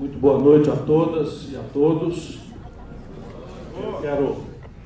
Muito 0.00 0.18
boa 0.18 0.38
noite 0.38 0.70
a 0.70 0.76
todas 0.76 1.52
e 1.52 1.56
a 1.56 1.62
todos. 1.74 2.38
Eu 3.76 3.98
quero 4.00 4.38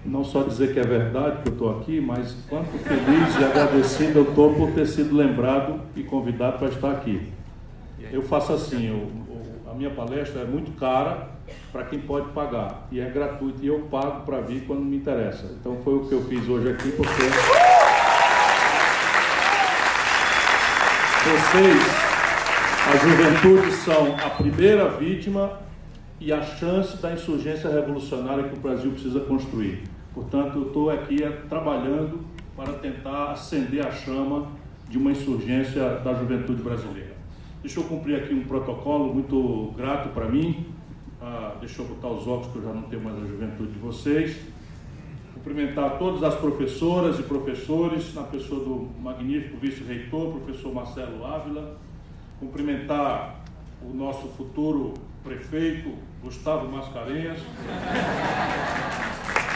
não 0.04 0.24
só 0.24 0.42
dizer 0.42 0.72
que 0.72 0.80
é 0.80 0.82
verdade 0.82 1.40
que 1.40 1.50
eu 1.50 1.52
estou 1.52 1.78
aqui, 1.78 2.00
mas 2.00 2.36
quanto 2.48 2.76
feliz 2.78 3.38
e 3.38 3.44
agradecido 3.44 4.18
eu 4.18 4.24
estou 4.24 4.52
por 4.54 4.72
ter 4.72 4.88
sido 4.88 5.14
lembrado 5.14 5.80
e 5.94 6.02
convidado 6.02 6.58
para 6.58 6.66
estar 6.66 6.90
aqui. 6.90 7.28
Eu 8.10 8.24
faço 8.24 8.54
assim, 8.54 8.88
eu, 8.88 9.06
a 9.70 9.74
minha 9.74 9.90
palestra 9.90 10.40
é 10.40 10.44
muito 10.44 10.72
cara 10.72 11.28
para 11.70 11.84
quem 11.84 12.00
pode 12.00 12.30
pagar 12.30 12.88
e 12.90 12.98
é 12.98 13.08
gratuito 13.08 13.64
e 13.64 13.68
eu 13.68 13.82
pago 13.88 14.22
para 14.22 14.40
vir 14.40 14.66
quando 14.66 14.82
me 14.82 14.96
interessa. 14.96 15.46
Então 15.60 15.76
foi 15.84 15.94
o 15.94 16.06
que 16.08 16.12
eu 16.12 16.24
fiz 16.24 16.48
hoje 16.48 16.70
aqui 16.70 16.90
porque 16.90 17.22
vocês 21.22 22.03
a 22.86 22.96
juventude 22.98 23.72
são 23.72 24.14
a 24.14 24.28
primeira 24.28 24.90
vítima 24.90 25.58
e 26.20 26.30
a 26.30 26.42
chance 26.42 26.98
da 26.98 27.12
insurgência 27.14 27.70
revolucionária 27.70 28.44
que 28.44 28.54
o 28.54 28.60
Brasil 28.60 28.90
precisa 28.90 29.20
construir. 29.20 29.84
Portanto, 30.12 30.58
eu 30.58 30.66
estou 30.66 30.90
aqui 30.90 31.16
trabalhando 31.48 32.20
para 32.54 32.74
tentar 32.74 33.32
acender 33.32 33.84
a 33.84 33.90
chama 33.90 34.48
de 34.88 34.98
uma 34.98 35.12
insurgência 35.12 35.96
da 36.04 36.12
juventude 36.12 36.62
brasileira. 36.62 37.14
Deixa 37.62 37.80
eu 37.80 37.84
cumprir 37.84 38.16
aqui 38.16 38.34
um 38.34 38.44
protocolo 38.44 39.14
muito 39.14 39.72
grato 39.76 40.10
para 40.10 40.28
mim. 40.28 40.66
Ah, 41.22 41.54
deixa 41.58 41.80
eu 41.80 41.86
botar 41.86 42.08
os 42.08 42.28
óculos 42.28 42.52
que 42.52 42.58
eu 42.58 42.64
já 42.64 42.72
não 42.72 42.82
tenho 42.82 43.02
mais 43.02 43.16
a 43.16 43.26
juventude 43.26 43.72
de 43.72 43.78
vocês. 43.78 44.36
Cumprimentar 45.32 45.98
todas 45.98 46.22
as 46.22 46.34
professoras 46.34 47.18
e 47.18 47.22
professores, 47.22 48.14
na 48.14 48.24
pessoa 48.24 48.62
do 48.62 48.90
magnífico 49.00 49.56
vice-reitor, 49.56 50.32
professor 50.32 50.72
Marcelo 50.72 51.24
Ávila, 51.24 51.78
cumprimentar 52.40 53.36
o 53.82 53.94
nosso 53.94 54.28
futuro 54.28 54.94
prefeito, 55.22 55.94
Gustavo 56.22 56.70
Mascarenhas. 56.70 57.38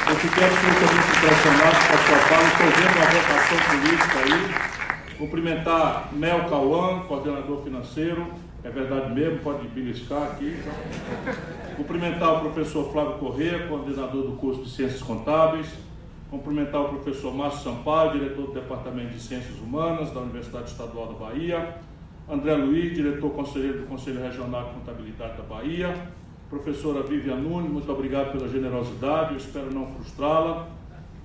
Eu 0.09 0.17
fiquei 0.17 0.45
absolutamente 0.45 1.17
impressionado 1.17 1.77
com 1.87 1.95
a 1.95 1.99
sua 1.99 2.17
fala, 2.29 2.47
estou 2.49 2.67
vendo 2.67 2.97
uma 2.97 3.07
votação 3.11 3.59
política 3.71 4.19
aí. 4.25 5.17
Cumprimentar 5.19 6.09
Mel 6.13 6.49
Cauã, 6.49 7.01
coordenador 7.01 7.63
financeiro, 7.63 8.33
é 8.65 8.71
verdade 8.71 9.13
mesmo, 9.13 9.41
pode 9.41 9.67
beliscar 9.69 10.23
aqui. 10.23 10.59
Cumprimentar 11.77 12.37
o 12.37 12.41
professor 12.41 12.91
Flávio 12.93 13.19
Corrêa, 13.19 13.67
coordenador 13.67 14.23
do 14.23 14.37
curso 14.37 14.63
de 14.63 14.71
Ciências 14.71 15.03
Contábeis. 15.03 15.67
Cumprimentar 16.31 16.83
o 16.83 16.89
professor 16.89 17.35
Márcio 17.35 17.65
Sampaio, 17.65 18.13
diretor 18.13 18.49
do 18.49 18.53
Departamento 18.53 19.11
de 19.11 19.21
Ciências 19.21 19.59
Humanas 19.59 20.11
da 20.13 20.21
Universidade 20.21 20.71
Estadual 20.71 21.07
da 21.07 21.15
Bahia 21.15 21.75
André 22.31 22.55
Luiz, 22.55 22.95
diretor 22.95 23.31
conselheiro 23.31 23.79
do 23.79 23.87
Conselho 23.87 24.21
Regional 24.21 24.65
de 24.67 24.75
Contabilidade 24.75 25.39
da 25.39 25.43
Bahia, 25.45 25.97
professora 26.51 27.03
Vivian 27.03 27.37
Nunes, 27.37 27.71
muito 27.71 27.91
obrigado 27.91 28.33
pela 28.33 28.47
generosidade, 28.47 29.31
eu 29.31 29.39
espero 29.39 29.73
não 29.73 29.87
frustrá-la. 29.87 30.69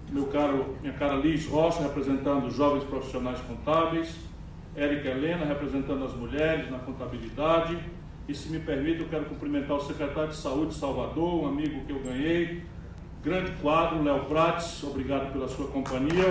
Meu 0.10 0.28
caro, 0.28 0.78
minha 0.82 0.94
cara 0.94 1.16
Liz 1.16 1.45
Rocha, 1.45 1.82
representando 1.82 2.48
os 2.48 2.56
jovens 2.56 2.86
profissionais 2.86 3.38
contábeis, 3.42 4.16
Érica 4.78 5.10
Helena, 5.10 5.44
representando 5.44 6.06
as 6.06 6.14
mulheres 6.14 6.72
na 6.72 6.80
contabilidade. 6.80 7.78
E 8.26 8.34
se 8.34 8.50
me 8.50 8.60
permite, 8.60 9.02
eu 9.02 9.10
quero 9.10 9.26
cumprimentar 9.26 9.76
o 9.76 9.82
secretário 9.82 10.30
de 10.30 10.38
Saúde 10.38 10.67
de 10.67 10.76
Salvador, 10.76 11.44
um 11.44 11.48
amigo 11.48 11.84
que 11.86 11.92
eu 11.92 12.00
ganhei, 12.00 12.64
grande 13.22 13.52
quadro, 13.62 14.02
Léo 14.02 14.23
Prates, 14.26 14.82
obrigado 14.86 15.34
pela 15.34 15.50
sua 15.50 15.67
companhia. 15.67 16.28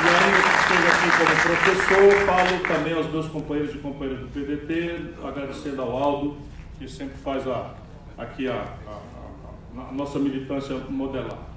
E 0.00 0.62
esteja 0.62 0.88
aqui 0.88 1.10
como 1.18 1.42
professor, 1.42 2.26
falo 2.26 2.60
também 2.66 2.94
aos 2.94 3.10
meus 3.10 3.26
companheiros 3.28 3.74
e 3.74 3.78
companheiras 3.78 4.20
do 4.22 4.28
PDT, 4.28 5.14
agradecendo 5.22 5.82
ao 5.82 5.94
Aldo, 5.94 6.38
que 6.78 6.88
sempre 6.88 7.18
faz 7.18 7.46
a, 7.46 7.74
aqui 8.16 8.48
a, 8.48 8.64
a, 8.86 9.80
a 9.88 9.92
nossa 9.92 10.18
militância 10.18 10.74
modelar. 10.88 11.50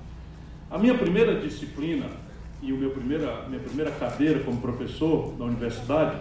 A 0.69 0.77
minha 0.77 0.97
primeira 0.97 1.39
disciplina 1.39 2.07
e 2.61 2.73
meu 2.73 2.89
primeira, 2.89 3.45
minha 3.47 3.61
primeira 3.61 3.91
cadeira 3.91 4.39
como 4.39 4.59
professor 4.59 5.33
da 5.37 5.45
universidade 5.45 6.17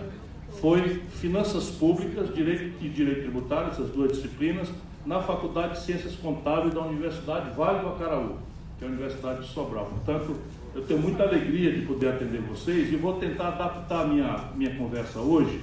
foi 0.60 1.02
Finanças 1.08 1.70
Públicas 1.70 2.32
Direito 2.32 2.76
e 2.84 2.88
Direito 2.88 3.22
Tributário, 3.22 3.72
essas 3.72 3.88
duas 3.90 4.12
disciplinas, 4.12 4.68
na 5.04 5.20
Faculdade 5.20 5.72
de 5.72 5.80
Ciências 5.80 6.14
Contábeis 6.14 6.72
da 6.72 6.82
Universidade 6.82 7.50
Vale 7.56 7.80
do 7.80 7.88
Acaraú, 7.88 8.36
que 8.78 8.84
é 8.84 8.86
a 8.86 8.90
Universidade 8.90 9.40
de 9.42 9.48
Sobral. 9.48 9.86
Portanto, 9.86 10.36
eu 10.74 10.82
tenho 10.82 11.00
muita 11.00 11.22
alegria 11.22 11.72
de 11.72 11.82
poder 11.82 12.08
atender 12.08 12.40
vocês 12.40 12.92
e 12.92 12.96
vou 12.96 13.14
tentar 13.14 13.48
adaptar 13.48 14.06
minha, 14.08 14.48
minha 14.54 14.74
conversa 14.74 15.18
hoje 15.18 15.60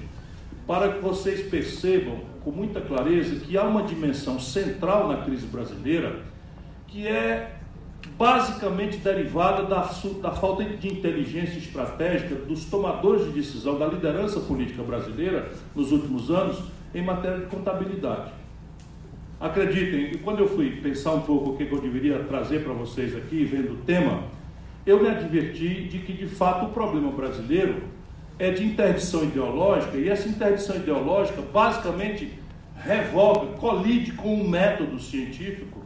para 0.68 0.94
que 0.94 1.00
vocês 1.00 1.50
percebam 1.50 2.20
com 2.44 2.52
muita 2.52 2.80
clareza 2.80 3.36
que 3.38 3.58
há 3.58 3.64
uma 3.64 3.84
dimensão 3.84 4.40
central 4.40 5.08
na 5.08 5.24
crise 5.24 5.47
brasileira 5.47 6.22
que 6.88 7.08
é 7.08 7.56
basicamente 8.18 8.97
derivada 8.97 9.64
da, 9.64 9.90
da 10.22 10.31
falta 10.31 10.64
de 10.64 10.88
inteligência 10.88 11.58
estratégica 11.58 12.36
dos 12.36 12.66
tomadores 12.66 13.26
de 13.26 13.31
decisão, 13.31 13.78
da 13.78 13.88
liderança 13.88 14.40
política 14.40 14.84
brasileira 14.84 15.52
nos 15.76 15.91
últimos 15.91 16.30
anos 16.30 16.62
em 16.94 17.03
matéria 17.03 17.40
de 17.40 17.46
contabilidade. 17.47 18.31
Acreditem, 19.40 20.20
quando 20.20 20.40
eu 20.40 20.50
fui 20.50 20.81
pensar 20.81 21.14
um 21.14 21.22
pouco 21.22 21.52
o 21.52 21.58
que 21.58 21.64
eu 21.64 21.81
deveria 21.81 22.20
trazer 22.20 22.64
para 22.64 22.74
vocês 22.74 23.16
aqui, 23.16 23.46
vendo 23.46 23.74
o 23.74 23.78
tema, 23.78 24.24
eu 24.90 25.02
me 25.02 25.08
adverti 25.08 25.84
de 25.84 26.00
que, 26.00 26.14
de 26.14 26.26
fato, 26.26 26.66
o 26.66 26.70
problema 26.70 27.12
brasileiro 27.12 27.84
é 28.40 28.50
de 28.50 28.66
interdição 28.66 29.24
ideológica, 29.24 29.98
e 29.98 30.10
essa 30.10 30.28
interdição 30.28 30.78
ideológica 30.78 31.42
basicamente 31.42 32.34
revoga, 32.76 33.58
colide 33.58 34.14
com 34.14 34.34
um 34.34 34.48
método 34.48 35.00
científico 35.00 35.80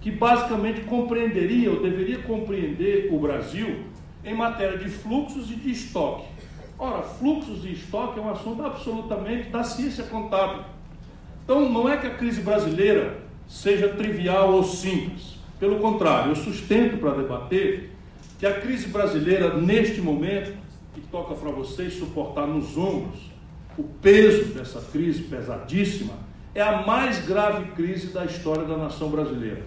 que 0.00 0.10
basicamente 0.10 0.80
compreenderia, 0.80 1.70
ou 1.70 1.80
deveria 1.80 2.18
compreender 2.18 3.10
o 3.12 3.18
Brasil 3.20 3.84
em 4.24 4.34
matéria 4.34 4.76
de 4.76 4.88
fluxos 4.88 5.48
e 5.50 5.54
de 5.54 5.70
estoque. 5.70 6.24
Ora, 6.76 7.02
fluxos 7.02 7.64
e 7.64 7.72
estoque 7.72 8.18
é 8.18 8.22
um 8.22 8.30
assunto 8.30 8.64
absolutamente 8.64 9.50
da 9.50 9.62
ciência 9.62 10.02
contábil. 10.04 10.64
Então, 11.44 11.70
não 11.70 11.88
é 11.88 11.96
que 11.96 12.08
a 12.08 12.14
crise 12.14 12.40
brasileira 12.40 13.18
seja 13.46 13.90
trivial 13.90 14.52
ou 14.52 14.64
simples. 14.64 15.38
Pelo 15.60 15.78
contrário, 15.78 16.32
eu 16.32 16.36
sustento 16.36 16.98
para 16.98 17.12
debater 17.12 17.92
que 18.42 18.46
a 18.48 18.60
crise 18.60 18.88
brasileira, 18.88 19.56
neste 19.56 20.00
momento, 20.00 20.52
que 20.92 21.00
toca 21.00 21.32
para 21.32 21.52
vocês 21.52 21.94
suportar 21.94 22.44
nos 22.44 22.76
ombros 22.76 23.30
o 23.78 23.84
peso 23.84 24.52
dessa 24.52 24.80
crise 24.80 25.22
pesadíssima, 25.22 26.14
é 26.52 26.60
a 26.60 26.84
mais 26.84 27.24
grave 27.24 27.70
crise 27.70 28.08
da 28.08 28.24
história 28.24 28.64
da 28.64 28.76
nação 28.76 29.10
brasileira. 29.10 29.62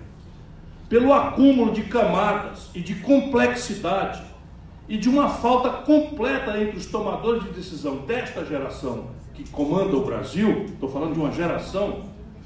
Pelo 0.89 1.13
acúmulo 1.13 1.71
de 1.71 1.83
camadas 1.83 2.69
e 2.75 2.81
de 2.81 2.95
complexidade 2.95 4.21
e 4.89 4.97
de 4.97 5.07
uma 5.07 5.29
falta 5.29 5.69
completa 5.69 6.61
entre 6.61 6.75
os 6.75 6.87
tomadores 6.87 7.43
de 7.43 7.51
decisão 7.51 7.99
desta 7.99 8.43
geração 8.43 9.11
que 9.33 9.49
comanda 9.51 9.95
o 9.95 10.03
Brasil, 10.03 10.65
estou 10.65 10.89
falando 10.89 11.13
de 11.13 11.19
uma 11.21 11.31
geração, 11.31 12.03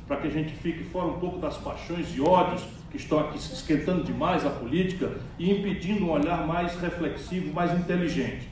para 0.08 0.18
que 0.18 0.28
a 0.28 0.32
gente 0.32 0.54
fique 0.54 0.84
fora 0.84 1.08
um 1.08 1.20
pouco 1.20 1.40
das 1.40 1.58
paixões 1.58 2.16
e 2.16 2.22
ódios 2.22 2.62
que 2.90 2.98
estão 2.98 3.20
aqui 3.20 3.38
esquentando 3.38 4.04
demais 4.04 4.46
a 4.46 4.50
política 4.50 5.12
e 5.38 5.52
impedindo 5.52 6.06
um 6.06 6.12
olhar 6.12 6.46
mais 6.46 6.76
reflexivo, 6.80 7.54
mais 7.54 7.72
inteligente. 7.78 8.50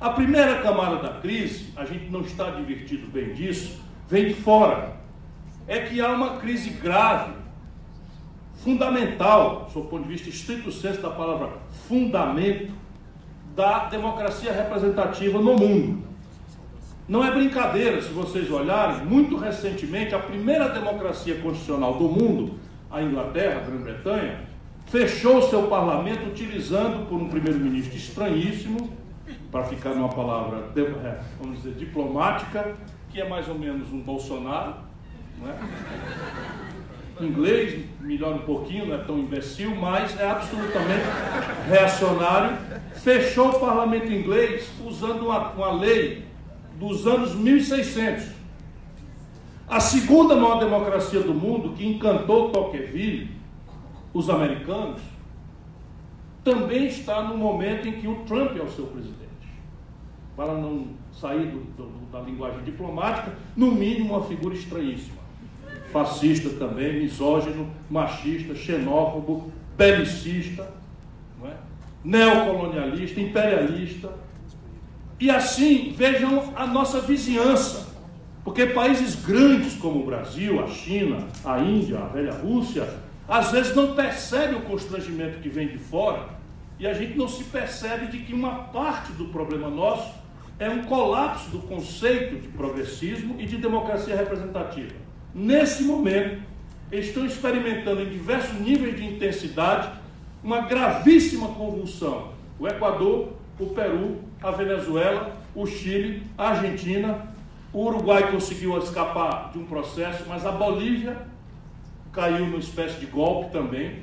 A 0.00 0.10
primeira 0.10 0.60
camada 0.62 0.96
da 0.96 1.20
crise, 1.20 1.72
a 1.76 1.84
gente 1.84 2.10
não 2.10 2.20
está 2.20 2.50
divertido 2.50 3.06
bem 3.08 3.32
disso, 3.34 3.80
vem 4.08 4.28
de 4.28 4.34
fora. 4.34 4.96
É 5.66 5.80
que 5.80 6.00
há 6.00 6.10
uma 6.12 6.36
crise 6.38 6.70
grave, 6.70 7.32
fundamental, 8.62 9.70
do 9.72 9.82
ponto 9.82 10.02
de 10.02 10.08
vista 10.08 10.28
estrito 10.28 10.72
senso 10.72 11.00
da 11.00 11.10
palavra 11.10 11.50
fundamento, 11.86 12.72
da 13.54 13.88
democracia 13.88 14.52
representativa 14.52 15.40
no 15.40 15.56
mundo. 15.56 16.04
Não 17.08 17.24
é 17.24 17.30
brincadeira, 17.30 18.02
se 18.02 18.10
vocês 18.10 18.50
olharem, 18.50 19.04
muito 19.04 19.36
recentemente, 19.36 20.14
a 20.14 20.18
primeira 20.18 20.68
democracia 20.68 21.36
constitucional 21.36 21.94
do 21.94 22.08
mundo 22.08 22.54
a 22.90 23.02
Inglaterra, 23.02 23.60
a 23.60 23.70
Grã-Bretanha, 23.70 24.40
fechou 24.86 25.42
seu 25.42 25.64
parlamento 25.64 26.28
utilizando 26.28 27.06
por 27.08 27.20
um 27.20 27.28
primeiro-ministro 27.28 27.96
estranhíssimo, 27.96 28.96
para 29.50 29.64
ficar 29.64 29.90
numa 29.94 30.08
palavra, 30.08 30.70
é, 30.76 31.20
vamos 31.40 31.62
dizer, 31.62 31.74
diplomática, 31.74 32.76
que 33.10 33.20
é 33.20 33.28
mais 33.28 33.48
ou 33.48 33.58
menos 33.58 33.90
um 33.92 34.00
Bolsonaro, 34.00 34.74
é? 35.46 37.24
inglês, 37.24 37.84
melhor 38.00 38.34
um 38.34 38.40
pouquinho, 38.40 38.86
não 38.86 38.94
é 38.94 38.98
tão 38.98 39.18
imbecil, 39.18 39.74
mas 39.74 40.18
é 40.18 40.30
absolutamente 40.30 41.04
reacionário, 41.68 42.56
fechou 42.94 43.48
o 43.50 43.60
parlamento 43.60 44.12
inglês 44.12 44.70
usando 44.84 45.26
uma, 45.26 45.50
uma 45.50 45.72
lei 45.72 46.24
dos 46.78 47.06
anos 47.06 47.34
1600 47.34 48.37
a 49.68 49.80
segunda 49.80 50.34
maior 50.34 50.58
democracia 50.58 51.20
do 51.20 51.34
mundo, 51.34 51.74
que 51.74 51.86
encantou 51.86 52.50
Tocqueville, 52.50 53.30
os 54.14 54.30
americanos, 54.30 55.00
também 56.42 56.86
está 56.86 57.22
no 57.22 57.36
momento 57.36 57.86
em 57.86 57.92
que 57.92 58.08
o 58.08 58.16
Trump 58.24 58.56
é 58.56 58.62
o 58.62 58.70
seu 58.70 58.86
presidente. 58.86 59.18
para 60.34 60.54
não 60.54 60.86
sair 61.12 61.46
do, 61.46 61.58
do, 61.76 62.10
da 62.12 62.20
linguagem 62.20 62.62
diplomática, 62.62 63.34
no 63.56 63.72
mínimo 63.72 64.14
uma 64.14 64.24
figura 64.24 64.54
estranhíssima. 64.54 65.18
Fascista 65.92 66.50
também, 66.50 67.00
misógino, 67.00 67.68
machista, 67.90 68.54
xenófobo, 68.54 69.52
belicista, 69.76 70.72
é? 71.44 71.56
neocolonialista, 72.04 73.20
imperialista. 73.20 74.12
E 75.18 75.28
assim, 75.28 75.92
vejam 75.96 76.52
a 76.54 76.66
nossa 76.66 77.00
vizinhança. 77.00 77.87
Porque 78.48 78.64
países 78.64 79.14
grandes 79.14 79.74
como 79.74 80.00
o 80.00 80.06
Brasil, 80.06 80.64
a 80.64 80.68
China, 80.68 81.18
a 81.44 81.58
Índia, 81.58 81.98
a 81.98 82.06
velha 82.06 82.32
Rússia, 82.32 82.88
às 83.28 83.50
vezes 83.50 83.76
não 83.76 83.94
percebem 83.94 84.56
o 84.56 84.62
constrangimento 84.62 85.38
que 85.40 85.50
vem 85.50 85.68
de 85.68 85.76
fora 85.76 86.30
e 86.80 86.86
a 86.86 86.94
gente 86.94 87.14
não 87.18 87.28
se 87.28 87.44
percebe 87.44 88.06
de 88.06 88.20
que 88.20 88.32
uma 88.32 88.54
parte 88.54 89.12
do 89.12 89.26
problema 89.26 89.68
nosso 89.68 90.14
é 90.58 90.66
um 90.66 90.82
colapso 90.84 91.50
do 91.50 91.58
conceito 91.58 92.36
de 92.36 92.48
progressismo 92.48 93.36
e 93.38 93.44
de 93.44 93.58
democracia 93.58 94.16
representativa. 94.16 94.94
Nesse 95.34 95.82
momento, 95.82 96.40
estão 96.90 97.26
experimentando 97.26 98.00
em 98.00 98.08
diversos 98.08 98.58
níveis 98.58 98.96
de 98.96 99.04
intensidade 99.04 99.90
uma 100.42 100.62
gravíssima 100.62 101.48
convulsão. 101.48 102.32
O 102.58 102.66
Equador, 102.66 103.34
o 103.60 103.66
Peru, 103.66 104.22
a 104.42 104.50
Venezuela, 104.50 105.36
o 105.54 105.66
Chile, 105.66 106.22
a 106.38 106.48
Argentina, 106.48 107.36
o 107.78 107.86
Uruguai 107.86 108.32
conseguiu 108.32 108.76
escapar 108.78 109.52
de 109.52 109.58
um 109.60 109.64
processo, 109.64 110.24
mas 110.26 110.44
a 110.44 110.50
Bolívia 110.50 111.16
caiu 112.10 112.44
numa 112.44 112.58
espécie 112.58 112.98
de 112.98 113.06
golpe 113.06 113.52
também. 113.52 114.02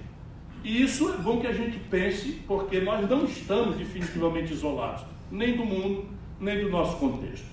E 0.63 0.81
isso 0.81 1.13
é 1.13 1.17
bom 1.17 1.41
que 1.41 1.47
a 1.47 1.51
gente 1.51 1.77
pense, 1.77 2.41
porque 2.47 2.79
nós 2.79 3.09
não 3.09 3.25
estamos 3.25 3.75
definitivamente 3.75 4.53
isolados, 4.53 5.03
nem 5.29 5.57
do 5.57 5.65
mundo, 5.65 6.05
nem 6.39 6.61
do 6.61 6.69
nosso 6.69 6.95
contexto. 6.95 7.47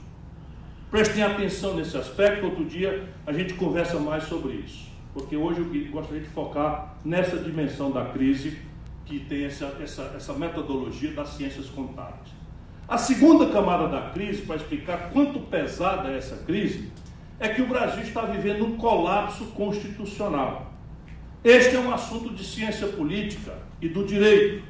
Prestem 0.93 1.25
atenção 1.25 1.75
nesse 1.75 1.97
aspecto, 1.97 2.47
outro 2.47 2.67
dia 2.67 3.09
a 3.27 3.33
gente 3.33 3.55
conversa 3.55 3.99
mais 3.99 4.23
sobre 4.23 4.53
isso, 4.53 4.93
porque 5.13 5.37
hoje 5.37 5.59
eu 5.59 5.91
gostaria 5.91 6.23
de 6.23 6.29
focar 6.29 6.99
nessa 7.05 7.37
dimensão 7.37 7.91
da 7.91 8.05
crise 8.05 8.59
que 9.05 9.19
tem 9.19 9.47
essa, 9.47 9.77
essa, 9.83 10.13
essa 10.17 10.33
metodologia 10.35 11.11
das 11.11 11.31
ciências 11.31 11.69
contábeis. 11.69 12.42
A 12.89 12.99
segunda 12.99 13.47
camada 13.47 13.89
da 13.89 14.11
crise, 14.11 14.43
para 14.43 14.57
explicar 14.57 15.11
quanto 15.13 15.41
pesada 15.41 16.11
é 16.11 16.19
essa 16.19 16.37
crise, 16.45 16.91
é 17.39 17.49
que 17.49 17.63
o 17.63 17.67
Brasil 17.67 18.03
está 18.03 18.23
vivendo 18.23 18.65
um 18.65 18.77
colapso 18.77 19.47
constitucional. 19.47 20.73
Este 21.43 21.75
é 21.75 21.79
um 21.81 21.93
assunto 21.93 22.31
de 22.31 22.45
ciência 22.45 22.87
política 22.87 23.59
e 23.81 23.89
do 23.89 24.05
direito, 24.05 24.63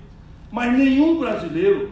mas 0.51 0.73
nenhum 0.73 1.19
brasileiro 1.19 1.91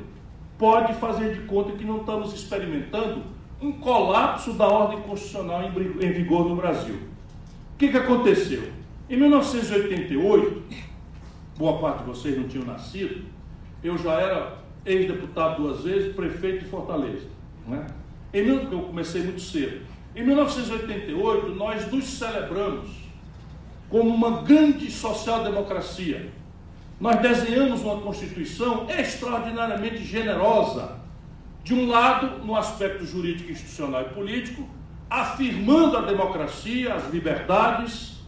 pode 0.57 0.95
fazer 0.95 1.35
de 1.35 1.41
conta 1.47 1.73
que 1.73 1.85
não 1.85 1.99
estamos 1.99 2.33
experimentando 2.33 3.23
um 3.61 3.73
colapso 3.73 4.55
da 4.55 4.67
ordem 4.67 5.01
constitucional 5.03 5.63
em 6.01 6.13
vigor 6.13 6.49
no 6.49 6.57
Brasil. 6.57 6.95
O 7.75 7.79
que, 7.79 7.89
que 7.89 7.97
aconteceu? 7.97 8.71
Em 9.09 9.17
1988, 9.17 10.63
boa 11.59 11.79
parte 11.79 11.99
de 11.99 12.05
vocês 12.05 12.39
não 12.39 12.49
tinham 12.49 12.65
nascido, 12.65 13.25
eu 13.83 13.99
já 13.99 14.13
era 14.15 14.60
ex-deputado 14.85 15.63
duas 15.63 15.83
vezes, 15.83 16.15
prefeito 16.15 16.65
de 16.65 16.71
Fortaleza. 16.71 17.27
Não 17.67 17.77
é? 17.77 17.87
em, 18.33 18.47
eu 18.49 18.83
comecei 18.83 19.23
muito 19.23 19.41
cedo. 19.41 19.87
Em 20.15 20.25
1988, 20.25 21.55
nós 21.55 21.91
nos 21.91 22.05
celebramos 22.05 22.89
como 23.89 24.11
uma 24.11 24.43
grande 24.43 24.91
social-democracia 24.91 26.31
nós 27.01 27.19
desenhamos 27.21 27.81
uma 27.81 27.97
Constituição 27.97 28.87
extraordinariamente 28.91 30.05
generosa, 30.05 31.01
de 31.65 31.73
um 31.73 31.89
lado, 31.89 32.45
no 32.45 32.55
aspecto 32.55 33.07
jurídico, 33.07 33.51
institucional 33.51 34.03
e 34.03 34.11
político, 34.11 34.69
afirmando 35.09 35.97
a 35.97 36.03
democracia, 36.03 36.95
as 36.95 37.11
liberdades, 37.11 38.21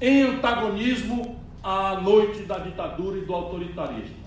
em 0.00 0.22
antagonismo 0.22 1.40
à 1.62 2.00
noite 2.00 2.42
da 2.42 2.58
ditadura 2.58 3.18
e 3.18 3.22
do 3.22 3.34
autoritarismo. 3.34 4.19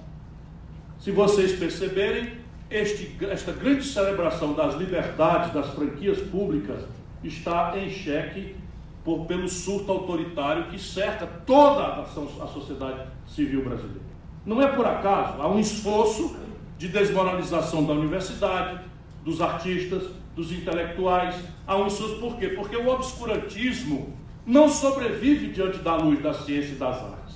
Se 1.04 1.12
vocês 1.12 1.52
perceberem, 1.60 2.32
este, 2.72 3.18
esta 3.26 3.52
grande 3.52 3.84
celebração 3.84 4.54
das 4.54 4.74
liberdades, 4.76 5.54
das 5.54 5.68
franquias 5.72 6.18
públicas, 6.18 6.82
está 7.22 7.78
em 7.78 7.90
xeque 7.90 8.56
por, 9.04 9.26
pelo 9.26 9.50
surto 9.50 9.92
autoritário 9.92 10.68
que 10.68 10.80
cerca 10.80 11.28
toda 11.46 11.84
a, 11.84 12.04
a 12.04 12.48
sociedade 12.48 13.06
civil 13.28 13.66
brasileira. 13.66 14.00
Não 14.46 14.62
é 14.62 14.68
por 14.68 14.86
acaso, 14.86 15.42
há 15.42 15.48
um 15.50 15.60
esforço 15.60 16.38
de 16.78 16.88
desmoralização 16.88 17.84
da 17.84 17.92
universidade, 17.92 18.80
dos 19.26 19.42
artistas, 19.42 20.04
dos 20.34 20.54
intelectuais. 20.54 21.36
Há 21.68 21.76
um 21.76 21.88
esforço 21.88 22.16
por 22.16 22.38
quê? 22.38 22.48
Porque 22.48 22.78
o 22.78 22.88
obscurantismo 22.88 24.14
não 24.46 24.70
sobrevive 24.70 25.48
diante 25.48 25.80
da 25.80 25.98
luz 25.98 26.24
da 26.24 26.34
ciência 26.34 26.72
e 26.72 26.76
das 26.76 26.96
artes. 26.96 27.36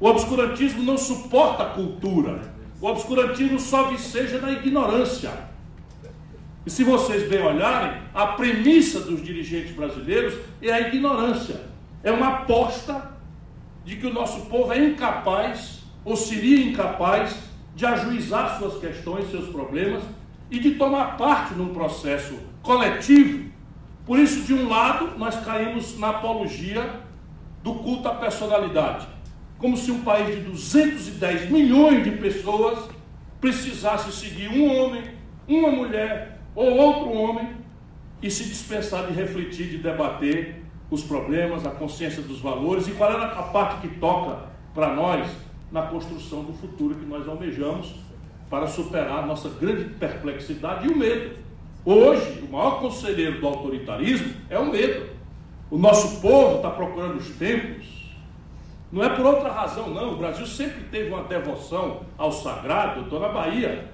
O 0.00 0.06
obscurantismo 0.06 0.82
não 0.82 0.96
suporta 0.96 1.64
a 1.64 1.66
cultura. 1.66 2.51
O 2.82 2.88
obscurantismo 2.88 3.60
só 3.60 3.84
viceja 3.90 4.40
na 4.40 4.50
ignorância. 4.50 5.30
E 6.66 6.70
se 6.70 6.82
vocês 6.82 7.28
bem 7.28 7.40
olharem, 7.40 8.02
a 8.12 8.26
premissa 8.26 8.98
dos 8.98 9.22
dirigentes 9.22 9.70
brasileiros 9.70 10.34
é 10.60 10.72
a 10.72 10.80
ignorância. 10.88 11.60
É 12.02 12.10
uma 12.10 12.40
aposta 12.40 13.12
de 13.84 13.94
que 13.94 14.06
o 14.08 14.12
nosso 14.12 14.46
povo 14.46 14.72
é 14.72 14.84
incapaz, 14.84 15.84
ou 16.04 16.16
seria 16.16 16.66
incapaz, 16.66 17.36
de 17.72 17.86
ajuizar 17.86 18.58
suas 18.58 18.80
questões, 18.80 19.30
seus 19.30 19.48
problemas 19.48 20.02
e 20.50 20.58
de 20.58 20.72
tomar 20.72 21.16
parte 21.16 21.54
num 21.54 21.72
processo 21.72 22.36
coletivo. 22.62 23.48
Por 24.04 24.18
isso, 24.18 24.42
de 24.42 24.54
um 24.54 24.68
lado, 24.68 25.16
nós 25.16 25.36
caímos 25.44 25.96
na 26.00 26.08
apologia 26.10 27.00
do 27.62 27.74
culto 27.74 28.08
à 28.08 28.14
personalidade, 28.16 29.06
como 29.62 29.76
se 29.76 29.92
um 29.92 30.02
país 30.02 30.34
de 30.34 30.40
210 30.42 31.48
milhões 31.48 32.02
de 32.02 32.10
pessoas 32.10 32.90
precisasse 33.40 34.10
seguir 34.10 34.48
um 34.48 34.76
homem, 34.76 35.04
uma 35.46 35.70
mulher, 35.70 36.40
ou 36.52 36.76
outro 36.76 37.12
homem 37.12 37.48
e 38.20 38.28
se 38.28 38.42
dispensar 38.42 39.06
de 39.06 39.12
refletir, 39.12 39.68
de 39.68 39.78
debater 39.78 40.64
os 40.90 41.04
problemas, 41.04 41.64
a 41.64 41.70
consciência 41.70 42.20
dos 42.22 42.40
valores 42.40 42.88
e 42.88 42.90
qual 42.90 43.12
é 43.12 43.24
a 43.24 43.42
parte 43.44 43.86
que 43.86 44.00
toca 44.00 44.50
para 44.74 44.96
nós 44.96 45.30
na 45.70 45.82
construção 45.82 46.42
do 46.42 46.52
futuro 46.52 46.96
que 46.96 47.06
nós 47.06 47.28
almejamos 47.28 47.94
para 48.50 48.66
superar 48.66 49.22
a 49.22 49.26
nossa 49.26 49.48
grande 49.48 49.84
perplexidade 49.94 50.88
e 50.88 50.90
o 50.90 50.98
medo. 50.98 51.36
Hoje, 51.84 52.42
o 52.46 52.52
maior 52.52 52.80
conselheiro 52.80 53.40
do 53.40 53.46
autoritarismo 53.46 54.34
é 54.50 54.58
o 54.58 54.70
medo. 54.70 55.08
O 55.70 55.78
nosso 55.78 56.20
povo 56.20 56.56
está 56.56 56.68
procurando 56.68 57.16
os 57.16 57.30
tempos. 57.30 57.91
Não 58.92 59.02
é 59.02 59.08
por 59.08 59.24
outra 59.24 59.50
razão, 59.50 59.88
não. 59.88 60.12
O 60.12 60.16
Brasil 60.18 60.46
sempre 60.46 60.82
teve 60.90 61.08
uma 61.08 61.24
devoção 61.24 62.02
ao 62.18 62.30
sagrado. 62.30 63.00
Eu 63.00 63.04
estou 63.04 63.18
na 63.18 63.28
Bahia, 63.28 63.90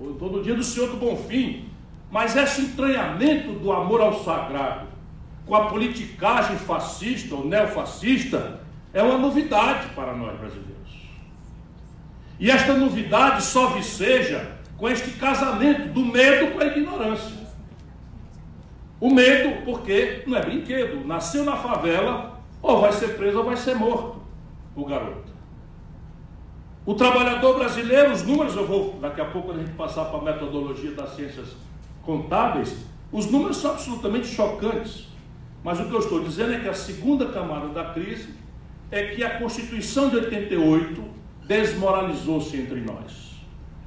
estou 0.00 0.30
no 0.30 0.40
dia 0.40 0.54
do 0.54 0.62
Senhor 0.62 0.88
do 0.88 0.96
Bonfim. 0.96 1.68
Mas 2.12 2.36
esse 2.36 2.60
entranhamento 2.60 3.52
do 3.54 3.72
amor 3.72 4.00
ao 4.00 4.22
sagrado 4.22 4.86
com 5.44 5.56
a 5.56 5.66
politicagem 5.66 6.56
fascista 6.56 7.34
ou 7.34 7.44
neofascista 7.44 8.60
é 8.92 9.02
uma 9.02 9.18
novidade 9.18 9.88
para 9.96 10.14
nós 10.14 10.38
brasileiros. 10.38 10.74
E 12.38 12.50
esta 12.50 12.74
novidade 12.74 13.42
só 13.42 13.70
viceja 13.70 14.52
com 14.76 14.88
este 14.88 15.10
casamento 15.12 15.88
do 15.88 16.04
medo 16.04 16.52
com 16.52 16.60
a 16.60 16.66
ignorância. 16.66 17.44
O 19.00 19.10
medo, 19.10 19.64
porque 19.64 20.22
não 20.26 20.38
é 20.38 20.42
brinquedo, 20.42 21.04
nasceu 21.04 21.44
na 21.44 21.56
favela, 21.56 22.33
ou 22.64 22.80
vai 22.80 22.90
ser 22.92 23.08
preso 23.08 23.38
ou 23.38 23.44
vai 23.44 23.56
ser 23.58 23.74
morto 23.74 24.16
o 24.74 24.86
garoto. 24.86 25.34
O 26.86 26.94
trabalhador 26.94 27.58
brasileiro, 27.58 28.10
os 28.12 28.22
números, 28.22 28.56
eu 28.56 28.66
vou 28.66 28.98
daqui 29.00 29.20
a 29.20 29.26
pouco 29.26 29.52
a 29.52 29.54
gente 29.54 29.70
passar 29.72 30.06
para 30.06 30.18
a 30.18 30.22
metodologia 30.22 30.92
das 30.92 31.10
ciências 31.14 31.48
contábeis, 32.02 32.86
os 33.12 33.30
números 33.30 33.58
são 33.58 33.72
absolutamente 33.72 34.26
chocantes. 34.26 35.08
Mas 35.62 35.78
o 35.78 35.84
que 35.84 35.92
eu 35.92 35.98
estou 35.98 36.20
dizendo 36.22 36.54
é 36.54 36.60
que 36.60 36.68
a 36.68 36.74
segunda 36.74 37.26
camada 37.26 37.68
da 37.68 37.84
crise 37.92 38.34
é 38.90 39.08
que 39.08 39.22
a 39.22 39.38
Constituição 39.38 40.08
de 40.08 40.16
88 40.16 41.04
desmoralizou-se 41.46 42.56
entre 42.56 42.80
nós. 42.80 43.40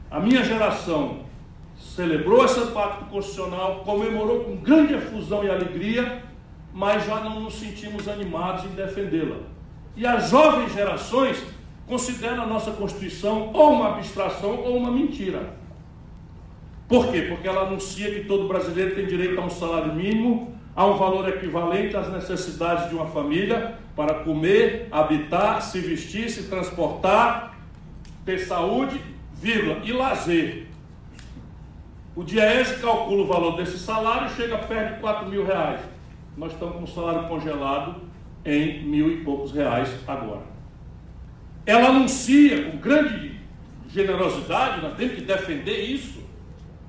A 0.09 0.19
minha 0.19 0.43
geração 0.43 1.25
celebrou 1.75 2.45
esse 2.45 2.61
pacto 2.67 3.05
constitucional, 3.05 3.81
comemorou 3.83 4.43
com 4.43 4.55
grande 4.57 4.93
efusão 4.93 5.43
e 5.43 5.49
alegria, 5.49 6.23
mas 6.77 7.07
já 7.07 7.19
não 7.21 7.39
nos 7.39 7.55
sentimos 7.55 8.07
animados 8.07 8.65
em 8.65 8.75
defendê-la. 8.75 9.37
E 9.95 10.05
as 10.05 10.29
jovens 10.29 10.71
gerações 10.71 11.43
considera 11.87 12.43
a 12.43 12.45
nossa 12.45 12.69
Constituição 12.69 13.51
ou 13.51 13.73
uma 13.73 13.95
abstração 13.95 14.59
ou 14.59 14.77
uma 14.77 14.91
mentira. 14.91 15.55
Por 16.87 17.07
quê? 17.11 17.23
Porque 17.23 17.47
ela 17.47 17.63
anuncia 17.63 18.11
que 18.11 18.25
todo 18.25 18.47
brasileiro 18.47 18.93
tem 18.93 19.07
direito 19.07 19.41
a 19.41 19.43
um 19.43 19.49
salário 19.49 19.91
mínimo, 19.95 20.55
a 20.75 20.85
um 20.85 20.97
valor 20.97 21.27
equivalente 21.27 21.97
às 21.97 22.13
necessidades 22.13 22.89
de 22.89 22.95
uma 22.95 23.07
família 23.07 23.79
para 23.95 24.23
comer, 24.23 24.87
habitar, 24.91 25.63
se 25.63 25.79
vestir, 25.79 26.29
se 26.29 26.43
transportar, 26.43 27.57
ter 28.23 28.37
saúde, 28.37 29.01
vírgula, 29.33 29.79
e 29.83 29.91
lazer. 29.91 30.67
O 32.15 32.23
Diese 32.23 32.75
calcula 32.79 33.23
o 33.23 33.27
valor 33.27 33.55
desse 33.55 33.79
salário 33.79 34.27
e 34.27 34.35
chega 34.35 34.59
perto 34.59 34.93
de 34.93 35.01
4 35.01 35.27
mil 35.27 35.43
reais. 35.43 35.96
Nós 36.37 36.53
estamos 36.53 36.75
com 36.75 36.83
o 36.83 36.87
salário 36.87 37.27
congelado 37.27 37.95
em 38.45 38.83
mil 38.83 39.11
e 39.11 39.23
poucos 39.23 39.51
reais 39.51 39.89
agora. 40.07 40.43
Ela 41.65 41.89
anuncia 41.89 42.69
com 42.69 42.77
grande 42.77 43.39
generosidade, 43.89 44.81
nós 44.81 44.95
temos 44.95 45.15
que 45.15 45.21
defender 45.21 45.79
isso, 45.79 46.23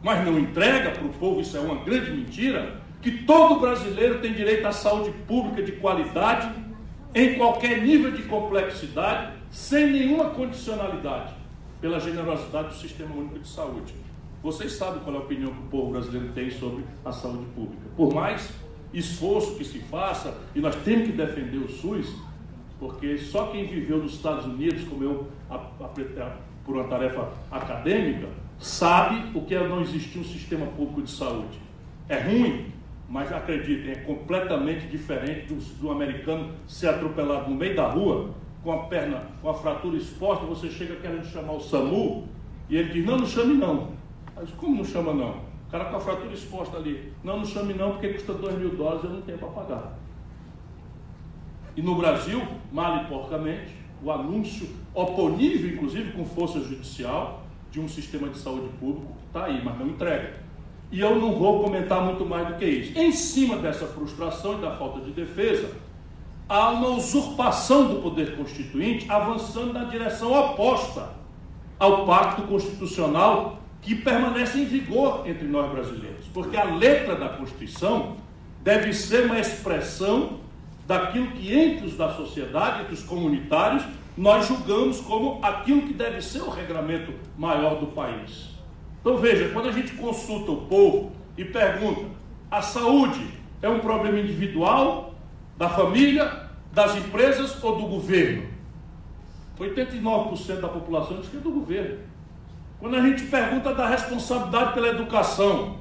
mas 0.03 0.23
não 0.25 0.39
entrega 0.39 0.91
para 0.91 1.05
o 1.05 1.09
povo, 1.09 1.41
isso 1.41 1.57
é 1.57 1.61
uma 1.61 1.83
grande 1.83 2.11
mentira, 2.11 2.79
que 3.01 3.11
todo 3.25 3.59
brasileiro 3.59 4.21
tem 4.21 4.35
direito 4.35 4.67
à 4.67 4.73
saúde 4.73 5.11
pública 5.27 5.63
de 5.63 5.73
qualidade, 5.73 6.53
em 7.15 7.37
qualquer 7.37 7.81
nível 7.81 8.13
de 8.13 8.25
complexidade, 8.25 9.33
sem 9.51 9.91
nenhuma 9.91 10.27
condicionalidade, 10.31 11.33
pela 11.81 11.99
generosidade 11.99 12.69
do 12.69 12.75
Sistema 12.75 13.15
Único 13.15 13.39
de 13.39 13.49
Saúde. 13.49 13.95
Vocês 14.43 14.73
sabem 14.73 15.01
qual 15.01 15.17
é 15.17 15.19
a 15.19 15.23
opinião 15.23 15.53
que 15.53 15.59
o 15.61 15.71
povo 15.71 15.93
brasileiro 15.93 16.29
tem 16.35 16.51
sobre 16.51 16.85
a 17.03 17.11
saúde 17.11 17.47
pública. 17.55 17.89
Por 17.97 18.15
mais 18.15 18.53
esforço 18.93 19.57
que 19.57 19.65
se 19.65 19.79
faça, 19.81 20.37
e 20.55 20.61
nós 20.61 20.75
temos 20.77 21.07
que 21.07 21.13
defender 21.13 21.59
o 21.59 21.69
SUS, 21.69 22.15
porque 22.79 23.19
só 23.19 23.47
quem 23.49 23.67
viveu 23.67 23.99
nos 23.99 24.15
Estados 24.15 24.47
Unidos, 24.47 24.85
como 24.85 25.03
eu, 25.05 25.29
a, 25.51 25.57
a, 25.57 26.37
por 26.65 26.77
uma 26.77 26.85
tarefa 26.85 27.29
acadêmica, 27.51 28.29
sabe 28.59 29.37
o 29.37 29.43
que 29.43 29.55
é 29.55 29.67
não 29.67 29.81
existir 29.81 30.19
um 30.19 30.25
sistema 30.25 30.67
público 30.67 31.03
de 31.03 31.11
saúde. 31.11 31.59
É 32.09 32.21
ruim, 32.21 32.67
mas 33.09 33.33
acreditem, 33.33 33.93
é 33.93 33.97
completamente 33.97 34.87
diferente 34.87 35.47
do, 35.47 35.57
do 35.81 35.91
americano 35.91 36.53
ser 36.67 36.89
atropelado 36.89 37.51
no 37.51 37.57
meio 37.57 37.75
da 37.75 37.89
rua, 37.89 38.31
com 38.63 38.73
a 38.73 38.85
perna, 38.85 39.23
com 39.41 39.49
a 39.49 39.55
fratura 39.55 39.97
exposta, 39.97 40.45
você 40.45 40.69
chega 40.71 40.97
querendo 40.97 41.25
chamar 41.25 41.55
o 41.55 41.61
SAMU, 41.61 42.29
e 42.69 42.77
ele 42.77 42.93
diz, 42.93 43.07
não, 43.07 43.17
não 43.17 43.27
chame 43.27 43.55
não. 43.55 43.93
Mas 44.37 44.51
como 44.51 44.77
não 44.77 44.85
chama 44.85 45.15
não? 45.15 45.48
O 45.69 45.71
cara 45.71 45.85
com 45.85 45.97
a 45.97 46.01
fratura 46.01 46.33
exposta 46.33 46.79
ali, 46.79 47.13
não, 47.23 47.39
não 47.39 47.45
chame 47.45 47.75
não, 47.75 47.93
porque 47.93 48.09
custa 48.15 48.33
2 48.33 48.59
mil 48.59 48.71
dólares, 48.75 49.05
eu 49.05 49.11
não 49.11 49.21
tenho 49.21 49.37
para 49.37 49.49
pagar. 49.49 49.99
E 51.77 51.83
no 51.83 51.95
Brasil, 51.95 52.43
mal 52.73 53.05
e 53.05 53.05
porcamente, 53.07 53.77
o 54.03 54.11
anúncio 54.11 54.67
oponível, 54.95 55.71
inclusive 55.71 56.13
com 56.13 56.25
força 56.25 56.59
judicial, 56.61 57.43
de 57.71 57.79
um 57.79 57.87
sistema 57.87 58.31
de 58.31 58.39
saúde 58.39 58.69
público, 58.81 59.13
está 59.27 59.45
aí, 59.45 59.63
mas 59.63 59.79
não 59.79 59.89
entrega. 59.89 60.39
E 60.91 61.01
eu 61.01 61.17
não 61.17 61.35
vou 61.39 61.63
comentar 61.63 62.03
muito 62.03 62.25
mais 62.25 62.49
do 62.49 62.55
que 62.55 62.65
isso. 62.65 62.99
Em 62.99 63.13
cima 63.13 63.59
dessa 63.59 63.87
frustração 63.87 64.59
e 64.59 64.63
da 64.63 64.71
falta 64.71 65.01
de 65.01 65.11
defesa, 65.11 65.71
há 66.49 66.71
uma 66.71 66.89
usurpação 66.89 67.89
do 67.89 68.01
poder 68.01 68.39
constituinte 68.39 69.05
avançando 69.11 69.75
na 69.75 69.85
direção 69.85 70.33
oposta 70.33 71.11
ao 71.79 72.07
pacto 72.07 72.43
constitucional 72.43 73.59
que 73.81 73.95
permanece 73.95 74.59
em 74.59 74.65
vigor 74.65 75.23
entre 75.27 75.47
nós 75.47 75.71
brasileiros. 75.71 76.27
Porque 76.33 76.57
a 76.57 76.65
letra 76.65 77.15
da 77.15 77.29
Constituição 77.29 78.17
deve 78.63 78.93
ser 78.93 79.27
uma 79.27 79.39
expressão 79.39 80.41
daquilo 80.87 81.31
que 81.33 81.55
entre 81.55 81.87
os 81.87 81.97
da 81.97 82.15
sociedade, 82.15 82.83
entre 82.83 82.95
os 82.95 83.03
comunitários, 83.03 83.85
nós 84.17 84.49
julgamos 84.49 85.01
como 85.01 85.39
aquilo 85.43 85.83
que 85.83 85.93
deve 85.93 86.21
ser 86.21 86.41
o 86.41 86.51
regramento 86.51 87.13
maior 87.37 87.79
do 87.79 87.89
país. 87.89 88.49
Então 89.01 89.17
veja, 89.17 89.51
quando 89.51 89.69
a 89.69 89.73
gente 89.73 89.93
consulta 89.93 90.51
o 90.51 90.67
povo 90.67 91.13
e 91.37 91.45
pergunta, 91.45 92.07
a 92.51 92.61
saúde 92.63 93.25
é 93.63 93.69
um 93.69 93.79
problema 93.79 94.19
individual, 94.19 95.15
da 95.57 95.69
família, 95.69 96.49
das 96.73 96.97
empresas 96.97 97.63
ou 97.63 97.77
do 97.77 97.87
governo? 97.87 98.47
89% 99.59 100.61
da 100.61 100.69
população 100.69 101.19
diz 101.19 101.29
que 101.29 101.37
é 101.37 101.41
do 101.41 101.51
governo. 101.51 101.99
Quando 102.81 102.95
a 102.95 103.01
gente 103.01 103.25
pergunta 103.25 103.75
da 103.75 103.89
responsabilidade 103.89 104.73
pela 104.73 104.89
educação, 104.89 105.79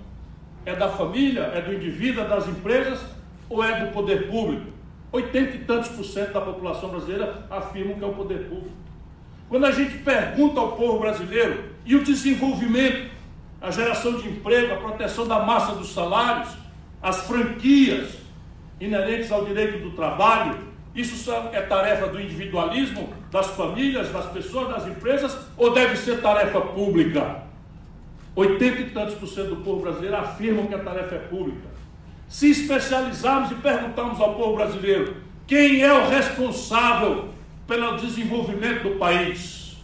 é 0.66 0.76
da 0.76 0.90
família, 0.90 1.42
é 1.54 1.62
do 1.62 1.74
indivíduo, 1.74 2.24
é 2.24 2.28
das 2.28 2.48
empresas 2.48 3.00
ou 3.48 3.64
é 3.64 3.86
do 3.86 3.92
poder 3.92 4.28
público? 4.30 4.66
80 5.12 5.56
e 5.56 5.60
tantos 5.60 5.90
por 5.90 6.04
cento 6.04 6.34
da 6.34 6.42
população 6.42 6.90
brasileira 6.90 7.46
afirmam 7.50 7.98
que 7.98 8.04
é 8.04 8.08
o 8.08 8.14
poder 8.14 8.50
público. 8.50 8.76
Quando 9.48 9.66
a 9.66 9.72
gente 9.72 10.00
pergunta 10.00 10.60
ao 10.60 10.74
povo 10.74 11.00
brasileiro 11.00 11.72
e 11.86 11.96
o 11.96 12.04
desenvolvimento, 12.04 13.10
a 13.62 13.72
geração 13.72 14.18
de 14.18 14.28
emprego, 14.28 14.74
a 14.74 14.78
proteção 14.78 15.28
da 15.28 15.40
massa 15.40 15.74
dos 15.74 15.94
salários, 15.94 16.50
as 17.02 17.22
franquias 17.28 18.18
inerentes 18.82 19.32
ao 19.32 19.46
direito 19.46 19.82
do 19.82 19.92
trabalho, 19.92 20.67
isso 20.98 21.32
é 21.54 21.62
tarefa 21.62 22.08
do 22.08 22.20
individualismo, 22.20 23.14
das 23.32 23.48
famílias, 23.52 24.12
das 24.12 24.26
pessoas, 24.32 24.70
das 24.70 24.88
empresas, 24.88 25.38
ou 25.56 25.72
deve 25.72 25.96
ser 25.96 26.22
tarefa 26.22 26.60
pública? 26.60 27.44
80 28.36 28.82
e 28.82 28.90
tantos 28.90 29.16
por 29.16 29.28
cento 29.28 29.50
do 29.50 29.58
povo 29.58 29.82
brasileiro 29.82 30.16
afirmam 30.16 30.66
que 30.66 30.74
a 30.74 30.80
tarefa 30.80 31.16
é 31.16 31.20
pública. 31.20 31.68
Se 32.28 32.50
especializarmos 32.50 33.52
e 33.52 33.56
perguntarmos 33.56 34.20
ao 34.20 34.36
povo 34.36 34.56
brasileiro 34.56 35.16
quem 35.46 35.82
é 35.82 35.94
o 35.94 36.10
responsável 36.10 37.30
pelo 37.68 37.98
desenvolvimento 37.98 38.84
do 38.84 38.96
país. 38.98 39.78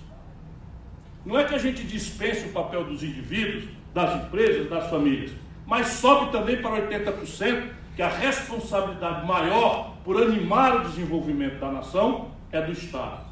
Não 1.26 1.40
é 1.40 1.44
que 1.44 1.56
a 1.56 1.58
gente 1.58 1.84
dispense 1.84 2.48
o 2.48 2.50
papel 2.50 2.84
dos 2.84 3.04
indivíduos, 3.04 3.66
das 3.94 4.24
empresas, 4.24 4.70
das 4.70 4.90
famílias, 4.90 5.32
mas 5.66 5.88
sobe 5.88 6.32
também 6.32 6.62
para 6.62 6.88
80% 6.88 7.70
que 7.96 8.02
a 8.02 8.10
responsabilidade 8.10 9.26
maior 9.26 9.96
por 10.04 10.22
animar 10.22 10.78
o 10.78 10.90
desenvolvimento 10.90 11.60
da 11.60 11.72
nação 11.72 12.30
é 12.52 12.62
do 12.62 12.72
Estado. 12.72 13.26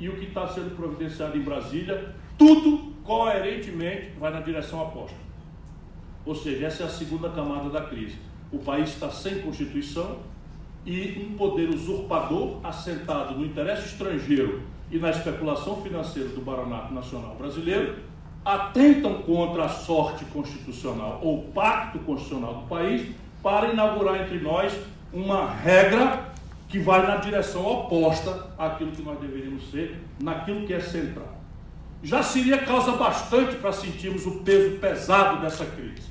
E 0.00 0.08
o 0.08 0.16
que 0.16 0.26
está 0.26 0.46
sendo 0.48 0.76
providenciado 0.76 1.36
em 1.36 1.42
Brasília, 1.42 2.14
tudo 2.36 2.92
coerentemente 3.02 4.12
vai 4.18 4.32
na 4.32 4.40
direção 4.40 4.82
oposta. 4.82 5.16
Ou 6.24 6.34
seja, 6.34 6.66
essa 6.66 6.82
é 6.84 6.86
a 6.86 6.90
segunda 6.90 7.28
camada 7.30 7.68
da 7.70 7.82
crise. 7.82 8.18
O 8.52 8.58
país 8.58 8.90
está 8.90 9.10
sem 9.10 9.40
Constituição, 9.40 10.18
e 10.88 11.22
um 11.22 11.36
poder 11.36 11.68
usurpador 11.68 12.60
assentado 12.64 13.34
no 13.34 13.44
interesse 13.44 13.88
estrangeiro 13.88 14.62
e 14.90 14.98
na 14.98 15.10
especulação 15.10 15.82
financeira 15.82 16.30
do 16.30 16.40
Baronato 16.40 16.94
Nacional 16.94 17.34
Brasileiro 17.36 17.96
atentam 18.42 19.20
contra 19.22 19.66
a 19.66 19.68
sorte 19.68 20.24
constitucional 20.26 21.20
ou 21.22 21.42
pacto 21.52 21.98
constitucional 21.98 22.54
do 22.54 22.68
país 22.68 23.14
para 23.42 23.68
inaugurar 23.68 24.20
entre 24.22 24.38
nós 24.38 24.72
uma 25.12 25.50
regra 25.50 26.28
que 26.68 26.78
vai 26.78 27.06
na 27.06 27.16
direção 27.16 27.66
oposta 27.66 28.46
àquilo 28.58 28.92
que 28.92 29.02
nós 29.02 29.18
deveríamos 29.18 29.70
ser, 29.70 29.98
naquilo 30.20 30.66
que 30.66 30.74
é 30.74 30.80
central. 30.80 31.38
Já 32.02 32.22
seria 32.22 32.58
causa 32.58 32.92
bastante 32.92 33.56
para 33.56 33.72
sentirmos 33.72 34.26
o 34.26 34.40
peso 34.40 34.78
pesado 34.78 35.40
dessa 35.40 35.64
crise. 35.64 36.08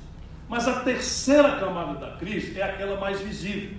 Mas 0.48 0.66
a 0.66 0.80
terceira 0.80 1.56
camada 1.56 1.94
da 1.94 2.16
crise 2.16 2.58
é 2.58 2.62
aquela 2.62 2.98
mais 2.98 3.20
visível 3.20 3.70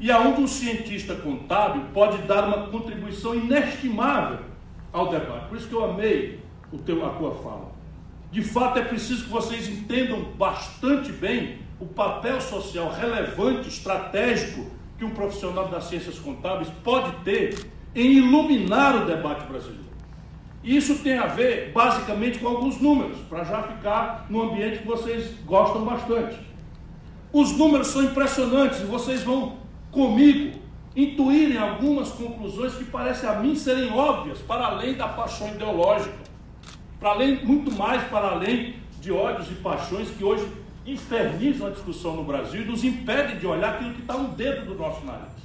e 0.00 0.10
aonde 0.10 0.40
um 0.40 0.46
cientista 0.46 1.14
contábil 1.14 1.84
pode 1.92 2.18
dar 2.22 2.46
uma 2.46 2.68
contribuição 2.68 3.34
inestimável 3.34 4.38
ao 4.92 5.08
debate. 5.08 5.48
Por 5.48 5.58
isso 5.58 5.68
que 5.68 5.74
eu 5.74 5.84
amei 5.84 6.40
o 6.72 6.78
teu, 6.78 7.04
a 7.06 7.10
tua 7.10 7.34
fala. 7.34 7.70
De 8.32 8.42
fato, 8.42 8.78
é 8.78 8.84
preciso 8.84 9.24
que 9.24 9.30
vocês 9.30 9.68
entendam 9.68 10.22
bastante 10.38 11.12
bem 11.12 11.58
o 11.80 11.86
papel 11.86 12.40
social 12.40 12.92
relevante, 12.92 13.68
estratégico, 13.68 14.70
que 14.98 15.04
um 15.04 15.10
profissional 15.10 15.66
das 15.68 15.84
ciências 15.84 16.18
contábeis 16.18 16.68
pode 16.84 17.10
ter 17.24 17.66
em 17.94 18.18
iluminar 18.18 19.02
o 19.02 19.06
debate 19.06 19.46
brasileiro. 19.46 19.80
Isso 20.62 20.98
tem 20.98 21.16
a 21.16 21.26
ver, 21.26 21.72
basicamente, 21.72 22.38
com 22.38 22.48
alguns 22.48 22.78
números, 22.78 23.16
para 23.30 23.44
já 23.44 23.62
ficar 23.62 24.26
no 24.28 24.42
ambiente 24.42 24.80
que 24.80 24.86
vocês 24.86 25.34
gostam 25.46 25.82
bastante. 25.86 26.36
Os 27.32 27.52
números 27.56 27.86
são 27.86 28.04
impressionantes 28.04 28.80
e 28.80 28.84
vocês 28.84 29.22
vão 29.22 29.56
comigo 29.90 30.60
intuírem 30.94 31.56
algumas 31.56 32.10
conclusões 32.10 32.74
que 32.74 32.84
parecem 32.84 33.28
a 33.28 33.36
mim 33.36 33.54
serem 33.54 33.90
óbvias, 33.90 34.38
para 34.40 34.66
além 34.66 34.94
da 34.94 35.08
paixão 35.08 35.48
ideológica, 35.48 36.18
para 36.98 37.10
além, 37.10 37.42
muito 37.42 37.72
mais 37.72 38.02
para 38.08 38.32
além 38.32 38.74
de 39.00 39.10
ódios 39.10 39.50
e 39.50 39.54
paixões 39.54 40.10
que 40.10 40.22
hoje 40.22 40.46
infernizam 40.86 41.68
a 41.68 41.70
discussão 41.70 42.16
no 42.16 42.24
Brasil 42.24 42.62
e 42.62 42.64
nos 42.64 42.84
impedem 42.84 43.38
de 43.38 43.46
olhar 43.46 43.74
aquilo 43.74 43.92
que 43.92 44.00
está 44.00 44.14
no 44.14 44.28
dedo 44.28 44.64
do 44.64 44.74
nosso 44.74 45.04
nariz. 45.04 45.40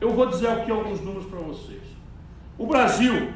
Eu 0.00 0.14
vou 0.14 0.26
dizer 0.26 0.48
aqui 0.48 0.70
alguns 0.70 1.00
números 1.00 1.26
para 1.26 1.38
vocês. 1.40 1.82
O 2.58 2.66
Brasil, 2.66 3.32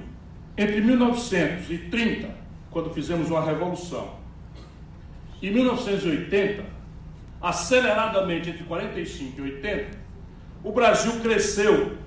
entre 0.56 0.80
1930, 0.80 2.34
quando 2.70 2.90
fizemos 2.90 3.30
uma 3.30 3.44
revolução, 3.44 4.16
e 5.40 5.50
1980, 5.50 6.64
aceleradamente 7.40 8.50
entre 8.50 8.64
45 8.64 9.38
e 9.38 9.42
80, 9.42 9.98
o 10.62 10.72
Brasil 10.72 11.20
cresceu 11.20 11.98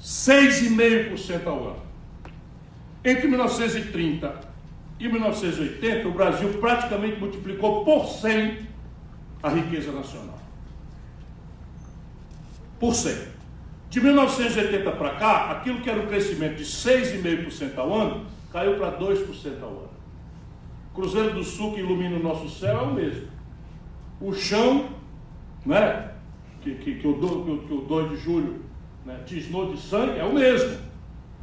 6,5% 0.00 1.46
ao 1.46 1.68
ano. 1.68 1.82
Entre 3.04 3.28
1930 3.28 4.49
e 5.00 5.08
1980, 5.08 6.06
o 6.06 6.12
Brasil 6.12 6.50
praticamente 6.60 7.18
multiplicou 7.18 7.84
por 7.86 8.06
100 8.06 8.68
a 9.42 9.48
riqueza 9.48 9.90
nacional. 9.90 10.38
Por 12.78 12.94
100. 12.94 13.16
De 13.88 13.98
1980 13.98 14.90
para 14.92 15.14
cá, 15.14 15.50
aquilo 15.52 15.80
que 15.80 15.88
era 15.88 16.00
um 16.00 16.06
crescimento 16.06 16.56
de 16.56 16.64
6,5% 16.64 17.78
ao 17.78 17.94
ano, 17.94 18.26
caiu 18.52 18.76
para 18.76 18.98
2% 18.98 19.62
ao 19.62 19.70
ano. 19.70 19.90
Cruzeiro 20.94 21.32
do 21.32 21.42
Sul 21.42 21.72
que 21.72 21.80
ilumina 21.80 22.16
o 22.16 22.22
nosso 22.22 22.50
céu 22.50 22.80
é 22.80 22.82
o 22.82 22.94
mesmo. 22.94 23.28
O 24.20 24.34
chão, 24.34 24.90
né, 25.64 26.12
que, 26.60 26.74
que, 26.74 26.96
que, 26.96 27.06
o, 27.08 27.14
que, 27.14 27.66
que 27.66 27.74
o 27.74 27.80
2 27.80 28.10
de 28.10 28.16
julho 28.18 28.60
né, 29.06 29.18
tisnou 29.24 29.72
de 29.72 29.80
sangue, 29.80 30.18
é 30.18 30.24
o 30.24 30.34
mesmo. 30.34 30.89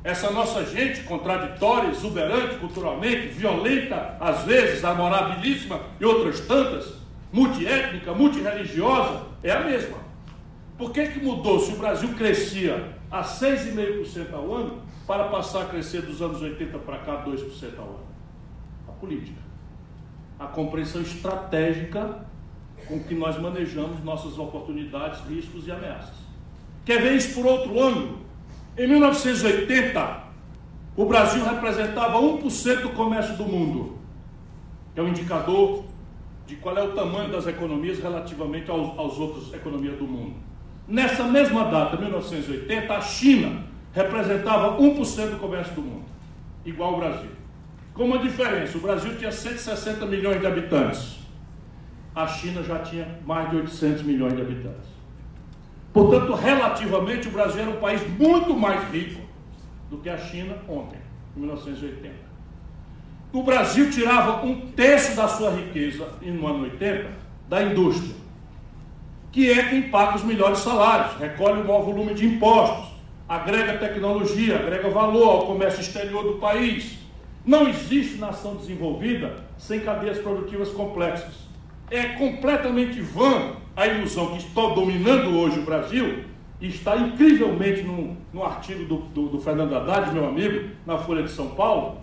Essa 0.08 0.32
nossa 0.32 0.64
gente 0.64 1.04
contraditória, 1.04 1.90
exuberante 1.90 2.56
culturalmente, 2.60 3.28
violenta 3.28 4.16
às 4.22 4.46
vezes, 4.46 4.86
amorabilíssima 4.86 5.82
e 6.00 6.06
outras 6.06 6.40
tantas, 6.40 6.94
multiétnica, 7.30 8.14
multireligiosa, 8.14 9.24
é 9.44 9.52
a 9.52 9.60
mesma. 9.66 9.98
Por 10.78 10.94
que, 10.94 11.08
que 11.08 11.20
mudou 11.20 11.60
se 11.60 11.74
o 11.74 11.76
Brasil 11.76 12.08
crescia 12.14 12.98
a 13.12 13.22
6,5% 13.22 14.32
ao 14.32 14.56
ano 14.56 14.82
para 15.06 15.26
passar 15.26 15.64
a 15.64 15.66
crescer 15.66 16.04
dos 16.04 16.22
anos 16.22 16.42
80 16.42 16.80
para 16.80 17.00
cá 17.00 17.26
2% 17.26 17.78
ao 17.78 17.84
ano? 17.84 18.08
A 18.88 18.94
política. 18.94 19.42
A 20.40 20.46
compreensão 20.46 21.02
estratégica 21.02 22.26
com 22.88 22.98
que 23.04 23.14
nós 23.14 23.38
manejamos 23.38 24.02
nossas 24.06 24.40
oportunidades, 24.40 25.20
riscos 25.28 25.68
e 25.68 25.72
ameaças. 25.74 26.16
Quer 26.86 27.02
ver 27.02 27.18
isso 27.18 27.34
por 27.34 27.46
outro 27.46 27.78
ângulo? 27.78 28.27
Em 28.78 28.86
1980, 28.86 30.24
o 30.96 31.06
Brasil 31.06 31.44
representava 31.44 32.20
1% 32.20 32.82
do 32.82 32.90
comércio 32.90 33.36
do 33.36 33.44
mundo, 33.44 33.98
que 34.94 35.00
é 35.00 35.04
um 35.04 35.08
indicador 35.08 35.84
de 36.46 36.56
qual 36.58 36.78
é 36.78 36.84
o 36.84 36.92
tamanho 36.92 37.32
das 37.32 37.48
economias 37.48 37.98
relativamente 37.98 38.70
aos, 38.70 38.96
aos 39.00 39.18
outras 39.18 39.52
economias 39.52 39.98
do 39.98 40.06
mundo. 40.06 40.36
Nessa 40.88 41.24
mesma 41.24 41.66
data, 41.66 41.98
1980, 41.98 42.94
a 42.94 43.02
China 43.02 43.64
representava 43.94 44.80
1% 44.80 45.32
do 45.32 45.40
comércio 45.40 45.74
do 45.74 45.82
mundo, 45.82 46.06
igual 46.64 46.94
ao 46.94 47.00
Brasil. 47.00 47.32
Com 47.96 48.06
uma 48.06 48.20
diferença, 48.20 48.78
o 48.78 48.82
Brasil 48.82 49.18
tinha 49.18 49.32
160 49.32 50.06
milhões 50.06 50.40
de 50.40 50.46
habitantes, 50.46 51.18
a 52.14 52.28
China 52.28 52.62
já 52.62 52.78
tinha 52.80 53.08
mais 53.26 53.50
de 53.50 53.56
800 53.56 54.04
milhões 54.04 54.36
de 54.36 54.42
habitantes. 54.42 54.97
Portanto, 55.98 56.32
relativamente, 56.36 57.28
o 57.28 57.32
Brasil 57.32 57.60
era 57.60 57.72
um 57.72 57.78
país 57.78 58.00
muito 58.20 58.56
mais 58.56 58.88
rico 58.92 59.20
do 59.90 59.98
que 59.98 60.08
a 60.08 60.16
China 60.16 60.56
ontem, 60.70 61.00
em 61.36 61.40
1980. 61.40 62.14
O 63.34 63.42
Brasil 63.42 63.90
tirava 63.90 64.46
um 64.46 64.62
terço 64.74 65.16
da 65.16 65.28
sua 65.28 65.50
riqueza, 65.50 66.08
no 66.22 66.46
ano 66.46 66.66
80, 66.66 67.10
da 67.50 67.64
indústria, 67.64 68.16
que 69.32 69.50
é 69.50 69.70
quem 69.70 69.90
paga 69.90 70.18
os 70.18 70.24
melhores 70.24 70.60
salários, 70.60 71.18
recolhe 71.18 71.62
o 71.62 71.66
maior 71.66 71.82
volume 71.82 72.14
de 72.14 72.28
impostos, 72.28 72.92
agrega 73.28 73.80
tecnologia, 73.80 74.58
agrega 74.58 74.92
valor 74.92 75.30
ao 75.30 75.48
comércio 75.48 75.82
exterior 75.82 76.22
do 76.22 76.34
país. 76.34 77.00
Não 77.44 77.68
existe 77.68 78.20
nação 78.20 78.56
desenvolvida 78.56 79.46
sem 79.58 79.80
cadeias 79.80 80.20
produtivas 80.20 80.70
complexas. 80.70 81.34
É 81.90 82.04
completamente 82.10 83.02
vã 83.02 83.54
a 83.78 83.86
ilusão 83.86 84.32
que 84.32 84.40
está 84.40 84.70
dominando 84.74 85.38
hoje 85.38 85.60
o 85.60 85.62
Brasil, 85.62 86.24
está 86.60 86.98
incrivelmente 86.98 87.84
no, 87.84 88.18
no 88.34 88.44
artigo 88.44 88.84
do, 88.86 88.98
do, 89.10 89.30
do 89.30 89.40
Fernando 89.40 89.76
Haddad, 89.76 90.12
meu 90.12 90.28
amigo, 90.28 90.72
na 90.84 90.98
Folha 90.98 91.22
de 91.22 91.30
São 91.30 91.50
Paulo, 91.50 92.02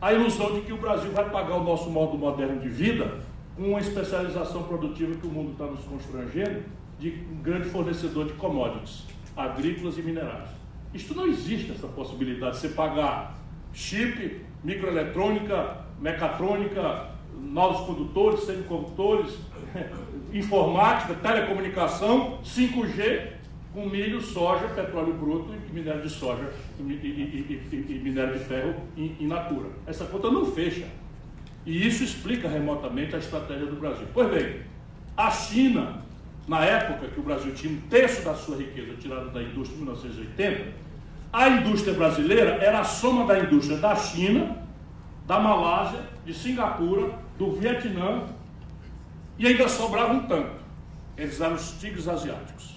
a 0.00 0.14
ilusão 0.14 0.54
de 0.54 0.62
que 0.62 0.72
o 0.72 0.78
Brasil 0.78 1.12
vai 1.12 1.28
pagar 1.28 1.56
o 1.56 1.62
nosso 1.62 1.90
modo 1.90 2.16
moderno 2.16 2.58
de 2.58 2.70
vida 2.70 3.18
com 3.54 3.64
uma 3.64 3.80
especialização 3.80 4.62
produtiva 4.62 5.14
que 5.14 5.26
o 5.26 5.30
mundo 5.30 5.52
está 5.52 5.66
nos 5.66 5.80
constrangendo 5.80 6.62
de 6.98 7.10
um 7.30 7.42
grande 7.42 7.68
fornecedor 7.68 8.24
de 8.24 8.32
commodities 8.32 9.04
agrícolas 9.36 9.98
e 9.98 10.02
minerais. 10.02 10.48
Isto 10.94 11.14
não 11.14 11.26
existe 11.26 11.72
essa 11.72 11.88
possibilidade 11.88 12.54
de 12.54 12.60
você 12.60 12.68
pagar 12.68 13.36
chip, 13.72 14.40
microeletrônica, 14.62 15.78
mecatrônica, 16.00 17.10
novos 17.36 17.86
condutores, 17.86 18.40
semicondutores, 18.44 19.36
informática, 20.34 21.14
telecomunicação, 21.14 22.40
5G, 22.44 23.28
com 23.72 23.86
milho, 23.86 24.20
soja, 24.20 24.66
petróleo 24.68 25.14
bruto 25.14 25.54
e 25.54 25.72
minério 25.72 26.02
de 26.02 26.10
soja 26.10 26.52
e, 26.78 26.82
e, 26.82 27.62
e, 27.72 27.76
e 27.88 28.00
minério 28.02 28.34
de 28.34 28.44
ferro 28.44 28.74
in 28.96 29.26
natura. 29.26 29.68
Essa 29.86 30.04
conta 30.04 30.30
não 30.30 30.44
fecha. 30.46 30.86
E 31.64 31.86
isso 31.86 32.04
explica 32.04 32.48
remotamente 32.48 33.14
a 33.14 33.18
estratégia 33.18 33.66
do 33.66 33.76
Brasil. 33.76 34.06
Pois 34.12 34.28
bem, 34.28 34.60
a 35.16 35.30
China, 35.30 36.02
na 36.46 36.64
época 36.64 37.08
que 37.08 37.18
o 37.18 37.22
Brasil 37.22 37.54
tinha 37.54 37.72
um 37.72 37.80
terço 37.88 38.22
da 38.22 38.34
sua 38.34 38.56
riqueza 38.56 38.94
tirada 38.94 39.30
da 39.30 39.42
indústria 39.42 39.76
em 39.76 39.84
1980, 39.84 40.72
a 41.32 41.48
indústria 41.48 41.94
brasileira 41.94 42.58
era 42.60 42.80
a 42.80 42.84
soma 42.84 43.24
da 43.24 43.38
indústria 43.38 43.78
da 43.78 43.96
China, 43.96 44.56
da 45.26 45.40
Malásia, 45.40 46.00
de 46.26 46.34
Singapura, 46.34 47.18
do 47.38 47.52
Vietnã 47.52 48.24
e 49.38 49.46
ainda 49.46 49.68
sobrava 49.68 50.12
um 50.12 50.26
tanto. 50.26 50.62
Eles 51.16 51.40
eram 51.40 51.54
os 51.54 51.72
tigres 51.80 52.08
asiáticos. 52.08 52.76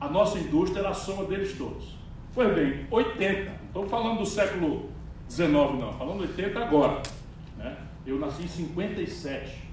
A 0.00 0.08
nossa 0.08 0.38
indústria 0.38 0.80
era 0.80 0.90
a 0.90 0.94
soma 0.94 1.24
deles 1.24 1.56
todos. 1.56 1.96
Pois 2.34 2.54
bem, 2.54 2.86
80. 2.90 3.50
Não 3.74 3.84
estou 3.84 3.88
falando 3.88 4.18
do 4.18 4.26
século 4.26 4.90
XIX, 5.28 5.50
não. 5.52 5.92
Falando 5.94 6.20
80 6.20 6.58
agora. 6.58 7.02
Né? 7.56 7.76
Eu 8.06 8.18
nasci 8.18 8.44
em 8.44 8.48
57. 8.48 9.68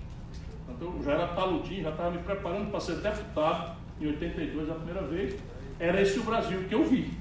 Então 0.70 0.94
eu 0.98 1.04
já 1.04 1.12
era 1.12 1.28
taludinho, 1.28 1.84
já 1.84 1.92
estava 1.92 2.12
me 2.12 2.20
preparando 2.20 2.70
para 2.70 2.80
ser 2.80 2.96
deputado 2.96 3.78
em 4.02 4.08
82 4.08 4.70
a 4.70 4.74
primeira 4.74 5.02
vez. 5.04 5.40
Era 5.80 6.02
esse 6.02 6.20
o 6.20 6.24
Brasil 6.24 6.64
que 6.68 6.76
eu 6.76 6.84
vi. 6.84 7.14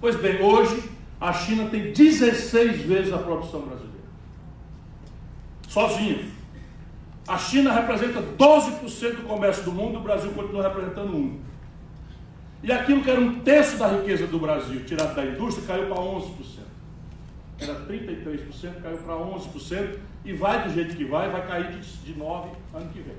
Pois 0.00 0.16
bem, 0.16 0.42
hoje 0.42 0.90
a 1.20 1.32
China 1.32 1.68
tem 1.68 1.92
16 1.92 2.82
vezes 2.82 3.12
a 3.12 3.18
produção 3.18 3.60
brasileira 3.60 3.92
sozinho. 5.72 6.30
A 7.26 7.38
China 7.38 7.72
representa 7.72 8.20
12% 8.20 9.16
do 9.16 9.22
comércio 9.22 9.64
do 9.64 9.72
mundo, 9.72 9.98
o 9.98 10.02
Brasil 10.02 10.30
continua 10.32 10.62
representando 10.62 11.12
1%. 11.12 11.36
E 12.64 12.70
aquilo 12.70 13.02
que 13.02 13.10
era 13.10 13.20
um 13.20 13.40
terço 13.40 13.76
da 13.76 13.88
riqueza 13.88 14.26
do 14.26 14.38
Brasil, 14.38 14.84
tirado 14.84 15.14
da 15.14 15.24
indústria, 15.24 15.66
caiu 15.66 15.86
para 15.86 15.96
11%. 15.96 16.28
Era 17.58 17.74
33%, 17.86 18.82
caiu 18.82 18.98
para 18.98 19.14
11%, 19.14 19.98
e 20.24 20.32
vai 20.32 20.66
do 20.66 20.72
jeito 20.72 20.96
que 20.96 21.04
vai, 21.04 21.28
vai 21.30 21.46
cair 21.46 21.72
de, 21.72 21.80
de 21.80 22.14
9% 22.14 22.48
ano 22.74 22.88
que 22.92 23.00
vem. 23.00 23.16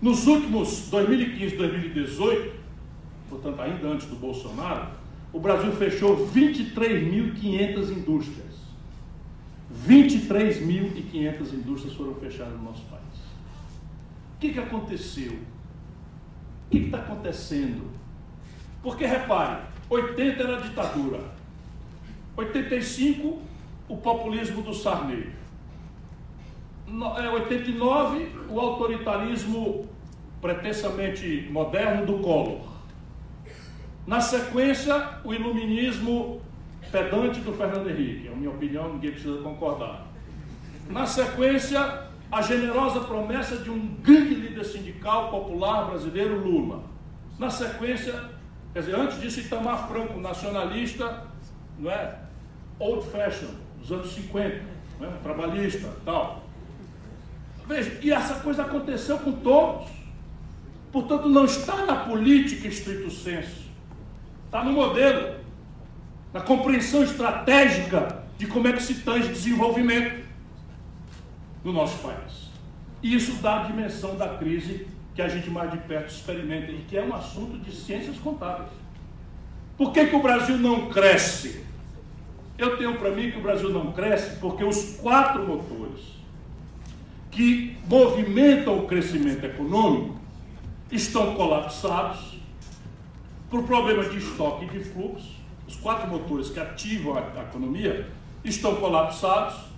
Nos 0.00 0.26
últimos 0.26 0.88
2015, 0.90 1.56
2018, 1.56 2.54
portanto 3.28 3.60
ainda 3.60 3.88
antes 3.88 4.06
do 4.06 4.16
Bolsonaro, 4.16 4.88
o 5.32 5.38
Brasil 5.38 5.72
fechou 5.72 6.26
23.500 6.28 7.90
indústrias. 7.90 8.49
23.500 9.86 11.52
indústrias 11.54 11.94
foram 11.94 12.14
fechadas 12.14 12.54
no 12.54 12.64
nosso 12.64 12.82
país. 12.86 13.00
O 14.36 14.40
que, 14.40 14.52
que 14.52 14.58
aconteceu? 14.58 15.32
O 15.32 16.70
que 16.70 16.78
está 16.78 16.98
acontecendo? 16.98 17.90
Porque 18.82 19.06
repare, 19.06 19.62
80 19.88 20.42
era 20.42 20.60
ditadura, 20.60 21.20
85 22.36 23.42
o 23.88 23.96
populismo 23.96 24.62
do 24.62 24.72
Sarney, 24.72 25.30
89 27.32 28.22
é, 28.22 28.52
o 28.52 28.58
autoritarismo 28.58 29.88
pretensamente 30.40 31.48
moderno 31.50 32.06
do 32.06 32.18
Collor. 32.20 32.70
Na 34.06 34.20
sequência, 34.20 35.20
o 35.24 35.34
iluminismo 35.34 36.40
pedante 36.90 37.40
do 37.40 37.52
Fernando 37.52 37.88
Henrique, 37.88 38.28
é 38.28 38.32
a 38.32 38.34
minha 38.34 38.50
opinião, 38.50 38.92
ninguém 38.92 39.12
precisa 39.12 39.40
concordar. 39.42 40.06
Na 40.88 41.06
sequência, 41.06 42.08
a 42.30 42.42
generosa 42.42 43.00
promessa 43.00 43.56
de 43.56 43.70
um 43.70 43.94
grande 44.02 44.34
líder 44.34 44.64
sindical 44.64 45.30
popular 45.30 45.86
brasileiro, 45.86 46.38
Lula. 46.38 46.82
Na 47.38 47.48
sequência, 47.48 48.12
quer 48.72 48.80
dizer, 48.80 48.96
antes 48.96 49.20
disso, 49.20 49.40
Itamar 49.40 49.88
Franco, 49.88 50.20
nacionalista, 50.20 51.26
não 51.78 51.90
é? 51.90 52.18
Old 52.78 53.06
fashion, 53.06 53.48
dos 53.78 53.92
anos 53.92 54.12
50, 54.12 54.62
não 54.98 55.08
é? 55.08 55.10
trabalhista, 55.22 55.92
tal. 56.04 56.44
Veja, 57.66 57.98
e 58.02 58.10
essa 58.10 58.34
coisa 58.40 58.62
aconteceu 58.62 59.18
com 59.18 59.32
todos. 59.32 59.88
Portanto, 60.90 61.28
não 61.28 61.44
está 61.44 61.86
na 61.86 61.96
política 62.04 62.66
estrito 62.66 63.10
senso, 63.10 63.70
está 64.46 64.64
no 64.64 64.72
modelo 64.72 65.39
na 66.32 66.40
compreensão 66.40 67.02
estratégica 67.02 68.24
de 68.38 68.46
como 68.46 68.68
é 68.68 68.72
que 68.72 68.82
se 68.82 68.94
tange 68.94 69.28
desenvolvimento 69.28 70.24
no 71.64 71.72
nosso 71.72 71.98
país. 71.98 72.50
E 73.02 73.14
isso 73.14 73.34
dá 73.42 73.62
a 73.62 73.64
dimensão 73.64 74.16
da 74.16 74.36
crise 74.36 74.86
que 75.14 75.22
a 75.22 75.28
gente 75.28 75.50
mais 75.50 75.70
de 75.70 75.78
perto 75.78 76.10
experimenta 76.10 76.70
e 76.70 76.84
que 76.88 76.96
é 76.96 77.02
um 77.02 77.14
assunto 77.14 77.58
de 77.58 77.74
ciências 77.74 78.16
contábeis. 78.18 78.70
Por 79.76 79.92
que, 79.92 80.06
que 80.06 80.16
o 80.16 80.22
Brasil 80.22 80.56
não 80.58 80.88
cresce? 80.88 81.64
Eu 82.56 82.76
tenho 82.76 82.96
para 82.98 83.10
mim 83.10 83.30
que 83.30 83.38
o 83.38 83.42
Brasil 83.42 83.70
não 83.70 83.92
cresce 83.92 84.38
porque 84.38 84.62
os 84.62 84.96
quatro 84.96 85.46
motores 85.46 86.00
que 87.30 87.78
movimentam 87.86 88.78
o 88.78 88.86
crescimento 88.86 89.44
econômico 89.44 90.18
estão 90.90 91.34
colapsados 91.34 92.38
por 93.48 93.62
problemas 93.64 94.10
de 94.10 94.18
estoque 94.18 94.66
e 94.66 94.68
de 94.68 94.80
fluxo 94.80 95.39
os 95.70 95.76
quatro 95.76 96.08
motores 96.08 96.50
que 96.50 96.58
ativam 96.58 97.16
a, 97.16 97.20
a 97.20 97.42
economia 97.42 98.08
estão 98.44 98.74
colapsados 98.74 99.70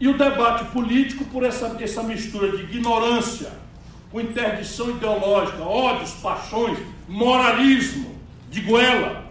E 0.00 0.08
o 0.08 0.16
debate 0.16 0.64
político 0.72 1.24
por 1.26 1.42
essa, 1.42 1.74
essa 1.80 2.02
mistura 2.02 2.54
de 2.54 2.64
ignorância, 2.64 3.50
com 4.12 4.20
interdição 4.20 4.90
ideológica, 4.90 5.62
ódios, 5.62 6.12
paixões, 6.14 6.78
moralismo, 7.08 8.14
de 8.50 8.60
goela. 8.60 9.24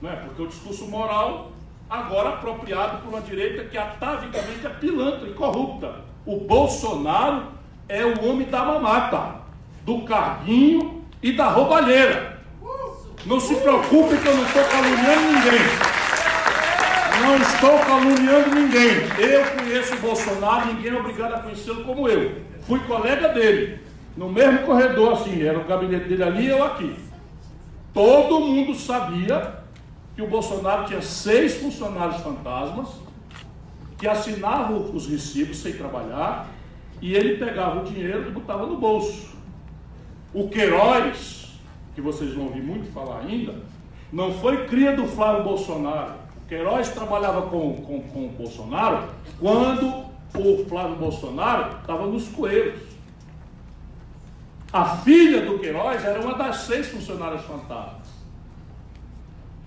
Não 0.00 0.10
é? 0.10 0.16
Porque 0.16 0.40
o 0.40 0.46
discurso 0.46 0.86
moral, 0.86 1.52
agora 1.88 2.30
apropriado 2.30 3.02
por 3.02 3.10
uma 3.10 3.20
direita 3.20 3.64
que 3.64 3.76
atavicamente 3.76 4.66
é 4.66 4.70
pilantra 4.70 5.28
e 5.28 5.34
corrupta. 5.34 6.04
O 6.24 6.40
Bolsonaro 6.40 7.48
é 7.88 8.06
o 8.06 8.26
homem 8.26 8.48
da 8.48 8.64
mamata, 8.64 9.42
do 9.84 10.02
carguinho 10.02 11.04
e 11.22 11.32
da 11.32 11.48
roubalheira. 11.48 12.37
Não 13.26 13.40
se 13.40 13.54
preocupe 13.56 14.16
que 14.16 14.26
eu 14.26 14.36
não 14.36 14.44
estou 14.44 14.64
caluniando 14.64 15.32
ninguém. 15.32 15.98
Não 17.22 17.36
estou 17.36 17.78
caluniando 17.80 18.54
ninguém. 18.54 18.90
Eu 19.18 19.44
conheço 19.56 19.94
o 19.94 19.98
Bolsonaro, 19.98 20.72
ninguém 20.72 20.92
é 20.92 20.98
obrigado 20.98 21.34
a 21.34 21.40
conhecê-lo 21.40 21.84
como 21.84 22.08
eu. 22.08 22.42
Fui 22.66 22.78
colega 22.80 23.28
dele, 23.28 23.80
no 24.16 24.28
mesmo 24.28 24.60
corredor, 24.60 25.14
assim, 25.14 25.42
era 25.42 25.58
o 25.58 25.64
gabinete 25.64 26.08
dele 26.08 26.22
ali 26.22 26.46
e 26.46 26.50
eu 26.50 26.62
aqui. 26.62 26.94
Todo 27.92 28.40
mundo 28.40 28.74
sabia 28.74 29.58
que 30.14 30.22
o 30.22 30.26
Bolsonaro 30.26 30.86
tinha 30.86 31.02
seis 31.02 31.56
funcionários 31.56 32.20
fantasmas 32.22 32.88
que 33.98 34.06
assinavam 34.06 34.90
os 34.94 35.08
recibos 35.08 35.58
sem 35.58 35.72
trabalhar 35.72 36.48
e 37.00 37.14
ele 37.14 37.36
pegava 37.36 37.80
o 37.80 37.84
dinheiro 37.84 38.28
e 38.28 38.30
botava 38.30 38.66
no 38.66 38.76
bolso. 38.76 39.28
O 40.32 40.48
Queiroz, 40.48 41.37
que 41.98 42.02
vocês 42.02 42.32
vão 42.32 42.44
ouvir 42.44 42.62
muito 42.62 42.92
falar 42.92 43.22
ainda, 43.22 43.56
não 44.12 44.32
foi 44.32 44.66
cria 44.66 44.94
do 44.94 45.04
Flávio 45.04 45.42
Bolsonaro. 45.42 46.14
Queiroz 46.46 46.90
trabalhava 46.90 47.42
com, 47.42 47.74
com, 47.82 48.00
com 48.02 48.26
o 48.26 48.28
Bolsonaro 48.28 49.08
quando 49.40 50.04
o 50.36 50.64
Flávio 50.68 50.94
Bolsonaro 50.94 51.78
estava 51.80 52.06
nos 52.06 52.28
coelhos. 52.28 52.82
A 54.72 54.84
filha 54.98 55.44
do 55.44 55.58
Queiroz 55.58 56.04
era 56.04 56.20
uma 56.20 56.34
das 56.38 56.58
seis 56.58 56.86
funcionárias 56.86 57.42
fantasmas. 57.42 58.06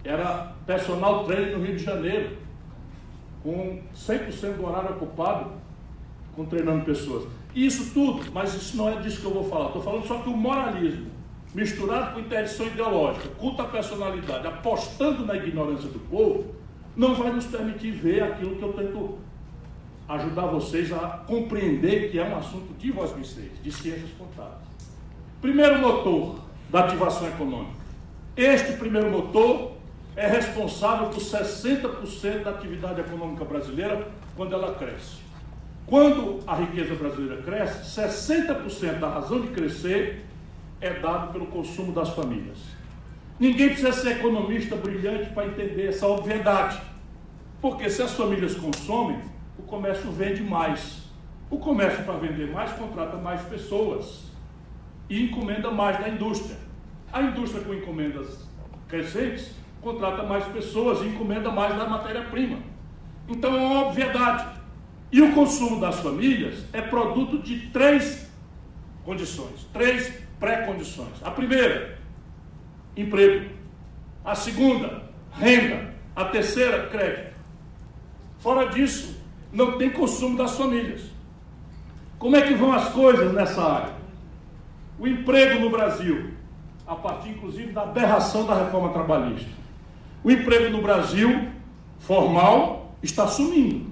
Era 0.02 0.54
personal 0.66 1.26
trainer 1.26 1.58
no 1.58 1.66
Rio 1.66 1.76
de 1.76 1.84
Janeiro, 1.84 2.38
com 3.44 3.82
100% 3.94 4.56
do 4.56 4.66
horário 4.66 4.92
ocupado, 4.92 5.52
com 6.34 6.46
treinando 6.46 6.86
pessoas. 6.86 7.28
Isso 7.54 7.94
tudo, 7.94 8.32
mas 8.32 8.54
isso 8.54 8.78
não 8.78 8.88
é 8.88 9.02
disso 9.02 9.20
que 9.20 9.26
eu 9.26 9.34
vou 9.34 9.44
falar. 9.44 9.68
Estou 9.68 9.84
falando 9.84 10.08
só 10.08 10.20
que 10.20 10.30
o 10.30 10.38
moralismo, 10.38 11.11
misturado 11.54 12.14
com 12.14 12.20
interdição 12.20 12.66
ideológica, 12.68 13.28
culto 13.38 13.62
à 13.62 13.66
personalidade, 13.66 14.48
apostando 14.48 15.26
na 15.26 15.36
ignorância 15.36 15.90
do 15.90 16.00
povo, 16.00 16.56
não 16.96 17.16
vai 17.16 17.32
nos 17.32 17.46
permitir 17.46 17.92
ver 17.92 18.24
aquilo 18.24 18.56
que 18.56 18.64
eu 18.64 18.74
tento 18.74 19.20
ajudar 20.08 20.48
vocês 20.48 20.92
a 20.92 21.24
compreender 21.26 22.12
que 22.12 22.20
é 22.20 22.24
um 22.24 22.38
assunto 22.38 22.74
de 22.78 22.92
vós 22.92 23.12
vocês, 23.12 23.52
de 23.62 23.72
ciências 23.72 24.10
contábeis. 24.18 24.70
Primeiro 25.42 25.80
motor 25.80 26.40
da 26.70 26.86
ativação 26.86 27.28
econômica. 27.28 27.82
Este 28.36 28.74
primeiro 28.74 29.10
motor 29.10 29.74
é 30.16 30.28
responsável 30.28 31.08
por 31.08 31.20
60% 31.20 32.44
da 32.44 32.52
atividade 32.52 33.02
econômica 33.02 33.46
brasileira 33.46 34.08
quando 34.36 34.54
ela 34.54 34.76
cresce. 34.76 35.18
Quando 35.86 36.40
a 36.46 36.56
riqueza 36.56 36.96
brasileira 36.96 37.42
cresce, 37.42 38.00
60% 38.00 39.00
da 39.00 39.10
razão 39.10 39.42
de 39.42 39.48
crescer 39.48 40.26
é 40.82 41.00
dado 41.00 41.32
pelo 41.32 41.46
consumo 41.46 41.94
das 41.94 42.10
famílias. 42.10 42.58
Ninguém 43.40 43.70
precisa 43.70 43.94
ser 43.94 44.18
economista 44.18 44.76
brilhante 44.76 45.30
para 45.30 45.48
entender 45.48 45.88
essa 45.88 46.08
obviedade. 46.08 46.82
Porque 47.62 47.90
se 47.90 48.02
as 48.02 48.12
famílias 48.14 48.56
consomem, 48.56 49.20
o 49.58 49.62
comércio 49.62 50.12
vende 50.12 50.44
mais. 50.44 51.04
O 51.50 51.58
comércio, 51.58 52.04
para 52.04 52.18
vender 52.18 52.52
mais, 52.52 52.72
contrata 52.74 53.18
mais 53.18 53.42
pessoas 53.44 54.24
e 55.10 55.24
encomenda 55.24 55.70
mais 55.70 56.00
da 56.00 56.10
indústria. 56.10 56.58
A 57.14 57.22
indústria, 57.22 57.64
com 57.64 57.74
encomendas 57.74 58.48
crescentes, 58.88 59.52
contrata 59.82 60.24
mais 60.24 60.46
pessoas 60.46 61.02
e 61.02 61.08
encomenda 61.08 61.52
mais 61.52 61.76
da 61.76 61.86
matéria-prima. 61.86 62.58
Então 63.28 63.56
é 63.56 63.60
uma 63.60 63.88
obviedade. 63.88 64.60
E 65.12 65.22
o 65.22 65.34
consumo 65.34 65.80
das 65.80 66.00
famílias 66.00 66.64
é 66.72 66.82
produto 66.82 67.40
de 67.40 67.68
três 67.70 68.32
condições, 69.04 69.68
três 69.74 70.22
pré-condições. 70.42 71.24
A 71.24 71.30
primeira, 71.30 72.00
emprego. 72.98 73.52
A 74.26 74.36
segunda, 74.36 75.04
renda. 75.32 75.94
A 76.14 76.26
terceira, 76.26 76.88
crédito. 76.88 77.36
Fora 78.40 78.68
disso, 78.70 79.24
não 79.54 79.78
tem 79.78 79.92
consumo 79.92 80.36
das 80.36 80.58
famílias. 80.58 81.04
Como 82.20 82.36
é 82.36 82.42
que 82.42 82.56
vão 82.56 82.74
as 82.74 82.90
coisas 82.90 83.32
nessa 83.34 83.64
área? 83.64 83.94
O 85.00 85.08
emprego 85.08 85.60
no 85.60 85.70
Brasil, 85.70 86.32
a 86.86 86.96
partir 86.96 87.30
inclusive 87.30 87.72
da 87.72 87.84
aberração 87.84 88.46
da 88.46 88.56
reforma 88.56 88.90
trabalhista. 88.90 89.50
O 90.24 90.30
emprego 90.30 90.70
no 90.70 90.82
Brasil, 90.82 91.50
formal, 92.00 92.96
está 93.02 93.28
sumindo. 93.28 93.92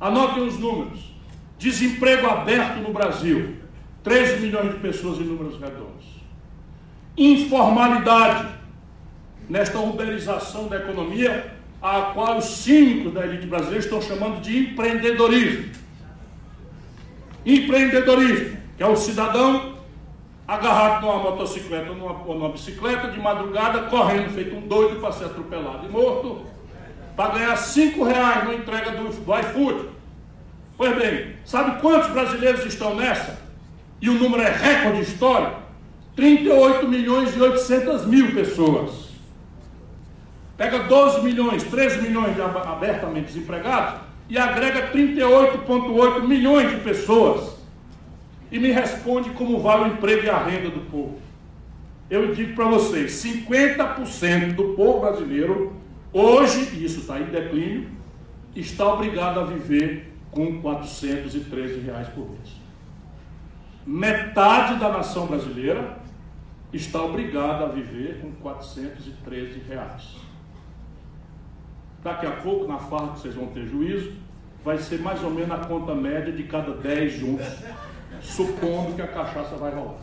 Anotem 0.00 0.46
os 0.46 0.58
números. 0.58 1.14
Desemprego 1.58 2.26
aberto 2.26 2.80
no 2.80 2.92
Brasil, 2.92 3.56
13 4.02 4.40
milhões 4.40 4.72
de 4.72 4.80
pessoas 4.80 5.18
em 5.18 5.24
números 5.24 5.60
redondos 5.60 6.18
informalidade, 7.18 8.48
nesta 9.48 9.78
uberização 9.78 10.68
da 10.68 10.76
economia, 10.76 11.52
a 11.82 12.12
qual 12.14 12.38
os 12.38 12.44
cínicos 12.44 13.12
da 13.12 13.26
elite 13.26 13.46
brasileira 13.46 13.80
estão 13.80 14.00
chamando 14.00 14.40
de 14.40 14.56
empreendedorismo. 14.58 15.72
Empreendedorismo, 17.44 18.58
que 18.76 18.82
é 18.82 18.86
o 18.86 18.96
cidadão 18.96 19.76
agarrado 20.46 21.02
numa 21.02 21.18
motocicleta 21.18 21.90
ou 21.90 21.96
numa, 21.96 22.22
ou 22.24 22.34
numa 22.34 22.48
bicicleta 22.50 23.10
de 23.10 23.20
madrugada, 23.20 23.82
correndo 23.82 24.30
feito 24.30 24.54
um 24.54 24.66
doido 24.66 25.00
para 25.00 25.12
ser 25.12 25.26
atropelado 25.26 25.86
e 25.86 25.88
morto, 25.88 26.46
para 27.16 27.34
ganhar 27.34 27.56
cinco 27.56 28.04
reais 28.04 28.44
na 28.44 28.54
entrega 28.54 28.92
do, 28.92 29.08
do 29.08 29.38
iFood. 29.40 29.88
Pois 30.76 30.96
bem, 30.96 31.34
sabe 31.44 31.80
quantos 31.80 32.10
brasileiros 32.10 32.64
estão 32.64 32.94
nessa? 32.94 33.47
E 34.00 34.08
o 34.08 34.14
número 34.14 34.42
é 34.42 34.50
recorde 34.50 35.02
histórico. 35.02 35.60
38 36.14 36.88
milhões 36.88 37.36
e 37.36 37.40
800 37.40 38.06
mil 38.06 38.32
pessoas. 38.32 39.08
Pega 40.56 40.80
12 40.80 41.22
milhões, 41.22 41.62
13 41.62 42.02
milhões 42.02 42.34
de 42.34 42.42
abertamente 42.42 43.26
desempregados 43.26 44.00
e 44.28 44.36
agrega 44.36 44.90
38,8 44.90 46.26
milhões 46.26 46.70
de 46.70 46.76
pessoas. 46.78 47.56
E 48.50 48.58
me 48.58 48.72
responde 48.72 49.30
como 49.30 49.60
vai 49.60 49.82
o 49.82 49.86
emprego 49.86 50.24
e 50.24 50.30
a 50.30 50.42
renda 50.42 50.70
do 50.70 50.80
povo. 50.90 51.20
Eu 52.10 52.34
digo 52.34 52.54
para 52.54 52.66
vocês: 52.66 53.12
50% 53.22 54.54
do 54.54 54.74
povo 54.74 55.00
brasileiro, 55.00 55.76
hoje, 56.12 56.70
e 56.74 56.84
isso 56.84 57.00
está 57.00 57.20
em 57.20 57.24
declínio, 57.24 57.88
está 58.56 58.92
obrigado 58.92 59.38
a 59.38 59.44
viver 59.44 60.12
com 60.30 60.60
413 60.60 61.80
reais 61.80 62.08
por 62.08 62.28
mês. 62.28 62.57
Metade 63.90 64.78
da 64.78 64.90
nação 64.90 65.26
brasileira 65.26 65.96
está 66.74 67.02
obrigado 67.02 67.64
a 67.64 67.68
viver 67.68 68.20
com 68.20 68.32
413 68.32 69.62
reais. 69.66 70.16
Daqui 72.04 72.26
a 72.26 72.32
pouco, 72.32 72.68
na 72.68 72.76
farra 72.76 73.14
que 73.14 73.20
vocês 73.20 73.34
vão 73.34 73.46
ter 73.46 73.66
juízo, 73.66 74.12
vai 74.62 74.76
ser 74.76 75.00
mais 75.00 75.24
ou 75.24 75.30
menos 75.30 75.52
a 75.52 75.64
conta 75.64 75.94
média 75.94 76.30
de 76.30 76.42
cada 76.42 76.74
10 76.74 77.12
juntos, 77.14 77.46
supondo 78.20 78.92
que 78.92 79.00
a 79.00 79.08
cachaça 79.08 79.56
vai 79.56 79.74
rolar. 79.74 79.96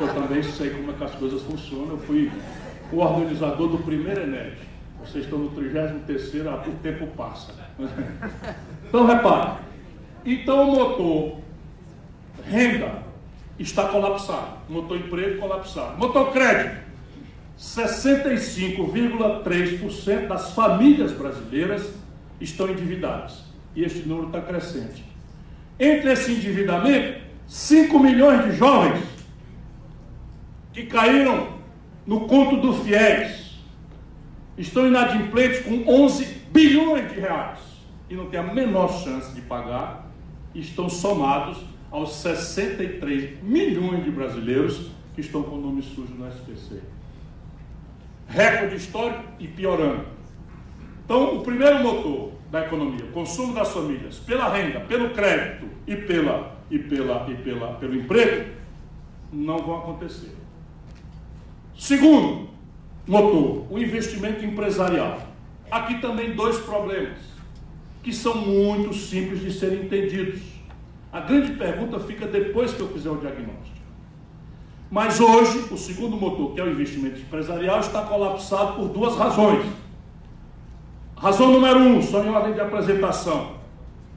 Eu 0.00 0.14
também 0.14 0.42
sei 0.42 0.70
como 0.70 0.90
é 0.90 0.94
que 0.94 1.04
as 1.04 1.14
coisas 1.16 1.42
funcionam. 1.42 1.90
Eu 1.90 1.98
fui 1.98 2.32
o 2.90 2.96
organizador 2.96 3.68
do 3.68 3.76
primeiro 3.84 4.22
Enem. 4.22 4.54
Vocês 5.00 5.24
estão 5.24 5.38
no 5.38 5.50
33 5.50 6.46
o 6.46 6.72
tempo 6.82 7.06
passa. 7.08 7.52
Então 8.88 9.06
repare. 9.06 9.58
Então 10.24 10.70
o 10.70 10.76
motor 10.76 11.43
renda 12.48 13.02
está 13.58 13.88
colapsado. 13.88 14.58
Motor 14.68 14.98
emprego 14.98 15.40
colapsado. 15.40 15.98
Motor 15.98 16.32
crédito. 16.32 16.84
65,3% 17.58 20.26
das 20.26 20.52
famílias 20.52 21.12
brasileiras 21.12 21.92
estão 22.40 22.68
endividadas. 22.68 23.44
E 23.76 23.84
este 23.84 24.08
número 24.08 24.28
está 24.28 24.40
crescente. 24.40 25.04
Entre 25.78 26.10
esse 26.12 26.32
endividamento, 26.32 27.20
5 27.46 27.98
milhões 27.98 28.44
de 28.44 28.52
jovens 28.56 29.04
que 30.72 30.86
caíram 30.86 31.48
no 32.06 32.26
conto 32.26 32.56
do 32.56 32.72
FIES 32.74 33.58
estão 34.56 34.86
inadimplentes 34.86 35.60
com 35.60 35.84
11 35.86 36.24
bilhões 36.52 37.12
de 37.12 37.20
reais 37.20 37.58
e 38.08 38.14
não 38.14 38.26
têm 38.26 38.40
a 38.40 38.42
menor 38.42 38.88
chance 39.02 39.34
de 39.34 39.40
pagar, 39.40 40.10
estão 40.54 40.88
somados 40.88 41.58
aos 41.94 42.16
63 42.16 43.40
milhões 43.40 44.02
de 44.02 44.10
brasileiros 44.10 44.90
que 45.14 45.20
estão 45.20 45.44
com 45.44 45.54
o 45.54 45.60
nome 45.60 45.80
sujo 45.80 46.12
no 46.12 46.26
SPC. 46.26 46.80
Recorde 48.26 48.74
histórico 48.74 49.22
e 49.38 49.46
piorando. 49.46 50.04
Então, 51.04 51.36
o 51.36 51.42
primeiro 51.44 51.84
motor 51.84 52.32
da 52.50 52.66
economia, 52.66 53.06
consumo 53.12 53.54
das 53.54 53.70
famílias, 53.70 54.18
pela 54.18 54.52
renda, 54.52 54.80
pelo 54.80 55.10
crédito 55.10 55.68
e, 55.86 55.94
pela, 55.94 56.56
e, 56.68 56.80
pela, 56.80 57.30
e 57.30 57.34
pela, 57.36 57.74
pelo 57.74 57.94
emprego, 57.94 58.50
não 59.32 59.58
vão 59.58 59.78
acontecer. 59.78 60.34
Segundo 61.78 62.50
motor, 63.06 63.70
o 63.70 63.78
investimento 63.78 64.44
empresarial. 64.44 65.28
Aqui 65.70 66.00
também 66.00 66.34
dois 66.34 66.58
problemas, 66.58 67.18
que 68.02 68.12
são 68.12 68.36
muito 68.36 68.92
simples 68.92 69.40
de 69.40 69.52
serem 69.52 69.84
entendidos. 69.84 70.53
A 71.14 71.20
grande 71.20 71.52
pergunta 71.52 72.00
fica 72.00 72.26
depois 72.26 72.72
que 72.72 72.80
eu 72.80 72.88
fizer 72.88 73.08
o 73.08 73.18
diagnóstico. 73.18 73.78
Mas 74.90 75.20
hoje, 75.20 75.72
o 75.72 75.78
segundo 75.78 76.16
motor, 76.16 76.52
que 76.52 76.60
é 76.60 76.64
o 76.64 76.68
investimento 76.68 77.20
empresarial, 77.20 77.78
está 77.78 78.02
colapsado 78.02 78.72
por 78.72 78.88
duas 78.88 79.16
razões. 79.16 79.64
Razão 81.16 81.52
número 81.52 81.78
um, 81.78 82.02
só 82.02 82.20
em 82.20 82.30
ordem 82.30 82.54
de 82.54 82.60
apresentação. 82.60 83.58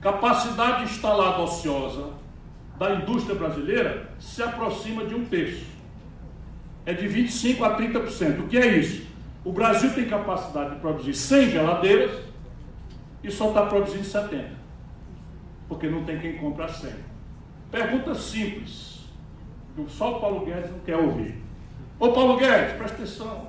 Capacidade 0.01 0.85
instalada 0.85 1.43
ociosa 1.43 2.13
da 2.79 2.95
indústria 2.95 3.35
brasileira 3.35 4.09
se 4.17 4.41
aproxima 4.41 5.05
de 5.05 5.13
um 5.13 5.23
terço. 5.23 5.67
É 6.83 6.93
de 6.93 7.07
25% 7.07 7.61
a 7.61 7.77
30%. 7.77 8.39
O 8.39 8.47
que 8.47 8.57
é 8.57 8.75
isso? 8.75 9.05
O 9.45 9.51
Brasil 9.51 9.93
tem 9.93 10.05
capacidade 10.05 10.71
de 10.71 10.81
produzir 10.81 11.13
100 11.13 11.51
geladeiras 11.51 12.11
e 13.23 13.29
só 13.29 13.49
está 13.49 13.67
produzindo 13.67 14.03
70. 14.03 14.56
Porque 15.67 15.89
não 15.89 16.03
tem 16.03 16.19
quem 16.19 16.37
compra 16.37 16.67
100. 16.67 16.91
Pergunta 17.71 18.15
simples. 18.15 19.05
Só 19.87 20.17
o 20.17 20.19
Paulo 20.19 20.45
Guedes 20.45 20.71
não 20.71 20.79
quer 20.79 20.97
ouvir. 20.97 21.35
Ô 21.99 22.09
Paulo 22.09 22.37
Guedes, 22.37 22.75
presta 22.77 22.97
atenção. 22.97 23.47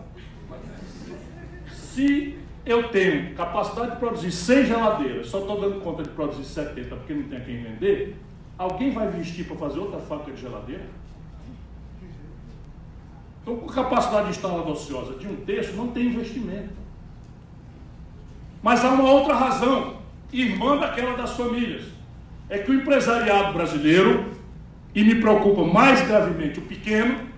Se 1.71 2.39
eu 2.67 2.89
tenho 2.91 3.35
capacidade 3.35 3.93
de 3.93 3.97
produzir 3.97 4.31
100 4.31 4.67
geladeiras, 4.67 5.29
só 5.29 5.39
estou 5.41 5.61
dando 5.61 5.81
conta 5.81 6.03
de 6.03 6.11
produzir 6.11 6.45
70 6.45 6.97
porque 6.97 7.15
não 7.15 7.23
tem 7.25 7.41
quem 7.41 7.63
vender, 7.63 8.17
alguém 8.59 8.91
vai 8.91 9.09
investir 9.09 9.47
para 9.47 9.57
fazer 9.57 9.79
outra 9.79 9.99
fábrica 10.01 10.33
de 10.33 10.41
geladeira? 10.43 10.87
Então, 13.43 13.57
com 13.57 13.67
capacidade 13.67 14.29
instalada 14.29 14.69
ociosa 14.69 15.15
de 15.15 15.27
um 15.27 15.37
terço, 15.37 15.75
não 15.75 15.89
tem 15.89 16.07
investimento. 16.07 16.75
Mas 18.63 18.85
há 18.85 18.91
uma 18.91 19.11
outra 19.11 19.35
razão, 19.35 19.97
irmã 20.31 20.77
daquela 20.77 21.17
das 21.17 21.35
famílias, 21.35 21.85
é 22.49 22.59
que 22.59 22.71
o 22.71 22.75
empresariado 22.75 23.53
brasileiro, 23.53 24.27
e 24.95 25.05
me 25.05 25.17
preocupa 25.17 25.65
mais 25.65 26.07
gravemente 26.07 26.59
o 26.59 26.63
pequeno, 26.63 27.29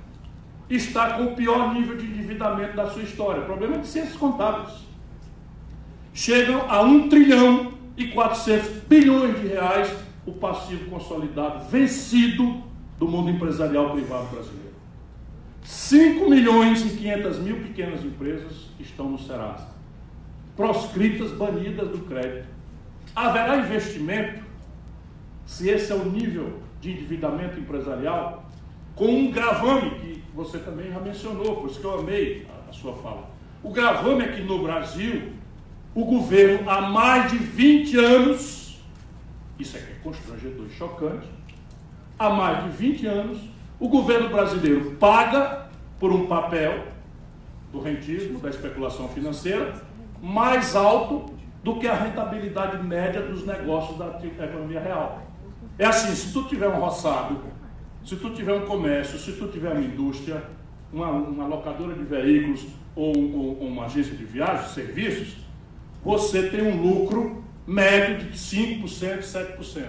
está 0.69 1.15
com 1.15 1.25
o 1.25 1.37
pior 1.37 1.75
nível 1.75 1.97
de 1.97 2.07
endividamento 2.07 2.77
da 2.77 2.89
sua 2.89 3.03
história. 3.03 3.43
O 3.43 3.47
problema 3.47 3.77
é 3.77 3.79
de 3.79 3.89
ciências 3.89 4.17
contábeis 4.17 4.91
chegam 6.13 6.69
a 6.69 6.83
1 6.83 7.09
trilhão 7.09 7.73
e 7.97 8.09
400 8.09 8.69
bilhões 8.89 9.41
de 9.41 9.49
reais 9.49 9.93
o 10.27 10.33
passivo 10.33 10.91
consolidado 10.91 11.69
vencido 11.69 12.63
do 12.99 13.09
mundo 13.09 13.31
empresarial 13.31 13.91
privado 13.93 14.27
brasileiro. 14.27 14.71
5 15.63 16.29
milhões 16.29 16.85
e 16.85 16.97
500 16.97 17.39
mil 17.39 17.57
pequenas 17.61 18.05
empresas 18.05 18.69
estão 18.79 19.09
no 19.09 19.19
Serasa, 19.19 19.69
proscritas, 20.57 21.33
banidas 21.33 21.89
do 21.89 21.99
crédito. 22.01 22.49
Haverá 23.15 23.57
investimento, 23.59 24.43
se 25.51 25.69
esse 25.69 25.91
é 25.91 25.95
o 25.97 26.05
nível 26.05 26.61
de 26.81 26.93
endividamento 26.93 27.59
empresarial, 27.59 28.49
com 28.95 29.07
um 29.07 29.33
gravame 29.33 29.91
que 29.97 30.23
você 30.33 30.59
também 30.61 30.93
já 30.93 31.01
mencionou, 31.01 31.57
por 31.57 31.69
isso 31.69 31.81
que 31.81 31.85
eu 31.85 31.99
amei 31.99 32.47
a, 32.69 32.73
sua 32.73 32.95
fala. 32.95 33.29
O 33.61 33.71
gravame 33.71 34.23
é 34.23 34.29
que 34.29 34.43
no 34.43 34.63
Brasil 34.63 35.33
o 35.93 36.05
governo 36.05 36.71
há 36.71 36.83
mais 36.83 37.33
de 37.33 37.39
20 37.39 37.99
anos, 37.99 38.81
isso 39.59 39.77
é 39.77 39.81
constrangedor 40.05 40.67
e 40.67 40.71
chocante, 40.71 41.27
há 42.17 42.31
mais 42.31 42.63
de 42.63 42.71
20 42.71 43.07
anos, 43.09 43.41
o 43.81 43.89
governo 43.89 44.29
brasileiro 44.29 44.93
paga 45.01 45.67
por 45.99 46.13
um 46.13 46.27
papel 46.27 46.85
do 47.73 47.81
rentismo, 47.81 48.39
da 48.39 48.51
especulação 48.51 49.09
financeira, 49.09 49.75
mais 50.23 50.77
alto 50.77 51.35
do 51.65 51.77
que 51.81 51.89
a 51.89 51.95
rentabilidade 51.95 52.81
média 52.85 53.21
dos 53.21 53.45
negócios 53.45 53.99
da 53.99 54.47
economia 54.47 54.79
real. 54.79 55.30
É 55.81 55.87
assim, 55.87 56.15
se 56.15 56.31
tu 56.31 56.45
tiver 56.45 56.69
um 56.69 56.79
roçado, 56.79 57.41
se 58.05 58.15
tu 58.15 58.29
tiver 58.29 58.53
um 58.53 58.67
comércio, 58.67 59.19
se 59.19 59.33
tu 59.33 59.49
tiver 59.49 59.73
uma 59.73 59.81
indústria, 59.81 60.45
uma, 60.93 61.09
uma 61.11 61.47
locadora 61.47 61.95
de 61.95 62.05
veículos 62.05 62.67
ou, 62.95 63.17
ou 63.17 63.67
uma 63.67 63.87
agência 63.87 64.15
de 64.15 64.23
viagens, 64.23 64.73
serviços, 64.73 65.39
você 66.05 66.51
tem 66.51 66.61
um 66.61 66.83
lucro 66.83 67.43
médio 67.67 68.29
de 68.29 68.37
5%, 68.37 69.21
7%. 69.21 69.87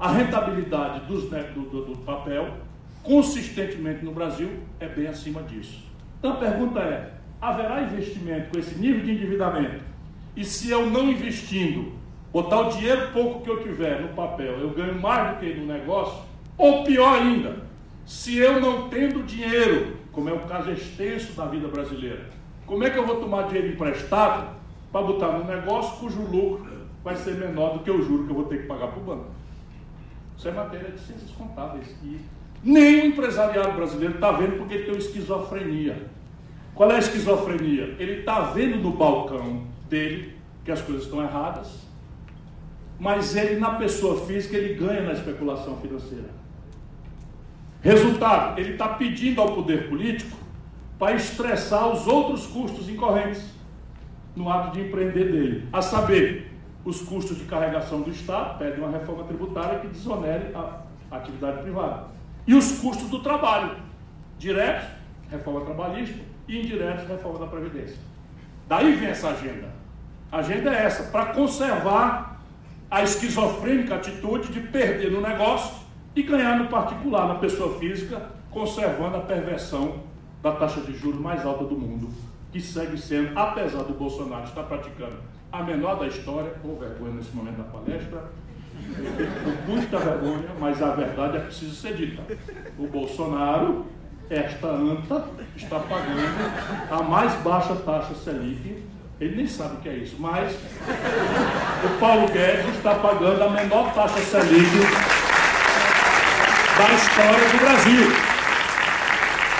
A 0.00 0.10
rentabilidade 0.10 1.04
dos, 1.04 1.30
né, 1.30 1.42
do, 1.54 1.68
do, 1.68 1.84
do 1.84 1.98
papel, 1.98 2.56
consistentemente 3.02 4.02
no 4.06 4.12
Brasil, 4.12 4.48
é 4.80 4.88
bem 4.88 5.06
acima 5.06 5.42
disso. 5.42 5.84
Então 6.18 6.32
a 6.32 6.36
pergunta 6.36 6.80
é: 6.80 7.12
haverá 7.42 7.82
investimento 7.82 8.48
com 8.54 8.58
esse 8.58 8.74
nível 8.78 9.04
de 9.04 9.10
endividamento? 9.10 9.84
E 10.34 10.46
se 10.46 10.70
eu 10.70 10.90
não 10.90 11.10
investindo, 11.10 11.92
botar 12.32 12.60
o 12.60 12.70
dinheiro 12.70 13.10
pouco 13.12 13.42
que 13.42 13.50
eu 13.50 13.62
tiver 13.62 14.00
no 14.00 14.08
papel, 14.08 14.58
eu 14.58 14.70
ganho 14.70 15.00
mais 15.00 15.34
do 15.34 15.40
que 15.40 15.54
no 15.54 15.66
negócio? 15.66 16.22
Ou 16.58 16.84
pior 16.84 17.18
ainda, 17.18 17.56
se 18.04 18.38
eu 18.38 18.60
não 18.60 18.88
tendo 18.88 19.22
dinheiro, 19.24 19.96
como 20.12 20.28
é 20.28 20.32
o 20.32 20.40
caso 20.40 20.70
extenso 20.70 21.32
da 21.32 21.46
vida 21.46 21.68
brasileira, 21.68 22.26
como 22.66 22.84
é 22.84 22.90
que 22.90 22.98
eu 22.98 23.06
vou 23.06 23.16
tomar 23.16 23.48
dinheiro 23.48 23.74
emprestado 23.74 24.56
para 24.90 25.06
botar 25.06 25.28
num 25.28 25.44
negócio 25.44 25.98
cujo 25.98 26.22
lucro 26.22 26.86
vai 27.04 27.14
ser 27.16 27.34
menor 27.34 27.74
do 27.74 27.80
que 27.80 27.90
o 27.90 28.02
juro 28.02 28.24
que 28.24 28.30
eu 28.30 28.34
vou 28.34 28.46
ter 28.46 28.62
que 28.62 28.66
pagar 28.66 28.88
para 28.88 29.00
o 29.00 29.04
banco. 29.04 29.26
Isso 30.36 30.48
é 30.48 30.52
matéria 30.52 30.90
de 30.90 31.00
ciências 31.00 31.30
contábeis. 31.30 31.86
E 32.02 32.20
nem 32.62 33.02
o 33.02 33.06
empresariado 33.06 33.72
brasileiro 33.72 34.14
está 34.14 34.32
vendo 34.32 34.58
porque 34.58 34.74
ele 34.74 34.82
tem 34.84 34.92
uma 34.92 35.00
esquizofrenia. 35.00 36.08
Qual 36.74 36.90
é 36.90 36.96
a 36.96 36.98
esquizofrenia? 36.98 37.94
Ele 37.98 38.20
está 38.20 38.40
vendo 38.40 38.78
no 38.78 38.90
balcão 38.90 39.62
dele 39.88 40.36
que 40.64 40.72
as 40.72 40.82
coisas 40.82 41.04
estão 41.04 41.22
erradas, 41.22 41.85
mas 42.98 43.36
ele, 43.36 43.60
na 43.60 43.72
pessoa 43.72 44.26
física, 44.26 44.56
ele 44.56 44.74
ganha 44.74 45.02
na 45.02 45.12
especulação 45.12 45.76
financeira. 45.76 46.30
Resultado, 47.82 48.58
ele 48.58 48.72
está 48.72 48.88
pedindo 48.88 49.40
ao 49.40 49.54
poder 49.54 49.88
político 49.88 50.36
para 50.98 51.14
estressar 51.14 51.88
os 51.88 52.06
outros 52.06 52.46
custos 52.46 52.88
incorrentes 52.88 53.44
no 54.34 54.50
ato 54.50 54.72
de 54.72 54.86
empreender 54.86 55.30
dele. 55.30 55.68
A 55.72 55.82
saber, 55.82 56.52
os 56.84 57.02
custos 57.02 57.38
de 57.38 57.44
carregação 57.44 58.00
do 58.00 58.10
Estado, 58.10 58.58
pede 58.58 58.80
uma 58.80 58.90
reforma 58.90 59.24
tributária 59.24 59.80
que 59.80 59.88
desonere 59.88 60.54
a 60.54 60.82
atividade 61.10 61.62
privada. 61.62 62.06
E 62.46 62.54
os 62.54 62.78
custos 62.78 63.08
do 63.08 63.20
trabalho, 63.20 63.76
diretos, 64.38 64.88
reforma 65.30 65.62
trabalhista, 65.62 66.18
e 66.48 66.60
indiretos, 66.60 67.08
reforma 67.08 67.40
da 67.40 67.46
Previdência. 67.46 67.96
Daí 68.68 68.94
vem 68.94 69.08
essa 69.08 69.30
agenda. 69.30 69.68
A 70.30 70.38
agenda 70.38 70.74
é 70.74 70.84
essa, 70.84 71.04
para 71.04 71.26
conservar 71.26 72.25
a 72.90 73.02
esquizofrênica 73.02 73.96
atitude 73.96 74.52
de 74.52 74.60
perder 74.60 75.10
no 75.10 75.20
negócio 75.20 75.74
e 76.14 76.22
ganhar 76.22 76.58
no 76.58 76.68
particular, 76.68 77.28
na 77.28 77.34
pessoa 77.34 77.78
física, 77.78 78.30
conservando 78.50 79.16
a 79.16 79.20
perversão 79.20 80.00
da 80.42 80.52
taxa 80.52 80.80
de 80.80 80.96
juros 80.96 81.20
mais 81.20 81.44
alta 81.44 81.64
do 81.64 81.76
mundo 81.76 82.08
que 82.56 82.60
segue 82.60 82.96
sendo, 82.96 83.38
apesar 83.38 83.82
do 83.82 83.92
Bolsonaro 83.92 84.44
estar 84.44 84.62
praticando 84.62 85.16
a 85.52 85.62
menor 85.62 85.98
da 85.98 86.06
história, 86.06 86.50
com 86.62 86.74
vergonha 86.76 87.12
nesse 87.14 87.34
momento 87.34 87.58
da 87.58 87.64
palestra, 87.64 88.30
com 89.44 89.70
muita 89.70 89.98
vergonha, 89.98 90.48
mas 90.58 90.82
a 90.82 90.94
verdade 90.94 91.36
é 91.36 91.40
preciso 91.40 91.74
ser 91.74 91.94
dita. 91.94 92.22
O 92.78 92.86
Bolsonaro, 92.86 93.84
esta 94.30 94.68
anta, 94.68 95.28
está 95.54 95.80
pagando 95.80 96.90
a 96.90 97.02
mais 97.02 97.34
baixa 97.42 97.76
taxa 97.76 98.14
Selic. 98.14 98.82
Ele 99.18 99.36
nem 99.36 99.46
sabe 99.46 99.76
o 99.76 99.80
que 99.80 99.88
é 99.88 99.96
isso, 99.96 100.16
mas 100.18 100.52
o 100.52 101.98
Paulo 101.98 102.28
Guedes 102.28 102.76
está 102.76 102.96
pagando 102.96 103.42
a 103.42 103.50
menor 103.50 103.94
taxa 103.94 104.20
Selic 104.20 104.70
da 106.76 106.94
história 106.94 107.48
do 107.48 107.58
Brasil. 107.58 108.26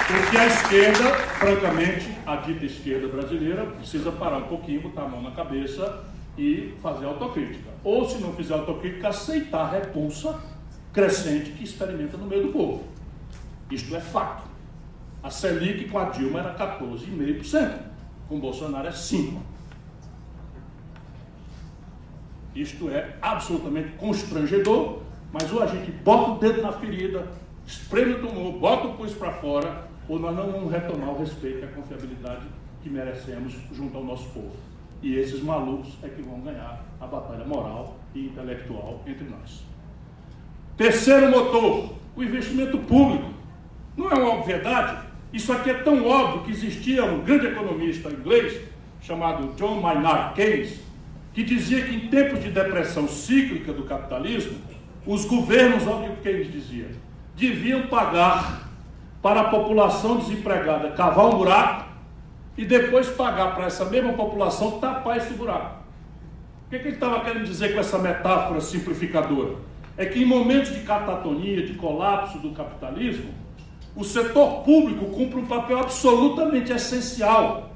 Porque 0.06 0.36
a 0.36 0.46
esquerda, 0.46 1.14
francamente, 1.38 2.10
a 2.26 2.36
dita 2.36 2.66
esquerda 2.66 3.08
brasileira, 3.08 3.64
precisa 3.64 4.12
parar 4.12 4.38
um 4.38 4.48
pouquinho, 4.48 4.82
botar 4.82 5.02
a 5.02 5.08
mão 5.08 5.22
na 5.22 5.30
cabeça 5.30 6.04
e 6.36 6.74
fazer 6.82 7.06
autocrítica. 7.06 7.70
Ou, 7.82 8.06
se 8.06 8.18
não 8.18 8.34
fizer 8.34 8.52
autocrítica, 8.52 9.08
aceitar 9.08 9.62
a 9.62 9.70
repulsa 9.70 10.38
crescente 10.92 11.52
que 11.52 11.64
experimenta 11.64 12.18
no 12.18 12.26
meio 12.26 12.42
do 12.48 12.52
povo. 12.52 12.84
Isto 13.70 13.96
é 13.96 14.00
fato. 14.00 14.44
A 15.22 15.30
Selic 15.30 15.88
com 15.88 15.98
a 15.98 16.04
Dilma 16.04 16.40
era 16.40 16.54
14,5%, 16.54 17.85
com 18.28 18.38
Bolsonaro 18.38 18.88
é 18.88 18.92
5%. 18.92 19.38
Isto 22.54 22.88
é 22.88 23.16
absolutamente 23.20 23.90
constrangedor, 23.98 25.00
mas 25.30 25.52
ou 25.52 25.62
a 25.62 25.66
gente 25.66 25.90
bota 25.90 26.30
o 26.30 26.38
dedo 26.38 26.62
na 26.62 26.72
ferida, 26.72 27.30
espreme 27.66 28.14
o 28.14 28.26
tumor, 28.26 28.52
bota 28.52 28.88
o 28.88 28.94
pulso 28.94 29.16
para 29.16 29.32
fora 29.32 29.86
ou 30.08 30.18
nós 30.18 30.34
não 30.34 30.50
vamos 30.50 30.72
retomar 30.72 31.10
o 31.10 31.18
respeito 31.18 31.58
e 31.58 31.64
a 31.64 31.68
confiabilidade 31.68 32.46
que 32.82 32.88
merecemos 32.88 33.54
junto 33.72 33.98
ao 33.98 34.04
nosso 34.04 34.28
povo. 34.30 34.56
E 35.02 35.16
esses 35.16 35.42
malucos 35.42 35.98
é 36.02 36.08
que 36.08 36.22
vão 36.22 36.40
ganhar 36.40 36.84
a 37.00 37.06
batalha 37.06 37.44
moral 37.44 37.98
e 38.14 38.26
intelectual 38.26 39.02
entre 39.06 39.24
nós. 39.28 39.62
Terceiro 40.76 41.30
motor, 41.30 41.94
o 42.16 42.22
investimento 42.22 42.78
público. 42.78 43.30
Não 43.96 44.10
é 44.10 44.14
uma 44.14 44.34
obviedade? 44.34 45.05
Isso 45.32 45.52
aqui 45.52 45.70
é 45.70 45.74
tão 45.74 46.06
óbvio 46.06 46.42
que 46.42 46.50
existia 46.50 47.04
um 47.04 47.20
grande 47.20 47.46
economista 47.46 48.08
inglês 48.08 48.60
chamado 49.00 49.54
John 49.56 49.80
Maynard 49.80 50.34
Keynes, 50.34 50.80
que 51.32 51.42
dizia 51.42 51.84
que 51.84 51.94
em 51.94 52.08
tempos 52.08 52.42
de 52.42 52.50
depressão 52.50 53.06
cíclica 53.06 53.72
do 53.72 53.84
capitalismo, 53.84 54.58
os 55.06 55.24
governos, 55.24 55.86
olha 55.86 56.10
o 56.10 56.16
que 56.16 56.22
Keynes 56.22 56.50
dizia, 56.50 56.90
deviam 57.36 57.86
pagar 57.88 58.70
para 59.22 59.40
a 59.42 59.44
população 59.44 60.16
desempregada 60.16 60.90
cavar 60.90 61.26
um 61.26 61.38
buraco 61.38 61.86
e 62.56 62.64
depois 62.64 63.08
pagar 63.08 63.54
para 63.54 63.66
essa 63.66 63.84
mesma 63.84 64.12
população 64.14 64.78
tapar 64.80 65.18
esse 65.18 65.34
buraco. 65.34 65.84
O 66.66 66.70
que, 66.70 66.78
que 66.78 66.88
ele 66.88 66.94
estava 66.94 67.20
querendo 67.20 67.44
dizer 67.44 67.74
com 67.74 67.80
essa 67.80 67.98
metáfora 67.98 68.60
simplificadora? 68.60 69.56
É 69.96 70.06
que 70.06 70.22
em 70.22 70.26
momentos 70.26 70.74
de 70.74 70.80
catatonia, 70.80 71.64
de 71.64 71.74
colapso 71.74 72.38
do 72.38 72.50
capitalismo, 72.50 73.32
o 73.96 74.04
setor 74.04 74.62
público 74.62 75.06
cumpre 75.06 75.40
um 75.40 75.46
papel 75.46 75.80
absolutamente 75.80 76.70
essencial, 76.70 77.70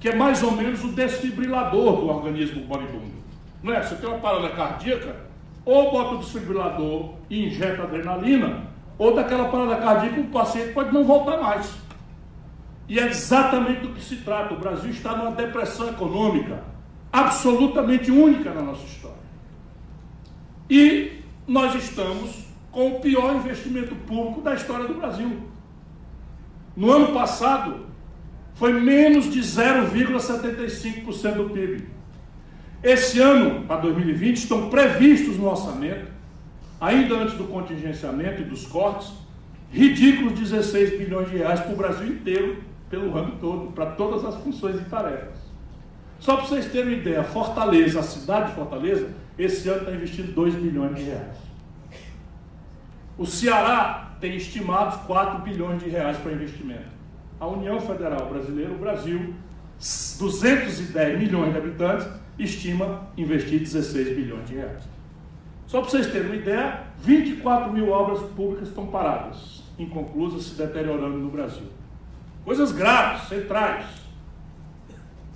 que 0.00 0.08
é 0.08 0.16
mais 0.16 0.42
ou 0.42 0.52
menos 0.52 0.82
o 0.82 0.88
desfibrilador 0.88 1.96
do 1.96 2.08
organismo 2.08 2.64
moribundo. 2.64 3.20
Não 3.62 3.74
é? 3.74 3.82
Você 3.82 3.94
tem 3.96 4.08
uma 4.08 4.18
parada 4.18 4.48
cardíaca, 4.48 5.16
ou 5.64 5.92
bota 5.92 6.14
o 6.14 6.18
desfibrilador 6.18 7.10
e 7.28 7.46
injeta 7.46 7.82
adrenalina, 7.82 8.70
ou 8.96 9.14
daquela 9.14 9.50
parada 9.50 9.76
cardíaca 9.76 10.20
o 10.20 10.28
paciente 10.28 10.72
pode 10.72 10.94
não 10.94 11.04
voltar 11.04 11.36
mais. 11.36 11.70
E 12.88 12.98
é 12.98 13.06
exatamente 13.06 13.82
do 13.82 13.90
que 13.90 14.02
se 14.02 14.16
trata. 14.16 14.54
O 14.54 14.58
Brasil 14.58 14.90
está 14.90 15.14
numa 15.14 15.30
depressão 15.30 15.88
econômica 15.88 16.64
absolutamente 17.12 18.10
única 18.10 18.52
na 18.52 18.62
nossa 18.62 18.84
história. 18.84 19.16
E 20.68 21.20
nós 21.46 21.74
estamos 21.74 22.46
com 22.72 22.96
o 22.96 23.00
pior 23.00 23.34
investimento 23.36 23.94
público 23.94 24.40
da 24.40 24.54
história 24.54 24.86
do 24.86 24.94
Brasil. 24.94 25.49
No 26.76 26.90
ano 26.92 27.12
passado, 27.12 27.86
foi 28.54 28.72
menos 28.72 29.30
de 29.32 29.40
0,75% 29.40 31.34
do 31.34 31.50
PIB. 31.50 31.88
Esse 32.82 33.20
ano, 33.20 33.64
para 33.66 33.80
2020, 33.82 34.36
estão 34.36 34.70
previstos 34.70 35.36
no 35.36 35.48
orçamento, 35.48 36.10
ainda 36.80 37.14
antes 37.16 37.34
do 37.34 37.44
contingenciamento 37.44 38.40
e 38.40 38.44
dos 38.44 38.66
cortes, 38.66 39.12
ridículos 39.70 40.38
16 40.38 40.98
bilhões 40.98 41.30
de 41.30 41.36
reais 41.38 41.60
para 41.60 41.72
o 41.72 41.76
Brasil 41.76 42.06
inteiro 42.06 42.62
pelo 42.88 43.10
ramo 43.12 43.36
todo, 43.40 43.72
para 43.72 43.86
todas 43.86 44.24
as 44.24 44.34
funções 44.42 44.76
e 44.76 44.84
tarefas. 44.84 45.38
Só 46.18 46.36
para 46.36 46.46
vocês 46.46 46.66
terem 46.66 46.94
uma 46.94 47.00
ideia, 47.00 47.22
Fortaleza, 47.22 48.00
a 48.00 48.02
cidade 48.02 48.48
de 48.48 48.56
Fortaleza, 48.56 49.08
esse 49.38 49.68
ano 49.68 49.80
está 49.80 49.92
investindo 49.92 50.34
2 50.34 50.54
bilhões 50.54 50.96
de 50.96 51.02
reais. 51.02 51.36
O 53.16 53.24
Ceará 53.24 54.09
tem 54.20 54.36
estimados 54.36 54.96
4 55.06 55.42
bilhões 55.42 55.82
de 55.82 55.88
reais 55.88 56.18
para 56.18 56.32
investimento. 56.32 56.90
A 57.38 57.46
União 57.46 57.80
Federal 57.80 58.28
Brasileira, 58.28 58.72
o 58.72 58.78
Brasil, 58.78 59.34
210 60.18 61.18
milhões 61.18 61.52
de 61.52 61.58
habitantes, 61.58 62.06
estima 62.38 63.08
investir 63.16 63.60
16 63.60 64.14
bilhões 64.14 64.46
de 64.46 64.56
reais. 64.56 64.82
Só 65.66 65.80
para 65.80 65.90
vocês 65.90 66.08
terem 66.08 66.26
uma 66.26 66.36
ideia, 66.36 66.82
24 66.98 67.72
mil 67.72 67.90
obras 67.90 68.20
públicas 68.32 68.68
estão 68.68 68.88
paradas, 68.88 69.62
inconclusas, 69.78 70.44
se 70.44 70.54
deteriorando 70.54 71.16
no 71.16 71.30
Brasil. 71.30 71.66
Coisas 72.44 72.72
graves, 72.72 73.28
centrais 73.28 73.86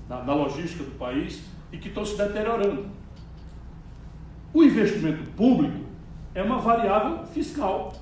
da, 0.09 0.21
da 0.21 0.35
logística 0.35 0.85
do 0.85 0.91
país 0.99 1.43
e 1.73 1.79
que 1.79 1.89
estão 1.89 2.05
se 2.05 2.19
deteriorando. 2.19 2.87
O 4.53 4.63
investimento 4.63 5.31
público 5.33 5.85
é 6.35 6.43
uma 6.43 6.59
variável 6.59 7.25
fiscal. 7.27 7.93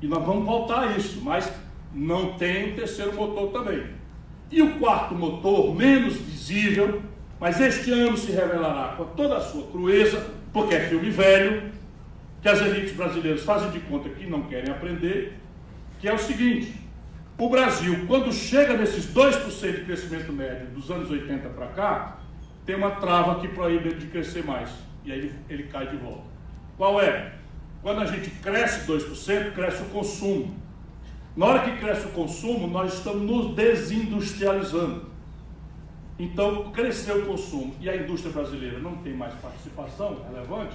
E 0.00 0.06
nós 0.06 0.24
vamos 0.24 0.44
voltar 0.44 0.88
a 0.88 0.96
isso, 0.96 1.20
mas 1.22 1.50
não 1.92 2.34
tem 2.34 2.72
o 2.72 2.76
terceiro 2.76 3.14
motor 3.14 3.50
também. 3.50 3.86
E 4.50 4.62
o 4.62 4.78
quarto 4.78 5.14
motor, 5.14 5.74
menos 5.74 6.16
visível, 6.16 7.02
mas 7.40 7.60
este 7.60 7.90
ano 7.90 8.16
se 8.16 8.32
revelará 8.32 8.94
com 8.96 9.04
toda 9.06 9.36
a 9.36 9.40
sua 9.40 9.66
crueza, 9.68 10.26
porque 10.52 10.74
é 10.74 10.80
filme 10.88 11.10
velho, 11.10 11.70
que 12.40 12.48
as 12.48 12.60
elites 12.60 12.94
brasileiras 12.94 13.42
fazem 13.42 13.70
de 13.70 13.80
conta 13.80 14.08
que 14.08 14.26
não 14.26 14.42
querem 14.42 14.70
aprender, 14.70 15.38
que 15.98 16.06
é 16.06 16.14
o 16.14 16.18
seguinte: 16.18 16.74
o 17.38 17.48
Brasil, 17.48 18.06
quando 18.06 18.32
chega 18.32 18.76
nesses 18.76 19.12
2% 19.12 19.74
de 19.74 19.84
crescimento 19.84 20.32
médio 20.32 20.66
dos 20.68 20.90
anos 20.90 21.10
80 21.10 21.48
para 21.50 21.66
cá, 21.68 22.18
tem 22.64 22.76
uma 22.76 22.92
trava 22.92 23.40
que 23.40 23.48
proíbe 23.48 23.88
ele 23.88 23.98
de 23.98 24.06
crescer 24.06 24.44
mais. 24.44 24.70
E 25.04 25.12
aí 25.12 25.18
ele, 25.18 25.34
ele 25.48 25.62
cai 25.64 25.86
de 25.86 25.96
volta. 25.96 26.24
Qual 26.76 27.00
é? 27.00 27.32
Quando 27.82 28.00
a 28.00 28.06
gente 28.06 28.30
cresce 28.30 28.86
2%, 28.86 29.52
cresce 29.52 29.82
o 29.82 29.86
consumo. 29.86 30.54
Na 31.36 31.46
hora 31.46 31.60
que 31.60 31.76
cresce 31.78 32.06
o 32.06 32.10
consumo, 32.10 32.66
nós 32.66 32.94
estamos 32.94 33.22
nos 33.22 33.54
desindustrializando. 33.54 35.06
Então, 36.18 36.70
cresceu 36.72 37.22
o 37.22 37.26
consumo 37.26 37.74
e 37.78 37.90
a 37.90 37.96
indústria 37.96 38.32
brasileira 38.32 38.78
não 38.78 38.96
tem 38.96 39.12
mais 39.12 39.34
participação 39.34 40.16
relevante, 40.26 40.74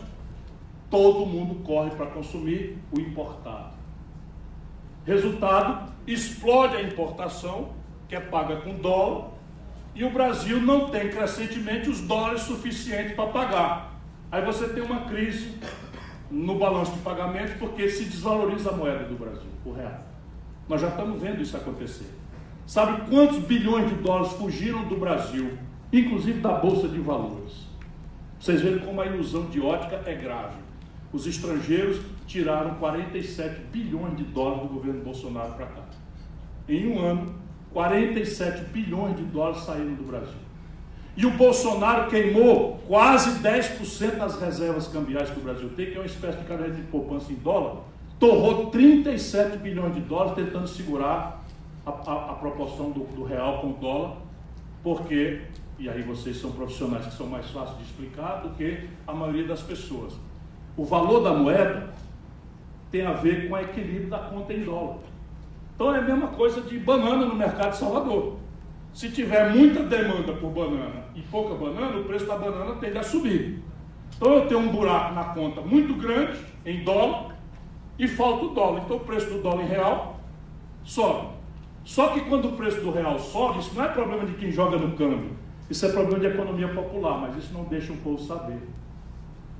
todo 0.89 1.25
mundo 1.25 1.63
corre 1.63 1.89
para 1.91 2.05
consumir 2.07 2.77
o 2.91 2.99
importado. 2.99 3.73
Resultado, 5.03 5.91
explode 6.05 6.75
a 6.75 6.83
importação, 6.83 7.73
que 8.07 8.15
é 8.15 8.19
paga 8.19 8.57
com 8.57 8.75
dólar, 8.75 9.31
e 9.95 10.03
o 10.03 10.11
Brasil 10.11 10.61
não 10.61 10.89
tem 10.89 11.09
crescentemente 11.09 11.89
os 11.89 12.01
dólares 12.01 12.41
suficientes 12.43 13.15
para 13.15 13.27
pagar. 13.27 13.99
Aí 14.31 14.45
você 14.45 14.69
tem 14.69 14.83
uma 14.83 15.05
crise 15.05 15.57
no 16.31 16.57
balanço 16.57 16.93
de 16.93 16.99
pagamentos 16.99 17.53
porque 17.59 17.89
se 17.89 18.05
desvaloriza 18.05 18.69
a 18.69 18.73
moeda 18.73 19.03
do 19.03 19.15
Brasil, 19.15 19.49
o 19.65 19.71
real. 19.73 20.01
Nós 20.67 20.79
já 20.79 20.87
estamos 20.87 21.21
vendo 21.21 21.41
isso 21.41 21.57
acontecer. 21.57 22.09
Sabe 22.65 23.09
quantos 23.09 23.39
bilhões 23.39 23.89
de 23.89 23.95
dólares 23.95 24.31
fugiram 24.33 24.85
do 24.85 24.95
Brasil, 24.95 25.57
inclusive 25.91 26.39
da 26.39 26.53
Bolsa 26.53 26.87
de 26.87 26.99
Valores? 26.99 27.67
Vocês 28.39 28.61
veem 28.61 28.79
como 28.79 29.01
a 29.01 29.05
ilusão 29.05 29.45
de 29.47 29.59
ótica 29.59 30.01
é 30.05 30.15
grave. 30.15 30.55
Os 31.11 31.27
estrangeiros 31.27 31.99
tiraram 32.25 32.75
47 32.75 33.61
bilhões 33.71 34.15
de 34.15 34.23
dólares 34.23 34.61
do 34.61 34.69
governo 34.69 35.03
Bolsonaro 35.03 35.53
para 35.53 35.65
cá. 35.65 35.83
Em 36.69 36.87
um 36.87 36.99
ano, 36.99 37.35
47 37.73 38.63
bilhões 38.71 39.17
de 39.17 39.23
dólares 39.23 39.61
saíram 39.63 39.93
do 39.93 40.03
Brasil. 40.03 40.39
E 41.15 41.25
o 41.25 41.31
Bolsonaro 41.31 42.09
queimou 42.09 42.79
quase 42.87 43.39
10% 43.41 44.17
das 44.17 44.39
reservas 44.39 44.87
cambiais 44.87 45.29
que 45.29 45.39
o 45.39 45.43
Brasil 45.43 45.69
tem, 45.75 45.87
que 45.87 45.97
é 45.97 45.99
uma 45.99 46.05
espécie 46.05 46.37
de 46.37 46.45
caderneta 46.45 46.77
de 46.77 46.83
poupança 46.83 47.31
em 47.31 47.35
dólar, 47.35 47.81
torrou 48.17 48.67
37 48.67 49.57
bilhões 49.57 49.93
de 49.93 50.01
dólares 50.01 50.35
tentando 50.35 50.67
segurar 50.67 51.43
a, 51.85 51.89
a, 51.89 52.31
a 52.31 52.33
proporção 52.35 52.91
do, 52.91 53.03
do 53.15 53.23
real 53.23 53.59
com 53.59 53.71
o 53.71 53.73
dólar, 53.73 54.17
porque, 54.81 55.41
e 55.77 55.89
aí 55.89 56.01
vocês 56.01 56.37
são 56.37 56.51
profissionais 56.51 57.05
que 57.05 57.13
são 57.13 57.27
mais 57.27 57.49
fáceis 57.49 57.77
de 57.77 57.83
explicar 57.83 58.41
do 58.41 58.51
que 58.51 58.87
a 59.05 59.13
maioria 59.13 59.45
das 59.45 59.61
pessoas. 59.61 60.13
O 60.77 60.85
valor 60.85 61.21
da 61.21 61.33
moeda 61.33 61.89
tem 62.89 63.05
a 63.05 63.11
ver 63.11 63.49
com 63.49 63.55
o 63.55 63.57
equilíbrio 63.57 64.09
da 64.09 64.19
conta 64.19 64.53
em 64.53 64.63
dólar. 64.63 64.97
Então 65.75 65.93
é 65.93 65.99
a 65.99 66.01
mesma 66.01 66.27
coisa 66.27 66.61
de 66.61 66.79
banana 66.79 67.25
no 67.25 67.35
mercado 67.35 67.71
de 67.71 67.77
Salvador. 67.77 68.37
Se 68.93 69.09
tiver 69.09 69.49
muita 69.49 69.83
demanda 69.83 70.33
por 70.33 70.51
banana 70.51 71.00
e 71.15 71.21
pouca 71.21 71.55
banana, 71.55 71.97
o 71.97 72.03
preço 72.03 72.25
da 72.25 72.37
banana 72.37 72.75
tende 72.75 72.97
a 72.97 73.03
subir. 73.03 73.59
Então 74.15 74.33
eu 74.33 74.47
tenho 74.47 74.59
um 74.59 74.69
buraco 74.69 75.13
na 75.13 75.25
conta 75.25 75.61
muito 75.61 75.93
grande 75.95 76.39
em 76.65 76.83
dólar 76.83 77.35
e 77.97 78.07
falta 78.07 78.45
o 78.45 78.49
dólar. 78.49 78.81
Então 78.85 78.97
o 78.97 79.01
preço 79.01 79.29
do 79.29 79.41
dólar 79.41 79.63
em 79.63 79.67
real 79.67 80.19
sobe. 80.83 81.27
Só 81.83 82.09
que 82.09 82.21
quando 82.21 82.49
o 82.49 82.51
preço 82.53 82.81
do 82.81 82.91
real 82.91 83.19
sobe, 83.19 83.59
isso 83.59 83.73
não 83.75 83.83
é 83.83 83.87
problema 83.87 84.25
de 84.25 84.33
quem 84.33 84.51
joga 84.51 84.77
no 84.77 84.95
câmbio. 84.95 85.31
Isso 85.69 85.85
é 85.85 85.89
problema 85.89 86.19
de 86.19 86.27
economia 86.27 86.67
popular, 86.67 87.17
mas 87.19 87.37
isso 87.37 87.53
não 87.53 87.63
deixa 87.63 87.93
o 87.93 87.97
povo 87.97 88.19
saber. 88.19 88.59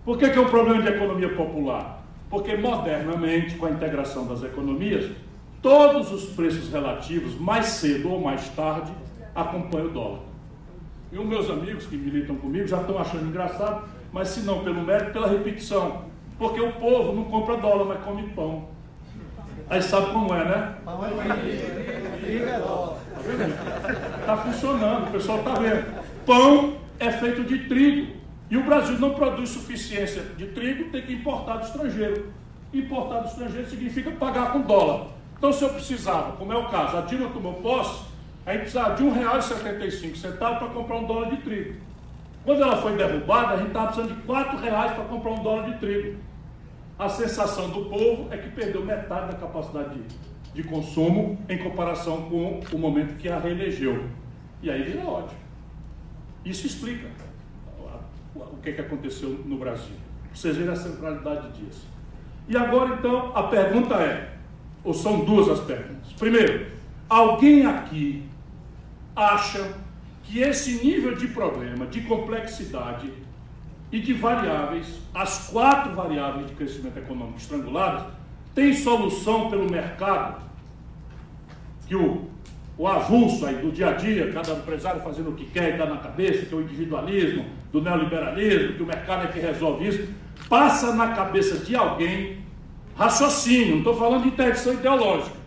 Por 0.03 0.17
que, 0.17 0.29
que 0.29 0.37
é 0.37 0.41
um 0.41 0.49
problema 0.49 0.81
de 0.81 0.89
economia 0.89 1.35
popular? 1.35 2.03
Porque 2.29 2.55
modernamente, 2.55 3.55
com 3.55 3.65
a 3.65 3.71
integração 3.71 4.27
das 4.27 4.43
economias, 4.43 5.09
todos 5.61 6.11
os 6.11 6.25
preços 6.33 6.69
relativos, 6.71 7.39
mais 7.39 7.65
cedo 7.67 8.11
ou 8.11 8.19
mais 8.19 8.49
tarde, 8.49 8.91
acompanham 9.33 9.87
o 9.87 9.91
dólar. 9.91 10.30
E 11.11 11.17
os 11.17 11.25
meus 11.25 11.49
amigos 11.49 11.85
que 11.85 11.97
militam 11.97 12.35
comigo 12.37 12.67
já 12.67 12.79
estão 12.79 12.97
achando 12.97 13.27
engraçado, 13.27 13.83
mas 14.13 14.29
se 14.29 14.41
não 14.41 14.63
pelo 14.63 14.81
mérito, 14.81 15.11
pela 15.11 15.27
repetição. 15.27 16.05
Porque 16.37 16.61
o 16.61 16.71
povo 16.73 17.13
não 17.13 17.25
compra 17.25 17.57
dólar, 17.57 17.85
mas 17.85 18.03
come 18.03 18.23
pão. 18.29 18.69
Aí 19.69 19.81
sabe 19.81 20.11
como 20.11 20.33
é, 20.33 20.43
né? 20.43 20.75
Pão 20.83 21.05
é 21.05 22.59
dólar. 22.59 22.97
Está 24.19 24.37
funcionando, 24.37 25.07
o 25.07 25.11
pessoal 25.11 25.39
está 25.39 25.53
vendo. 25.55 25.85
Pão 26.25 26.77
é 26.99 27.11
feito 27.11 27.43
de 27.43 27.67
trigo. 27.67 28.13
E 28.49 28.57
o 28.57 28.63
Brasil 28.63 28.99
não 28.99 29.13
produz 29.13 29.49
suficiência 29.49 30.23
de 30.37 30.47
trigo, 30.47 30.91
tem 30.91 31.01
que 31.01 31.13
importar 31.13 31.57
do 31.57 31.65
estrangeiro. 31.65 32.33
Importar 32.73 33.19
do 33.19 33.27
estrangeiro 33.27 33.69
significa 33.69 34.11
pagar 34.11 34.51
com 34.51 34.61
dólar. 34.61 35.07
Então, 35.37 35.51
se 35.51 35.63
eu 35.63 35.69
precisava, 35.69 36.33
como 36.33 36.51
é 36.53 36.57
o 36.57 36.67
caso, 36.67 36.97
a 36.97 37.01
Dilma 37.01 37.29
tomou 37.29 37.55
posse, 37.55 38.10
a 38.45 38.51
gente 38.53 38.61
precisava 38.61 38.95
de 38.95 39.03
R$ 39.03 39.09
1,75 39.09 40.37
para 40.37 40.67
comprar 40.69 40.97
um 40.97 41.05
dólar 41.05 41.29
de 41.29 41.37
trigo. 41.37 41.75
Quando 42.43 42.63
ela 42.63 42.81
foi 42.81 42.95
derrubada, 42.95 43.53
a 43.53 43.57
gente 43.57 43.67
estava 43.67 43.87
precisando 43.87 44.15
de 44.15 44.31
R$ 44.31 44.61
reais 44.61 44.93
para 44.93 45.03
comprar 45.03 45.31
um 45.31 45.43
dólar 45.43 45.71
de 45.71 45.77
trigo. 45.79 46.17
A 46.97 47.07
sensação 47.07 47.69
do 47.69 47.85
povo 47.85 48.27
é 48.31 48.37
que 48.37 48.49
perdeu 48.49 48.83
metade 48.83 49.31
da 49.31 49.37
capacidade 49.37 49.95
de, 49.95 50.03
de 50.53 50.63
consumo 50.63 51.39
em 51.47 51.57
comparação 51.57 52.29
com 52.29 52.59
o 52.73 52.79
momento 52.79 53.15
que 53.17 53.29
a 53.29 53.37
reelegeu. 53.37 54.05
E 54.61 54.69
aí 54.69 54.81
vira 54.83 55.05
ódio. 55.05 55.37
Isso 56.43 56.65
explica 56.65 57.07
o 58.35 58.57
que, 58.57 58.73
que 58.73 58.81
aconteceu 58.81 59.29
no 59.45 59.57
Brasil. 59.57 59.95
Vocês 60.33 60.55
verem 60.55 60.71
a 60.71 60.75
centralidade 60.75 61.51
disso. 61.51 61.85
E 62.47 62.57
agora, 62.57 62.95
então, 62.95 63.31
a 63.35 63.43
pergunta 63.43 63.95
é, 63.95 64.33
ou 64.83 64.93
são 64.93 65.23
duas 65.25 65.47
as 65.49 65.59
perguntas. 65.59 66.11
Primeiro, 66.17 66.67
alguém 67.07 67.65
aqui 67.65 68.23
acha 69.15 69.75
que 70.23 70.39
esse 70.39 70.83
nível 70.83 71.15
de 71.15 71.27
problema, 71.27 71.85
de 71.85 72.01
complexidade 72.01 73.11
e 73.91 73.99
de 73.99 74.13
variáveis, 74.13 74.87
as 75.13 75.49
quatro 75.49 75.93
variáveis 75.93 76.47
de 76.47 76.53
crescimento 76.53 76.97
econômico 76.97 77.37
estranguladas, 77.37 78.03
tem 78.55 78.73
solução 78.73 79.49
pelo 79.49 79.69
mercado? 79.69 80.41
Que 81.87 81.95
o, 81.95 82.29
o 82.77 82.87
avulso 82.87 83.45
aí 83.45 83.55
do 83.57 83.71
dia 83.71 83.89
a 83.89 83.93
dia, 83.93 84.31
cada 84.31 84.53
empresário 84.53 85.01
fazendo 85.01 85.31
o 85.31 85.33
que 85.33 85.45
quer 85.45 85.75
e 85.75 85.77
dá 85.77 85.85
na 85.85 85.97
cabeça, 85.97 86.45
que 86.45 86.53
é 86.53 86.57
o 86.57 86.61
individualismo, 86.61 87.45
do 87.71 87.81
neoliberalismo, 87.81 88.73
que 88.73 88.83
o 88.83 88.85
mercado 88.85 89.25
é 89.25 89.27
que 89.27 89.39
resolve 89.39 89.87
isso, 89.87 90.13
passa 90.47 90.93
na 90.93 91.09
cabeça 91.09 91.57
de 91.57 91.75
alguém 91.75 92.39
raciocínio, 92.95 93.71
não 93.71 93.77
estou 93.79 93.95
falando 93.95 94.23
de 94.23 94.29
interdição 94.29 94.73
ideológica. 94.73 95.40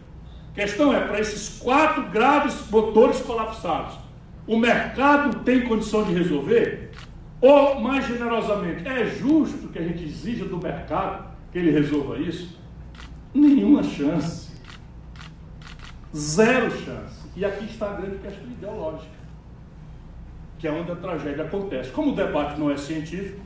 Questão 0.54 0.94
é, 0.94 1.00
para 1.00 1.18
esses 1.18 1.58
quatro 1.58 2.04
graves 2.10 2.70
motores 2.70 3.20
colapsados, 3.20 3.98
o 4.46 4.56
mercado 4.56 5.40
tem 5.40 5.66
condição 5.66 6.04
de 6.04 6.12
resolver? 6.12 6.92
Ou, 7.40 7.80
mais 7.80 8.06
generosamente, 8.06 8.86
é 8.86 9.04
justo 9.06 9.68
que 9.68 9.78
a 9.78 9.82
gente 9.82 10.04
exija 10.04 10.44
do 10.44 10.56
mercado 10.56 11.34
que 11.50 11.58
ele 11.58 11.72
resolva 11.72 12.18
isso? 12.18 12.56
Nenhuma 13.34 13.82
chance. 13.82 14.52
Zero 16.16 16.70
chance. 16.70 17.28
E 17.36 17.44
aqui 17.44 17.64
está 17.64 17.90
a 17.90 17.94
grande 17.94 18.18
questão 18.18 18.44
ideológica, 18.44 19.12
que 20.58 20.68
é 20.68 20.70
onde 20.70 20.92
a 20.92 20.96
tragédia 20.96 21.44
acontece. 21.44 21.90
Como 21.90 22.12
o 22.12 22.14
debate 22.14 22.60
não 22.60 22.70
é 22.70 22.76
científico, 22.76 23.40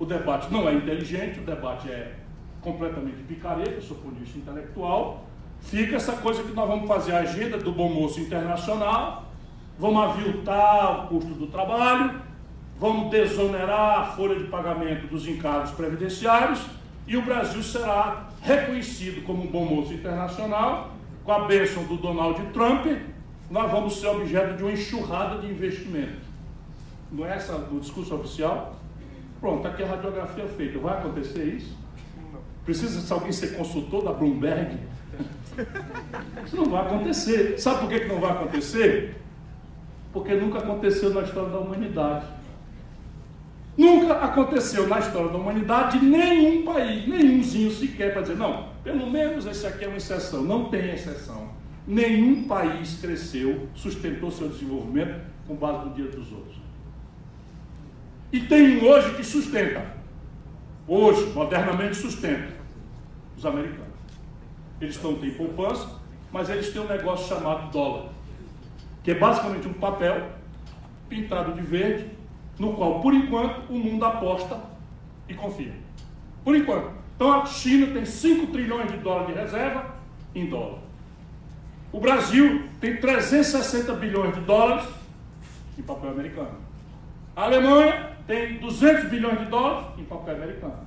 o 0.00 0.04
debate 0.04 0.52
não 0.52 0.68
é 0.68 0.74
inteligente, 0.74 1.38
o 1.38 1.44
debate 1.44 1.88
é 1.88 2.16
completamente 2.60 3.22
picareta, 3.22 3.80
do 3.80 3.94
ponto 3.94 4.16
intelectual, 4.36 5.28
fica 5.62 5.96
essa 5.96 6.12
coisa 6.12 6.42
que 6.42 6.52
nós 6.52 6.68
vamos 6.68 6.86
fazer 6.86 7.12
a 7.12 7.20
agenda 7.20 7.58
do 7.58 7.72
bom 7.72 7.88
moço 7.88 8.20
internacional, 8.20 9.30
vamos 9.78 10.02
aviltar 10.02 11.04
o 11.04 11.08
custo 11.08 11.34
do 11.34 11.46
trabalho, 11.46 12.20
vamos 12.78 13.10
desonerar 13.10 14.00
a 14.00 14.04
folha 14.12 14.38
de 14.38 14.44
pagamento 14.44 15.06
dos 15.06 15.26
encargos 15.26 15.70
previdenciários 15.72 16.60
e 17.06 17.16
o 17.16 17.22
Brasil 17.22 17.62
será 17.62 18.28
reconhecido 18.40 19.24
como 19.24 19.44
um 19.44 19.46
bom 19.46 19.64
moço 19.64 19.92
internacional, 19.92 20.92
com 21.24 21.32
a 21.32 21.46
bênção 21.46 21.84
do 21.84 21.96
Donald 21.96 22.40
Trump, 22.52 22.86
nós 23.50 23.70
vamos 23.70 24.00
ser 24.00 24.08
objeto 24.08 24.56
de 24.56 24.62
uma 24.62 24.72
enxurrada 24.72 25.38
de 25.38 25.46
investimento. 25.46 26.22
Não 27.10 27.26
é 27.26 27.36
essa 27.36 27.54
o 27.54 27.78
discurso 27.78 28.14
oficial? 28.14 28.76
Pronto, 29.40 29.66
aqui 29.68 29.82
a 29.82 29.86
radiografia 29.86 30.46
feita. 30.46 30.78
Vai 30.78 30.98
acontecer 30.98 31.44
isso? 31.44 31.76
Precisa 32.64 33.00
se 33.00 33.12
alguém 33.12 33.32
ser 33.32 33.56
consultor 33.56 34.04
da 34.04 34.12
Bloomberg? 34.12 34.78
Isso 36.44 36.56
não 36.56 36.66
vai 36.66 36.82
acontecer. 36.82 37.58
Sabe 37.58 37.80
por 37.80 37.88
que, 37.88 38.00
que 38.00 38.08
não 38.08 38.20
vai 38.20 38.30
acontecer? 38.30 39.16
Porque 40.12 40.34
nunca 40.34 40.58
aconteceu 40.58 41.12
na 41.12 41.22
história 41.22 41.50
da 41.50 41.58
humanidade. 41.58 42.26
Nunca 43.76 44.14
aconteceu 44.14 44.86
na 44.86 44.98
história 44.98 45.30
da 45.30 45.38
humanidade 45.38 45.98
nenhum 45.98 46.64
país, 46.64 47.06
nenhumzinho 47.08 47.70
sequer 47.70 48.12
para 48.12 48.22
dizer, 48.22 48.36
não, 48.36 48.68
pelo 48.84 49.10
menos 49.10 49.46
esse 49.46 49.66
aqui 49.66 49.84
é 49.84 49.88
uma 49.88 49.96
exceção. 49.96 50.42
Não 50.42 50.66
tem 50.66 50.92
exceção. 50.92 51.50
Nenhum 51.86 52.44
país 52.44 52.98
cresceu, 53.00 53.68
sustentou 53.74 54.30
seu 54.30 54.48
desenvolvimento 54.48 55.20
com 55.46 55.54
base 55.54 55.86
no 55.86 55.94
dia 55.94 56.06
dos 56.06 56.30
outros. 56.30 56.56
E 58.30 58.40
tem 58.40 58.78
um 58.78 58.88
hoje 58.88 59.14
que 59.14 59.24
sustenta 59.24 59.84
hoje, 60.86 61.26
modernamente, 61.32 61.96
sustenta 61.96 62.48
os 63.36 63.44
americanos. 63.44 63.91
Eles 64.82 65.00
não 65.00 65.14
têm 65.14 65.30
poupança, 65.30 65.88
mas 66.32 66.50
eles 66.50 66.70
têm 66.70 66.82
um 66.82 66.88
negócio 66.88 67.28
chamado 67.28 67.70
dólar, 67.70 68.08
que 69.04 69.12
é 69.12 69.14
basicamente 69.14 69.68
um 69.68 69.72
papel 69.74 70.28
pintado 71.08 71.52
de 71.52 71.60
verde, 71.60 72.10
no 72.58 72.72
qual, 72.74 73.00
por 73.00 73.14
enquanto, 73.14 73.70
o 73.70 73.78
mundo 73.78 74.04
aposta 74.04 74.58
e 75.28 75.34
confia. 75.34 75.72
Por 76.44 76.56
enquanto. 76.56 76.90
Então 77.14 77.32
a 77.32 77.46
China 77.46 77.92
tem 77.92 78.04
5 78.04 78.48
trilhões 78.48 78.90
de 78.90 78.96
dólares 78.98 79.28
de 79.28 79.40
reserva 79.40 79.94
em 80.34 80.46
dólar. 80.46 80.80
O 81.92 82.00
Brasil 82.00 82.68
tem 82.80 82.96
360 82.96 83.92
bilhões 83.94 84.34
de 84.34 84.40
dólares 84.40 84.84
em 85.78 85.82
papel 85.82 86.10
americano. 86.10 86.56
A 87.36 87.44
Alemanha 87.44 88.16
tem 88.26 88.58
200 88.58 89.08
bilhões 89.08 89.38
de 89.38 89.44
dólares 89.44 89.86
em 89.96 90.04
papel 90.04 90.34
americano. 90.34 90.80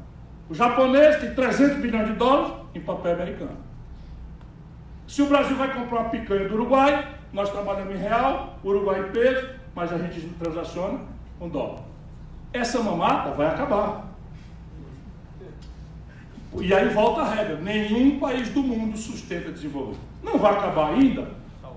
O 0.50 0.54
japonês 0.54 1.16
tem 1.22 1.34
300 1.34 1.78
bilhões 1.78 2.08
de 2.08 2.14
dólares 2.16 2.54
em 2.74 2.82
papel 2.82 3.14
americano. 3.14 3.65
Se 5.08 5.22
o 5.22 5.28
Brasil 5.28 5.56
vai 5.56 5.74
comprar 5.74 6.02
uma 6.02 6.10
picanha 6.10 6.48
do 6.48 6.56
Uruguai, 6.56 7.16
nós 7.32 7.50
trabalhamos 7.52 7.96
em 7.96 8.00
real, 8.00 8.58
Uruguai 8.64 9.02
em 9.02 9.12
peso, 9.12 9.50
mas 9.76 9.92
a 9.92 9.98
gente 9.98 10.22
transaciona 10.40 11.00
com 11.38 11.50
dólar. 11.50 11.82
Essa 12.54 12.82
mamata 12.82 13.32
vai 13.32 13.48
acabar. 13.48 14.06
E 16.58 16.74
aí 16.74 16.90
volta 16.90 17.22
a 17.22 17.34
regra: 17.34 17.58
nenhum 17.58 18.20
país 18.20 18.50
do 18.50 18.64
mundo 18.64 18.98
sustenta 18.98 19.52
desenvolvimento. 19.52 20.00
Não 20.24 20.40
vai 20.40 20.54
acabar 20.54 20.94
ainda. 20.94 21.30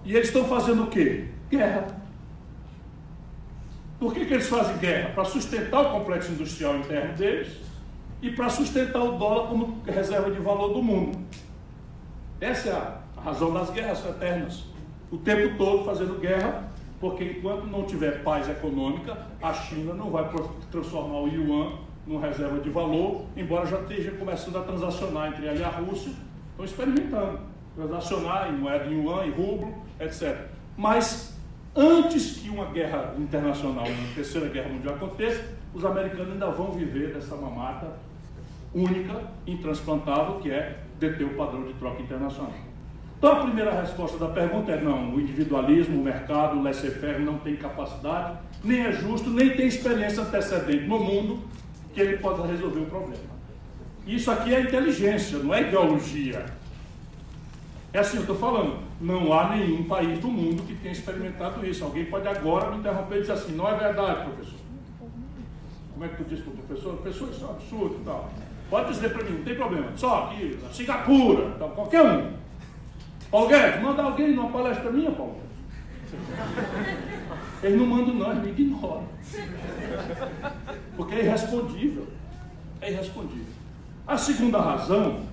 E 0.05 0.14
eles 0.14 0.29
estão 0.29 0.45
fazendo 0.45 0.85
o 0.85 0.87
quê? 0.87 1.29
Guerra. 1.51 1.87
Por 3.99 4.14
que, 4.14 4.24
que 4.24 4.35
eles 4.35 4.49
fazem 4.49 4.76
guerra? 4.79 5.11
Para 5.11 5.24
sustentar 5.24 5.81
o 5.81 5.91
complexo 5.91 6.31
industrial 6.31 6.76
interno 6.76 7.14
deles 7.14 7.59
e 8.22 8.31
para 8.31 8.49
sustentar 8.49 9.03
o 9.03 9.18
dólar 9.18 9.49
como 9.49 9.83
reserva 9.85 10.31
de 10.31 10.39
valor 10.39 10.72
do 10.72 10.83
mundo. 10.83 11.18
Essa 12.41 12.68
é 12.68 12.72
a 12.72 12.97
razão 13.25 13.53
das 13.53 13.71
guerras 13.71 14.05
eternas. 14.05 14.64
O 15.11 15.19
tempo 15.19 15.57
todo 15.57 15.85
fazendo 15.85 16.21
guerra, 16.21 16.69
porque 17.01 17.25
enquanto 17.25 17.64
não 17.66 17.85
tiver 17.85 18.23
paz 18.23 18.49
econômica, 18.49 19.16
a 19.43 19.53
China 19.53 19.95
não 19.95 20.11
vai 20.11 20.29
transformar 20.71 21.21
o 21.21 21.29
yuan 21.29 21.73
numa 22.07 22.21
reserva 22.21 22.59
de 22.59 22.71
valor, 22.71 23.27
embora 23.37 23.66
já 23.66 23.81
esteja 23.81 24.11
começando 24.12 24.57
a 24.57 24.62
transacionar 24.62 25.29
entre 25.29 25.47
ela 25.47 25.57
e 25.57 25.64
a 25.64 25.69
Rússia, 25.69 26.12
estão 26.51 26.64
experimentando, 26.64 27.41
transacionar 27.77 28.49
em 28.49 28.59
moeda 28.59 28.87
em 28.87 29.03
yuan, 29.03 29.27
em 29.27 29.31
rublo, 29.31 29.75
etc. 30.01 30.37
Mas 30.77 31.39
antes 31.77 32.39
que 32.39 32.49
uma 32.49 32.66
guerra 32.66 33.14
internacional, 33.19 33.87
uma 33.87 34.14
terceira 34.14 34.49
guerra 34.49 34.69
mundial 34.71 34.95
aconteça, 34.95 35.45
os 35.75 35.85
americanos 35.85 36.33
ainda 36.33 36.51
vão 36.51 36.73
viver 36.73 37.12
dessa 37.12 37.37
mamata 37.37 37.93
única, 38.75 39.23
intransplantável, 39.47 40.39
que 40.41 40.51
é 40.51 40.79
deter 40.99 41.27
o 41.27 41.35
padrão 41.35 41.64
de 41.64 41.73
troca 41.75 42.03
internacional. 42.03 42.68
Então 43.19 43.33
a 43.33 43.41
primeira 43.43 43.81
resposta 43.81 44.16
da 44.16 44.29
pergunta 44.29 44.71
é 44.71 44.81
não, 44.81 45.12
o 45.12 45.21
individualismo, 45.21 46.01
o 46.01 46.05
mercado, 46.05 46.57
o 46.57 46.62
laissez-faire 46.62 47.19
não 47.19 47.39
tem 47.39 47.57
capacidade, 47.57 48.39
nem 48.62 48.87
é 48.87 48.93
justo, 48.93 49.29
nem 49.29 49.51
tem 49.51 49.66
experiência 49.66 50.23
antecedente 50.23 50.87
no 50.87 51.01
mundo 51.01 51.43
que 51.93 52.01
ele 52.01 52.19
possa 52.19 52.47
resolver 52.47 52.79
o 52.79 52.87
problema. 52.87 53.39
Isso 54.07 54.31
aqui 54.31 54.55
é 54.55 54.61
inteligência, 54.61 55.39
não 55.39 55.53
é 55.53 55.62
ideologia. 55.62 56.47
É 57.93 57.99
assim, 57.99 58.19
eu 58.19 58.21
estou 58.21 58.37
falando, 58.37 58.79
não 59.01 59.33
há 59.33 59.49
nenhum 59.57 59.83
país 59.85 60.21
do 60.21 60.29
mundo 60.29 60.62
que 60.62 60.77
tenha 60.77 60.93
experimentado 60.93 61.66
isso. 61.66 61.83
Alguém 61.83 62.05
pode 62.05 62.29
agora 62.29 62.71
me 62.71 62.79
interromper 62.79 63.16
e 63.16 63.21
dizer 63.23 63.33
assim, 63.33 63.57
não 63.57 63.69
é 63.69 63.75
verdade, 63.75 64.31
professor. 64.31 64.59
Como 65.93 66.05
é 66.05 66.09
que 66.09 66.23
tu 66.23 66.25
disse 66.29 66.43
para 66.43 66.53
o 66.53 66.57
professor? 66.57 66.97
Professor, 66.99 67.29
isso 67.31 67.45
é 67.45 67.47
um 67.49 67.51
absurdo 67.51 67.97
e 68.01 68.05
tal. 68.05 68.31
Pode 68.71 68.93
dizer 68.93 69.12
para 69.12 69.25
mim, 69.25 69.39
não 69.39 69.45
tem 69.45 69.57
problema. 69.57 69.87
Só 69.97 70.25
aqui, 70.25 70.57
Singapura, 70.73 71.51
tal, 71.59 71.71
qualquer 71.71 72.03
um. 72.03 72.33
Paulo 73.31 73.49
Guedes, 73.49 73.83
manda 73.83 74.03
alguém 74.03 74.35
numa 74.35 74.51
palestra 74.51 74.91
minha, 74.91 75.11
Paulo. 75.11 75.41
Eles 77.62 77.79
não 77.79 77.87
mandam 77.87 78.14
não, 78.14 78.31
eles 78.31 78.45
me 78.45 78.51
ignoram. 78.51 79.09
Porque 80.97 81.14
é 81.14 81.24
irrespondível. 81.24 82.07
É 82.81 82.91
irrespondível. 82.91 83.53
A 84.07 84.16
segunda 84.16 84.59
razão 84.59 85.26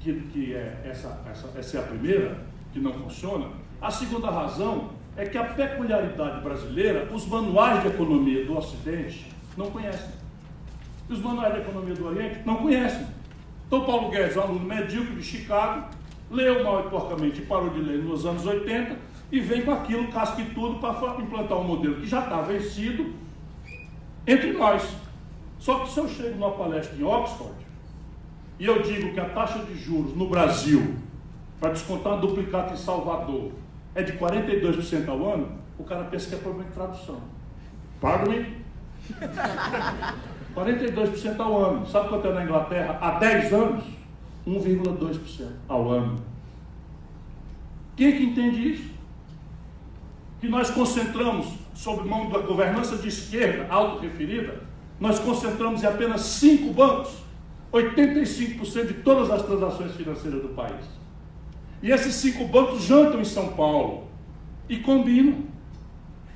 que, 0.00 0.12
que 0.32 0.54
é 0.54 0.82
essa, 0.84 1.20
essa, 1.30 1.50
essa 1.58 1.76
é 1.76 1.80
a 1.80 1.84
primeira, 1.84 2.38
que 2.72 2.80
não 2.80 2.92
funciona. 2.92 3.48
A 3.80 3.90
segunda 3.90 4.30
razão 4.30 4.90
é 5.16 5.26
que 5.26 5.36
a 5.36 5.44
peculiaridade 5.44 6.40
brasileira, 6.40 7.08
os 7.12 7.26
manuais 7.26 7.82
de 7.82 7.88
economia 7.88 8.44
do 8.44 8.56
Ocidente 8.56 9.26
não 9.56 9.70
conhecem. 9.70 10.10
Os 11.08 11.20
manuais 11.20 11.54
de 11.54 11.60
economia 11.60 11.94
do 11.94 12.06
Oriente 12.06 12.40
não 12.44 12.56
conhecem. 12.56 13.06
Então, 13.66 13.84
Paulo 13.84 14.10
Guedes, 14.10 14.36
um 14.36 14.40
aluno 14.40 14.60
medíocre 14.60 15.16
de 15.16 15.22
Chicago, 15.22 15.90
leu 16.30 16.64
mal 16.64 16.86
e 16.86 16.90
porcamente 16.90 17.40
e 17.40 17.46
parou 17.46 17.70
de 17.70 17.80
ler 17.80 17.98
nos 17.98 18.26
anos 18.26 18.44
80, 18.46 18.96
e 19.30 19.40
vem 19.40 19.62
com 19.62 19.72
aquilo, 19.72 20.08
casca 20.08 20.40
e 20.40 20.46
tudo, 20.46 20.78
para 20.78 21.20
implantar 21.20 21.58
um 21.58 21.64
modelo 21.64 21.96
que 21.96 22.06
já 22.06 22.20
está 22.20 22.40
vencido 22.40 23.12
entre 24.26 24.52
nós. 24.52 24.88
Só 25.58 25.80
que 25.80 25.90
se 25.90 25.98
eu 25.98 26.08
chego 26.08 26.38
numa 26.38 26.52
palestra 26.52 26.96
em 26.96 27.02
Oxford 27.02 27.54
e 28.58 28.64
eu 28.64 28.82
digo 28.82 29.12
que 29.12 29.20
a 29.20 29.28
taxa 29.28 29.58
de 29.60 29.76
juros 29.76 30.16
no 30.16 30.28
Brasil, 30.28 30.96
para 31.60 31.70
descontar 31.70 32.14
um 32.14 32.20
duplicata 32.20 32.72
em 32.72 32.76
Salvador, 32.76 33.52
é 33.94 34.02
de 34.02 34.12
42% 34.12 35.08
ao 35.08 35.34
ano, 35.34 35.58
o 35.78 35.84
cara 35.84 36.04
pensa 36.04 36.28
que 36.28 36.34
é 36.34 36.38
problema 36.38 36.68
de 36.68 36.74
tradução. 36.74 37.20
Pardon 38.00 38.30
me? 38.30 38.58
42% 40.54 41.40
ao 41.40 41.64
ano. 41.64 41.86
Sabe 41.86 42.08
quanto 42.08 42.26
é 42.28 42.32
na 42.32 42.44
Inglaterra? 42.44 42.98
Há 43.00 43.10
10 43.18 43.52
anos? 43.52 43.84
1,2% 44.48 45.46
ao 45.68 45.90
ano. 45.90 46.22
Quem 47.96 48.08
é 48.08 48.12
que 48.12 48.24
entende 48.24 48.72
isso? 48.72 48.90
Que 50.40 50.48
nós 50.48 50.70
concentramos, 50.70 51.48
sob 51.74 52.08
mão 52.08 52.30
da 52.30 52.38
governança 52.38 52.96
de 52.96 53.08
esquerda 53.08 53.66
auto-referida, 53.68 54.62
nós 54.98 55.18
concentramos 55.18 55.82
em 55.82 55.86
apenas 55.86 56.22
cinco 56.22 56.72
bancos 56.72 57.28
85% 57.72 58.86
de 58.86 58.94
todas 58.94 59.30
as 59.30 59.42
transações 59.42 59.92
financeiras 59.94 60.40
do 60.40 60.48
país. 60.48 60.86
E 61.82 61.90
esses 61.90 62.14
cinco 62.14 62.46
bancos 62.46 62.82
jantam 62.82 63.20
em 63.20 63.24
São 63.24 63.48
Paulo 63.48 64.08
e 64.68 64.78
combinam. 64.78 65.44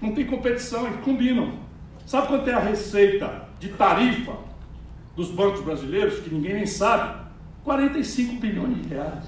Não 0.00 0.12
tem 0.14 0.26
competição, 0.26 0.86
eles 0.86 1.00
combinam. 1.00 1.58
Sabe 2.06 2.28
quanto 2.28 2.48
é 2.48 2.54
a 2.54 2.58
receita 2.58 3.48
de 3.58 3.70
tarifa 3.70 4.36
dos 5.16 5.30
bancos 5.30 5.62
brasileiros, 5.62 6.20
que 6.20 6.32
ninguém 6.32 6.54
nem 6.54 6.66
sabe? 6.66 7.21
45 7.64 8.40
bilhões 8.40 8.82
de 8.82 8.88
reais. 8.88 9.24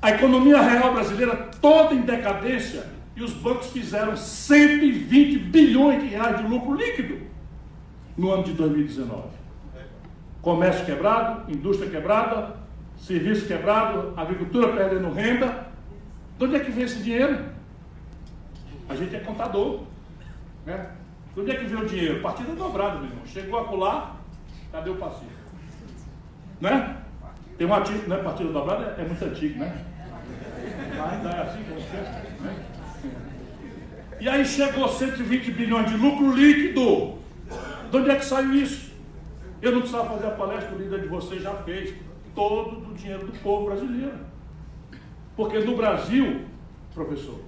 A 0.00 0.10
economia 0.10 0.60
real 0.60 0.92
brasileira 0.92 1.36
toda 1.60 1.94
em 1.94 2.02
decadência 2.02 2.88
e 3.16 3.22
os 3.22 3.32
bancos 3.32 3.68
fizeram 3.70 4.16
120 4.16 5.38
bilhões 5.38 6.00
de 6.02 6.08
reais 6.08 6.38
de 6.38 6.46
lucro 6.46 6.74
líquido 6.74 7.26
no 8.16 8.30
ano 8.30 8.44
de 8.44 8.52
2019. 8.52 9.28
Comércio 10.40 10.84
quebrado, 10.84 11.50
indústria 11.50 11.90
quebrada, 11.90 12.56
serviço 12.96 13.46
quebrado, 13.46 14.14
agricultura 14.16 14.72
perdendo 14.72 15.12
renda. 15.12 15.68
De 16.38 16.44
onde 16.44 16.56
é 16.56 16.60
que 16.60 16.70
vem 16.70 16.84
esse 16.84 17.02
dinheiro? 17.02 17.44
A 18.88 18.94
gente 18.94 19.14
é 19.16 19.20
contador. 19.20 19.82
Né? 20.64 20.90
De 21.34 21.40
onde 21.40 21.50
é 21.50 21.56
que 21.56 21.64
vem 21.64 21.82
o 21.82 21.86
dinheiro? 21.86 22.22
Partida 22.22 22.52
dobrada, 22.52 22.98
meu 22.98 23.06
irmão. 23.06 23.26
Chegou 23.26 23.58
a 23.58 23.64
pular, 23.64 24.16
cadê 24.70 24.90
o 24.90 24.96
passivo? 24.96 25.37
Né? 26.60 26.96
Tem 27.56 27.66
um 27.66 27.74
ativo, 27.74 28.08
né? 28.08 28.16
Partida 28.18 28.52
dobrada 28.52 28.94
é, 28.96 29.02
é 29.02 29.04
muito 29.04 29.24
antigo, 29.24 29.58
né? 29.58 29.84
Ainda 31.10 31.28
é 31.30 31.42
assim 31.42 31.62
como 31.64 31.80
você, 31.80 31.96
né? 31.96 32.64
E 34.20 34.28
aí 34.28 34.44
chegou 34.44 34.88
120 34.88 35.52
bilhões 35.52 35.90
de 35.90 35.96
lucro 35.96 36.32
líquido. 36.32 37.18
De 37.90 37.96
onde 37.96 38.10
é 38.10 38.16
que 38.16 38.24
saiu 38.24 38.52
isso? 38.54 38.92
Eu 39.62 39.72
não 39.72 39.80
precisava 39.80 40.10
fazer 40.10 40.26
a 40.26 40.30
palestra, 40.30 40.74
o 40.74 40.78
líder 40.78 41.02
de 41.02 41.08
vocês 41.08 41.42
já 41.42 41.54
fez. 41.54 41.94
Todo 42.34 42.80
do 42.80 42.94
dinheiro 42.94 43.26
do 43.26 43.32
povo 43.40 43.66
brasileiro. 43.66 44.18
Porque 45.36 45.58
no 45.58 45.76
Brasil, 45.76 46.42
professor, 46.94 47.40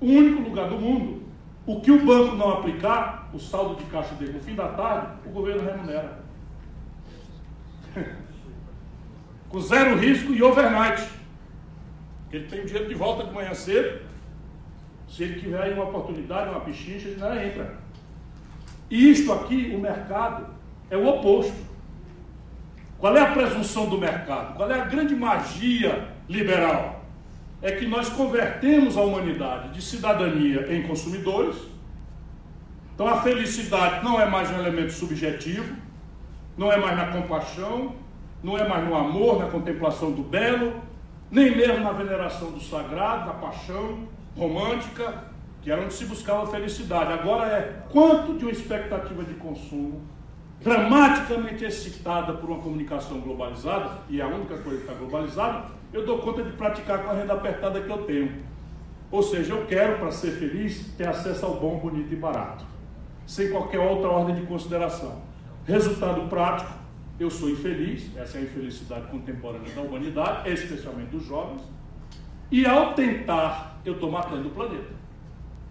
o 0.00 0.06
único 0.06 0.42
lugar 0.42 0.68
do 0.68 0.76
mundo, 0.76 1.22
o 1.66 1.80
que 1.80 1.90
o 1.90 2.04
banco 2.04 2.34
não 2.34 2.58
aplicar, 2.58 3.30
o 3.32 3.38
saldo 3.38 3.76
de 3.76 3.84
caixa 3.90 4.14
dele 4.14 4.32
no 4.32 4.40
fim 4.40 4.54
da 4.54 4.68
tarde, 4.68 5.06
o 5.26 5.30
governo 5.30 5.62
remunera. 5.62 6.18
Com 9.48 9.60
zero 9.60 9.96
risco 9.96 10.32
e 10.32 10.42
overnight. 10.42 11.02
Ele 12.32 12.46
tem 12.46 12.60
o 12.60 12.66
dinheiro 12.66 12.88
de 12.88 12.94
volta 12.94 13.24
de 13.24 13.32
manhã 13.32 13.52
cedo. 13.52 14.00
Se 15.08 15.24
ele 15.24 15.40
tiver 15.40 15.72
uma 15.74 15.84
oportunidade, 15.84 16.50
uma 16.50 16.60
pichincha, 16.60 17.08
ele 17.08 17.20
não 17.20 17.34
entra. 17.34 17.78
E 18.88 19.10
isto 19.10 19.32
aqui, 19.32 19.72
o 19.74 19.80
mercado, 19.80 20.46
é 20.88 20.96
o 20.96 21.06
oposto. 21.06 21.70
Qual 22.98 23.16
é 23.16 23.20
a 23.20 23.32
presunção 23.32 23.88
do 23.88 23.98
mercado? 23.98 24.56
Qual 24.56 24.70
é 24.70 24.80
a 24.80 24.84
grande 24.84 25.16
magia 25.16 26.08
liberal? 26.28 27.04
É 27.62 27.72
que 27.72 27.86
nós 27.86 28.08
convertemos 28.08 28.96
a 28.96 29.02
humanidade 29.02 29.70
de 29.70 29.82
cidadania 29.82 30.72
em 30.72 30.86
consumidores. 30.86 31.56
Então 32.94 33.08
a 33.08 33.22
felicidade 33.22 34.04
não 34.04 34.20
é 34.20 34.28
mais 34.28 34.50
um 34.50 34.58
elemento 34.58 34.92
subjetivo, 34.92 35.74
não 36.56 36.72
é 36.72 36.76
mais 36.76 36.96
na 36.96 37.06
compaixão, 37.06 37.94
não 38.42 38.56
é 38.56 38.66
mais 38.66 38.86
no 38.88 38.94
amor, 38.94 39.38
na 39.38 39.46
contemplação 39.46 40.12
do 40.12 40.22
belo, 40.22 40.74
nem 41.30 41.56
mesmo 41.56 41.84
na 41.84 41.92
veneração 41.92 42.50
do 42.50 42.60
sagrado, 42.60 43.26
da 43.26 43.34
paixão 43.34 44.08
romântica, 44.36 45.24
que 45.62 45.70
era 45.70 45.82
onde 45.82 45.92
se 45.92 46.06
buscava 46.06 46.46
felicidade. 46.46 47.12
Agora 47.12 47.46
é 47.46 47.82
quanto 47.90 48.36
de 48.36 48.44
uma 48.44 48.52
expectativa 48.52 49.22
de 49.24 49.34
consumo 49.34 50.02
dramaticamente 50.62 51.64
excitada 51.64 52.34
por 52.34 52.50
uma 52.50 52.60
comunicação 52.60 53.20
globalizada, 53.20 54.02
e 54.08 54.20
é 54.20 54.24
a 54.24 54.26
única 54.26 54.58
coisa 54.58 54.78
que 54.78 54.84
está 54.84 54.94
globalizada, 54.94 55.64
eu 55.92 56.04
dou 56.04 56.18
conta 56.18 56.42
de 56.42 56.52
praticar 56.52 57.02
com 57.02 57.10
a 57.10 57.14
renda 57.14 57.32
apertada 57.32 57.80
que 57.80 57.90
eu 57.90 58.04
tenho. 58.04 58.42
Ou 59.10 59.22
seja, 59.22 59.54
eu 59.54 59.66
quero, 59.66 59.98
para 59.98 60.12
ser 60.12 60.32
feliz, 60.32 60.94
ter 60.96 61.08
acesso 61.08 61.46
ao 61.46 61.54
bom, 61.54 61.78
bonito 61.78 62.12
e 62.12 62.16
barato, 62.16 62.64
sem 63.26 63.50
qualquer 63.50 63.80
outra 63.80 64.08
ordem 64.08 64.34
de 64.34 64.42
consideração. 64.42 65.22
Resultado 65.64 66.28
prático, 66.28 66.72
eu 67.18 67.30
sou 67.30 67.50
infeliz, 67.50 68.16
essa 68.16 68.38
é 68.38 68.40
a 68.40 68.44
infelicidade 68.44 69.06
contemporânea 69.08 69.74
da 69.74 69.82
humanidade, 69.82 70.50
especialmente 70.50 71.10
dos 71.10 71.26
jovens, 71.26 71.60
e 72.50 72.66
ao 72.66 72.94
tentar, 72.94 73.80
eu 73.84 73.94
estou 73.94 74.10
matando 74.10 74.48
o 74.48 74.50
planeta. 74.50 75.00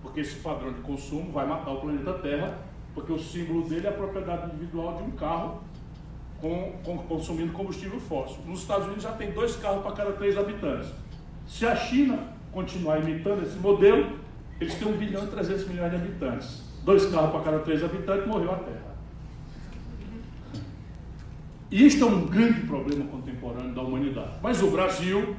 Porque 0.02 0.22
esse 0.22 0.36
padrão 0.36 0.72
de 0.72 0.80
consumo 0.82 1.32
vai 1.32 1.46
matar 1.46 1.72
o 1.72 1.82
planeta 1.82 2.14
Terra, 2.14 2.58
porque 2.94 3.12
o 3.12 3.20
símbolo 3.20 3.68
dele 3.68 3.88
é 3.88 3.90
a 3.90 3.94
propriedade 3.94 4.48
individual 4.48 4.98
de 4.98 5.04
um 5.04 5.12
carro 5.12 5.62
com, 6.40 6.74
com, 6.84 6.98
consumindo 7.00 7.52
combustível 7.52 8.00
fóssil. 8.00 8.38
Nos 8.46 8.62
Estados 8.62 8.86
Unidos 8.86 9.04
já 9.04 9.12
tem 9.12 9.32
dois 9.32 9.56
carros 9.58 9.82
para 9.82 9.92
cada 9.92 10.12
três 10.14 10.38
habitantes. 10.38 10.90
Se 11.48 11.66
a 11.66 11.76
China 11.76 12.20
continuar 12.52 13.00
imitando 13.00 13.44
esse 13.44 13.58
modelo, 13.58 14.20
eles 14.62 14.76
têm 14.76 14.88
1 14.88 14.98
bilhão 14.98 15.24
e 15.24 15.28
300 15.28 15.68
milhões 15.68 15.90
de 15.90 15.96
habitantes. 15.98 16.64
Dois 16.84 17.06
carros 17.08 17.32
para 17.32 17.42
cada 17.42 17.60
três 17.60 17.84
habitantes, 17.84 18.28
morreu 18.28 18.52
a 18.52 18.58
Terra. 18.58 18.89
E 21.72 21.86
isto 21.86 22.04
é 22.04 22.08
um 22.08 22.26
grande 22.26 22.62
problema 22.62 23.06
contemporâneo 23.06 23.74
da 23.74 23.82
humanidade. 23.82 24.32
Mas 24.42 24.62
o 24.62 24.72
Brasil 24.72 25.36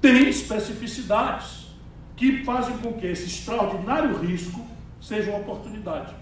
tem 0.00 0.28
especificidades 0.28 1.66
que 2.14 2.44
fazem 2.44 2.78
com 2.78 2.92
que 2.92 3.06
esse 3.06 3.26
extraordinário 3.26 4.16
risco 4.18 4.64
seja 5.00 5.30
uma 5.30 5.40
oportunidade. 5.40 6.14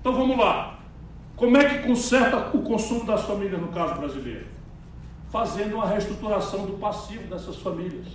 Então 0.00 0.12
vamos 0.12 0.36
lá. 0.36 0.78
Como 1.36 1.56
é 1.56 1.64
que 1.64 1.86
conserta 1.86 2.56
o 2.56 2.62
consumo 2.62 3.04
das 3.04 3.22
famílias 3.22 3.60
no 3.60 3.68
caso 3.68 3.94
brasileiro? 3.94 4.46
Fazendo 5.30 5.74
uma 5.76 5.86
reestruturação 5.86 6.66
do 6.66 6.74
passivo 6.74 7.26
dessas 7.26 7.56
famílias. 7.56 8.06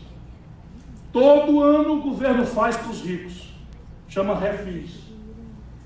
Todo 1.12 1.62
ano 1.62 1.96
o 1.96 2.02
governo 2.02 2.46
faz 2.46 2.78
para 2.78 2.92
os 2.92 3.02
ricos. 3.02 3.50
Chama 4.08 4.36
refis. 4.36 4.92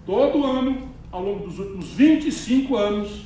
Todo 0.05 0.45
ano, 0.45 0.89
ao 1.11 1.23
longo 1.23 1.47
dos 1.47 1.57
últimos 1.57 1.89
25 1.93 2.75
anos, 2.75 3.25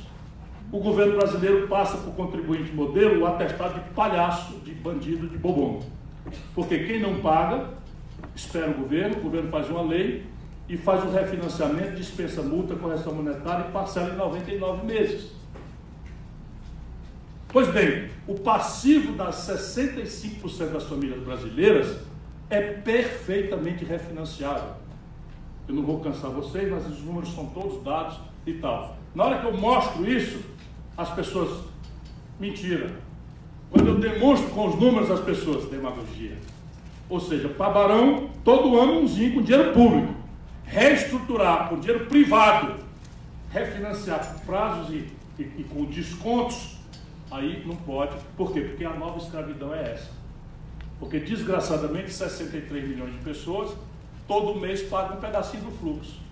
o 0.70 0.78
governo 0.78 1.16
brasileiro 1.16 1.66
passa 1.66 1.96
para 1.96 2.10
o 2.10 2.12
contribuinte 2.12 2.72
modelo 2.72 3.22
o 3.22 3.26
atestado 3.26 3.82
de 3.82 3.90
palhaço, 3.90 4.58
de 4.58 4.72
bandido, 4.72 5.28
de 5.28 5.38
bobão. 5.38 5.80
Porque 6.54 6.78
quem 6.80 7.00
não 7.00 7.20
paga, 7.20 7.70
espera 8.34 8.70
o 8.70 8.74
governo, 8.74 9.16
o 9.16 9.20
governo 9.20 9.50
faz 9.50 9.68
uma 9.70 9.82
lei 9.82 10.26
e 10.68 10.76
faz 10.76 11.02
o 11.04 11.10
refinanciamento, 11.10 11.96
dispensa 11.96 12.42
multa, 12.42 12.76
correção 12.76 13.14
monetária 13.14 13.66
e 13.68 13.72
parcela 13.72 14.12
em 14.12 14.16
99 14.16 14.86
meses. 14.86 15.32
Pois 17.50 17.68
bem, 17.68 18.10
o 18.26 18.34
passivo 18.34 19.14
das 19.14 19.36
65% 19.36 20.70
das 20.70 20.84
famílias 20.84 21.22
brasileiras 21.22 21.96
é 22.50 22.60
perfeitamente 22.60 23.86
refinanciável. 23.86 24.74
Eu 25.66 25.74
não 25.74 25.82
vou 25.82 26.00
cansar 26.00 26.30
vocês, 26.30 26.70
mas 26.70 26.86
os 26.86 27.00
números 27.02 27.34
são 27.34 27.46
todos 27.46 27.82
dados 27.82 28.20
e 28.46 28.52
tal. 28.54 28.98
Na 29.14 29.24
hora 29.24 29.40
que 29.40 29.46
eu 29.46 29.56
mostro 29.56 30.06
isso, 30.10 30.40
as 30.98 31.10
pessoas, 31.10 31.64
mentira. 32.40 32.90
Quando 33.70 33.86
eu 33.86 33.98
demonstro 34.00 34.50
com 34.50 34.66
os 34.66 34.74
números 34.74 35.08
as 35.08 35.20
pessoas, 35.20 35.70
demagogia. 35.70 36.36
Ou 37.08 37.20
seja, 37.20 37.48
para 37.48 37.70
Barão, 37.70 38.30
todo 38.42 38.76
ano 38.76 39.00
umzinho 39.00 39.34
com 39.34 39.42
dinheiro 39.42 39.72
público. 39.72 40.12
Reestruturar 40.64 41.68
com 41.68 41.78
dinheiro 41.78 42.06
privado, 42.06 42.74
refinanciar 43.50 44.34
por 44.34 44.40
prazos 44.42 44.90
e, 44.90 45.08
e, 45.38 45.42
e 45.58 45.64
com 45.72 45.84
descontos, 45.84 46.76
aí 47.30 47.62
não 47.64 47.76
pode. 47.76 48.16
Por 48.36 48.52
quê? 48.52 48.60
Porque 48.62 48.84
a 48.84 48.90
nova 48.90 49.18
escravidão 49.18 49.72
é 49.72 49.92
essa. 49.92 50.10
Porque 50.98 51.20
desgraçadamente 51.20 52.12
63 52.12 52.88
milhões 52.88 53.12
de 53.12 53.18
pessoas 53.18 53.74
todo 54.26 54.60
mês 54.60 54.82
pagam 54.82 55.16
um 55.16 55.20
pedacinho 55.20 55.62
do 55.62 55.70
fluxo. 55.70 56.27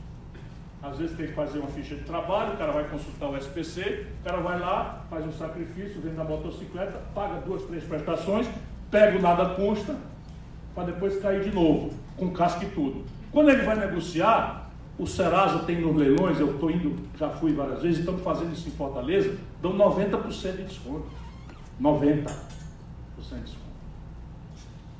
Às 0.83 0.99
vezes 0.99 1.17
tem 1.17 1.27
que 1.27 1.33
fazer 1.33 1.59
uma 1.59 1.69
ficha 1.69 1.95
de 1.95 2.03
trabalho, 2.03 2.55
o 2.55 2.57
cara 2.57 2.73
vai 2.73 2.85
consultar 2.89 3.31
o 3.31 3.37
SPC, 3.37 4.07
o 4.21 4.25
cara 4.25 4.41
vai 4.41 4.59
lá, 4.59 5.05
faz 5.11 5.27
um 5.27 5.33
sacrifício, 5.33 6.01
vende 6.01 6.21
a 6.21 6.25
motocicleta, 6.25 7.01
paga 7.15 7.41
duas, 7.41 7.63
três 7.63 7.83
prestações, 7.85 8.47
pega 8.91 9.19
o 9.19 9.23
nada 9.23 9.55
consta, 9.55 9.97
para 10.75 10.85
depois 10.85 11.21
cair 11.21 11.43
de 11.43 11.51
novo, 11.51 11.93
com 12.17 12.31
casca 12.31 12.65
e 12.65 12.69
tudo. 12.69 13.05
Quando 13.33 13.51
ele 13.51 13.63
vai 13.63 13.77
negociar, 13.77 14.71
o 14.99 15.07
Serasa 15.07 15.61
tem 15.61 15.81
nos 15.81 15.97
leilões, 15.97 16.39
eu 16.39 16.53
estou 16.53 16.71
indo, 16.71 16.97
já 17.19 17.29
fui 17.29 17.53
várias 17.53 17.83
vezes, 17.83 17.99
estamos 17.99 18.23
fazendo 18.23 18.53
isso 18.53 18.69
em 18.69 18.73
Fortaleza, 18.73 19.37
dão 19.61 19.73
90% 19.73 20.57
de 20.57 20.65
desconto. 20.65 21.07
90% 21.81 22.25
de 22.25 23.41
desconto. 23.41 23.67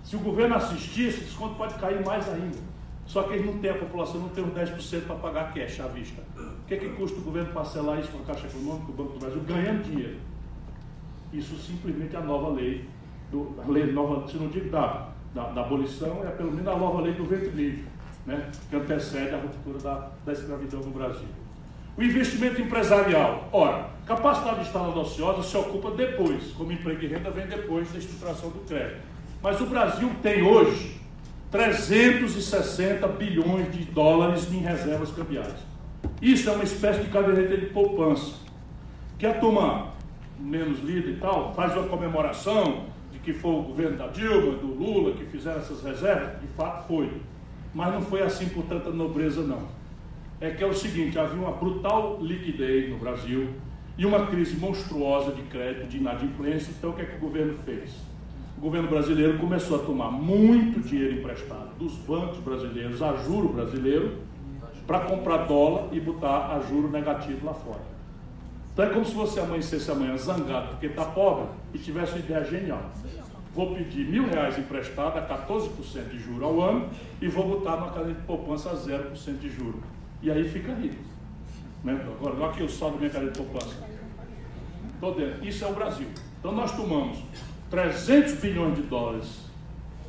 Se 0.05 0.17
o 0.17 0.21
governo 0.21 0.55
assistir, 0.55 1.09
esse 1.09 1.21
desconto 1.25 1.55
pode 1.55 1.75
cair 1.75 2.05
mais 2.05 2.29
ainda. 2.29 2.59
Só 3.07 3.23
que 3.23 3.35
eles 3.35 3.47
não 3.47 3.59
têm, 3.59 3.71
a 3.71 3.79
população 3.79 4.21
não 4.21 4.29
tem 4.31 4.45
os 4.45 4.51
10% 4.51 5.07
para 5.07 5.17
pagar 5.17 5.55
cash 5.55 5.81
à 5.81 5.87
vista. 5.87 6.23
O 6.37 6.67
que, 6.67 6.75
é 6.75 6.77
que 6.77 6.89
custa 6.91 7.19
o 7.19 7.23
governo 7.23 7.53
parcelar 7.53 8.01
isso 8.01 8.11
com 8.11 8.19
a 8.19 8.23
Caixa 8.23 8.47
Econômica, 8.49 8.91
o 8.91 8.95
Banco 8.95 9.13
do 9.13 9.19
Brasil, 9.21 9.41
ganhando 9.47 9.85
dinheiro? 9.85 10.17
Isso 11.33 11.57
simplesmente 11.57 12.17
é 12.17 12.19
a 12.19 12.23
nova 12.23 12.49
lei, 12.49 12.89
do, 13.31 13.55
a 13.65 13.71
lei 13.71 13.93
nova, 13.93 14.27
se 14.27 14.37
não 14.37 14.49
digo 14.49 14.71
da, 14.71 15.09
da, 15.33 15.51
da 15.51 15.61
abolição, 15.61 16.27
é 16.27 16.31
pelo 16.31 16.51
menos 16.51 16.67
a 16.67 16.77
nova 16.77 17.01
lei 17.01 17.15
do 17.15 17.25
ventre 17.25 17.51
livre, 17.51 17.85
né, 18.25 18.51
que 18.69 18.75
antecede 18.75 19.35
a 19.35 19.39
ruptura 19.39 19.79
da, 19.79 20.11
da 20.25 20.33
escravidão 20.33 20.81
no 20.81 20.91
Brasil. 20.91 21.29
O 21.97 22.03
investimento 22.03 22.61
empresarial. 22.61 23.49
Ora, 23.53 23.89
capacidade 24.05 24.61
instalada 24.61 24.99
ociosa 24.99 25.43
se 25.43 25.57
ocupa 25.57 25.93
depois, 25.93 26.53
como 26.53 26.73
emprego 26.73 27.03
e 27.03 27.07
renda 27.07 27.31
vem 27.31 27.47
depois 27.47 27.91
da 27.93 27.99
estruturação 27.99 28.51
do 28.51 28.59
crédito. 28.67 29.01
Mas 29.43 29.61
o 29.61 29.67
Brasil 29.67 30.11
tem 30.23 30.43
hoje 30.43 31.01
360 31.51 33.07
bilhões 33.09 33.73
de 33.73 33.85
dólares 33.85 34.53
em 34.53 34.59
reservas 34.59 35.11
cambiais. 35.13 35.55
Isso 36.21 36.49
é 36.49 36.53
uma 36.53 36.65
espécie 36.65 37.01
de 37.03 37.09
caderneta 37.09 37.57
de 37.57 37.67
poupança, 37.67 38.35
que 39.19 39.27
a 39.27 39.35
turma 39.35 39.95
menos 40.39 40.81
lida 40.81 41.09
e 41.09 41.17
tal 41.17 41.55
faz 41.55 41.75
uma 41.75 41.89
comemoração 41.89 42.85
de 43.13 43.19
que 43.19 43.33
foi 43.33 43.51
o 43.53 43.63
governo 43.63 43.97
da 43.97 44.09
Dilma, 44.09 44.57
do 44.57 44.67
Lula, 44.67 45.15
que 45.15 45.25
fizeram 45.25 45.59
essas 45.59 45.83
reservas, 45.83 46.41
de 46.41 46.47
fato 46.49 46.87
foi. 46.87 47.11
Mas 47.75 47.93
não 47.93 48.03
foi 48.03 48.23
assim 48.23 48.49
por 48.49 48.65
tanta 48.65 48.91
nobreza, 48.91 49.43
não. 49.43 49.63
É 50.41 50.51
que 50.51 50.63
é 50.63 50.67
o 50.67 50.75
seguinte, 50.75 51.19
havia 51.19 51.41
uma 51.41 51.53
brutal 51.53 52.19
liquidez 52.21 52.91
no 52.91 52.99
Brasil 52.99 53.49
e 53.97 54.05
uma 54.05 54.27
crise 54.27 54.57
monstruosa 54.57 55.33
de 55.33 55.43
crédito, 55.43 55.89
de 55.89 55.97
inadimplência, 55.97 56.73
então 56.77 56.91
o 56.91 56.93
que 56.93 57.03
é 57.03 57.05
que 57.05 57.17
o 57.17 57.21
governo 57.21 57.55
fez? 57.65 57.91
O 58.57 58.61
governo 58.61 58.89
brasileiro 58.89 59.39
começou 59.39 59.77
a 59.77 59.85
tomar 59.85 60.11
muito 60.11 60.81
dinheiro 60.81 61.19
emprestado 61.19 61.77
dos 61.79 61.93
bancos 61.95 62.39
brasileiros 62.39 63.03
a 63.03 63.15
juro 63.17 63.51
brasileiro 63.51 64.19
para 64.87 65.01
comprar 65.01 65.47
dólar 65.47 65.89
e 65.93 66.01
botar 66.01 66.57
a 66.57 66.61
juro 66.61 66.89
negativo 66.89 67.45
lá 67.45 67.53
fora. 67.53 67.83
Então 68.73 68.85
é 68.85 68.89
como 68.89 69.05
se 69.05 69.15
você 69.15 69.41
amanhecesse 69.41 69.91
amanhã 69.91 70.17
zangado 70.17 70.69
porque 70.69 70.87
está 70.87 71.05
pobre 71.05 71.47
e 71.75 71.79
tivesse 71.79 72.13
uma 72.13 72.19
ideia 72.21 72.45
genial. 72.45 72.91
Vou 73.55 73.75
pedir 73.75 74.07
mil 74.07 74.29
reais 74.29 74.59
emprestado 74.59 75.19
a 75.19 75.47
14% 75.47 76.09
de 76.09 76.19
juro 76.19 76.45
ao 76.45 76.61
ano 76.61 76.89
e 77.21 77.29
vou 77.29 77.49
botar 77.49 77.77
numa 77.77 77.91
cadeia 77.91 78.15
de 78.15 78.23
poupança 78.23 78.71
a 78.71 78.75
0% 78.75 79.39
de 79.39 79.49
juro. 79.49 79.83
E 80.23 80.31
aí 80.31 80.49
fica 80.49 80.75
rico. 80.75 81.03
Né? 81.83 81.99
Agora, 82.19 82.35
olha 82.35 82.47
aqui 82.47 82.63
o 82.63 82.69
saldo 82.69 82.95
da 82.95 83.01
minha 83.01 83.11
cadeia 83.11 83.33
de 83.33 83.39
poupança. 83.39 83.77
Estou 84.95 85.15
dentro. 85.15 85.47
Isso 85.47 85.65
é 85.65 85.69
o 85.69 85.75
Brasil. 85.75 86.09
Então 86.39 86.53
nós 86.53 86.73
tomamos 86.73 87.19
300 87.71 88.35
bilhões 88.35 88.77
de 88.77 88.83
dólares 88.83 89.47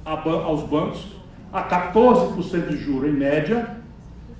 aos 0.06 0.64
bancos, 0.64 1.06
a 1.52 1.64
14% 1.64 2.70
de 2.70 2.78
juro 2.78 3.08
em 3.08 3.14
média, 3.14 3.78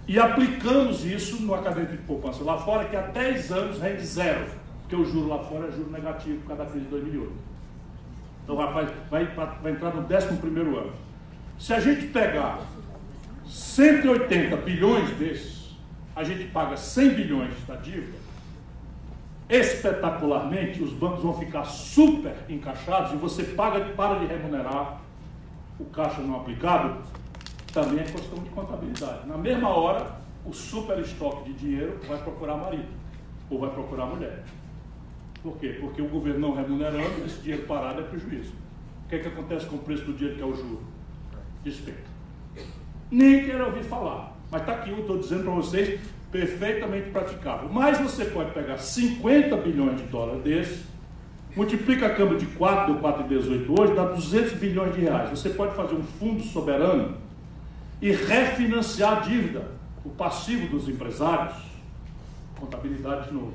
e 0.08 0.18
aplicamos 0.18 1.04
isso 1.04 1.42
no 1.42 1.54
caderneta 1.58 1.92
de 1.92 2.04
poupança 2.04 2.44
lá 2.44 2.58
fora, 2.58 2.86
que 2.86 2.96
há 2.96 3.02
10 3.02 3.52
anos 3.52 3.80
rende 3.80 4.06
zero, 4.06 4.46
porque 4.82 4.96
o 4.96 5.04
juro 5.04 5.28
lá 5.28 5.40
fora 5.40 5.68
é 5.68 5.72
juro 5.72 5.92
negativo 5.92 6.38
por 6.40 6.48
causa 6.48 6.64
da 6.64 6.70
crise 6.70 6.86
de 6.86 6.92
2008. 6.92 7.32
Então 8.44 8.56
vai, 8.56 8.86
vai, 9.10 9.26
vai 9.62 9.72
entrar 9.74 9.94
no 9.94 10.02
11 10.04 10.78
ano. 10.78 10.94
Se 11.60 11.74
a 11.74 11.80
gente 11.82 12.08
pegar 12.08 12.62
180 13.46 14.56
bilhões 14.58 15.10
desses, 15.18 15.76
a 16.16 16.24
gente 16.24 16.46
paga 16.46 16.78
100 16.78 17.10
bilhões 17.10 17.54
da 17.68 17.76
dívida, 17.76 18.17
espetacularmente, 19.50 20.84
os 20.84 20.92
bancos 20.92 21.24
vão 21.24 21.34
ficar 21.34 21.64
super 21.64 22.36
encaixados 22.50 23.14
e 23.14 23.16
você 23.16 23.44
paga, 23.44 23.80
para 23.94 24.20
de 24.20 24.26
remunerar 24.26 25.02
o 25.80 25.86
caixa 25.86 26.22
não 26.22 26.38
aplicado, 26.38 27.02
também 27.74 28.00
é 28.00 28.04
questão 28.04 28.40
de 28.40 28.50
contabilidade. 28.50 29.28
Na 29.28 29.38
mesma 29.38 29.70
hora, 29.70 30.18
o 30.46 30.54
super 30.54 31.00
estoque 31.00 31.52
de 31.52 31.54
dinheiro 31.54 32.00
vai 32.08 32.18
procurar 32.18 32.58
marido 32.58 32.90
ou 33.50 33.60
vai 33.60 33.70
procurar 33.70 34.06
mulher. 34.06 34.44
Por 35.44 35.58
quê? 35.58 35.78
Porque 35.80 36.02
o 36.02 36.08
governo 36.10 36.40
não 36.40 36.56
remunerando, 36.56 37.26
esse 37.26 37.40
dinheiro 37.42 37.66
parado 37.68 38.02
é 38.02 38.04
prejuízo. 38.04 38.54
O 39.06 39.10
que, 39.10 39.16
é 39.16 39.20
que 39.20 39.28
acontece 39.28 39.66
com 39.68 39.78
o 39.78 39.80
preço 39.80 40.04
do 40.06 40.14
dinheiro 40.14 40.38
que 40.38 40.44
é 40.44 40.46
o 40.46 40.56
juro? 40.56 40.82
Despeito. 41.64 42.10
Nem 43.10 43.46
quero 43.46 43.66
ouvir 43.66 43.84
falar. 43.84 44.37
Mas 44.52 44.62
está 44.62 44.74
aqui, 44.74 44.90
eu 44.90 45.00
estou 45.00 45.18
dizendo 45.18 45.44
para 45.44 45.54
vocês, 45.54 46.00
perfeitamente 46.32 47.10
praticável. 47.10 47.70
Mas 47.72 48.00
você 48.00 48.26
pode 48.26 48.52
pegar 48.52 48.78
50 48.78 49.56
bilhões 49.58 49.98
de 49.98 50.04
dólares 50.08 50.42
desses, 50.44 50.84
multiplica 51.56 52.08
a 52.08 52.10
câmbio 52.14 52.38
de 52.38 52.46
4, 52.46 52.94
deu 52.94 53.02
4,18 53.02 53.80
hoje, 53.80 53.94
dá 53.94 54.06
200 54.06 54.54
bilhões 54.54 54.96
de 54.96 55.02
reais. 55.02 55.30
Você 55.30 55.50
pode 55.50 55.76
fazer 55.76 55.96
um 55.96 56.04
fundo 56.04 56.42
soberano 56.44 57.18
e 58.02 58.12
refinanciar 58.12 59.18
a 59.18 59.20
dívida, 59.22 59.72
o 60.06 60.10
passivo 60.10 60.68
dos 60.68 60.88
empresários, 60.88 61.56
contabilidade 62.60 63.30
de 63.30 63.34
novo, 63.34 63.54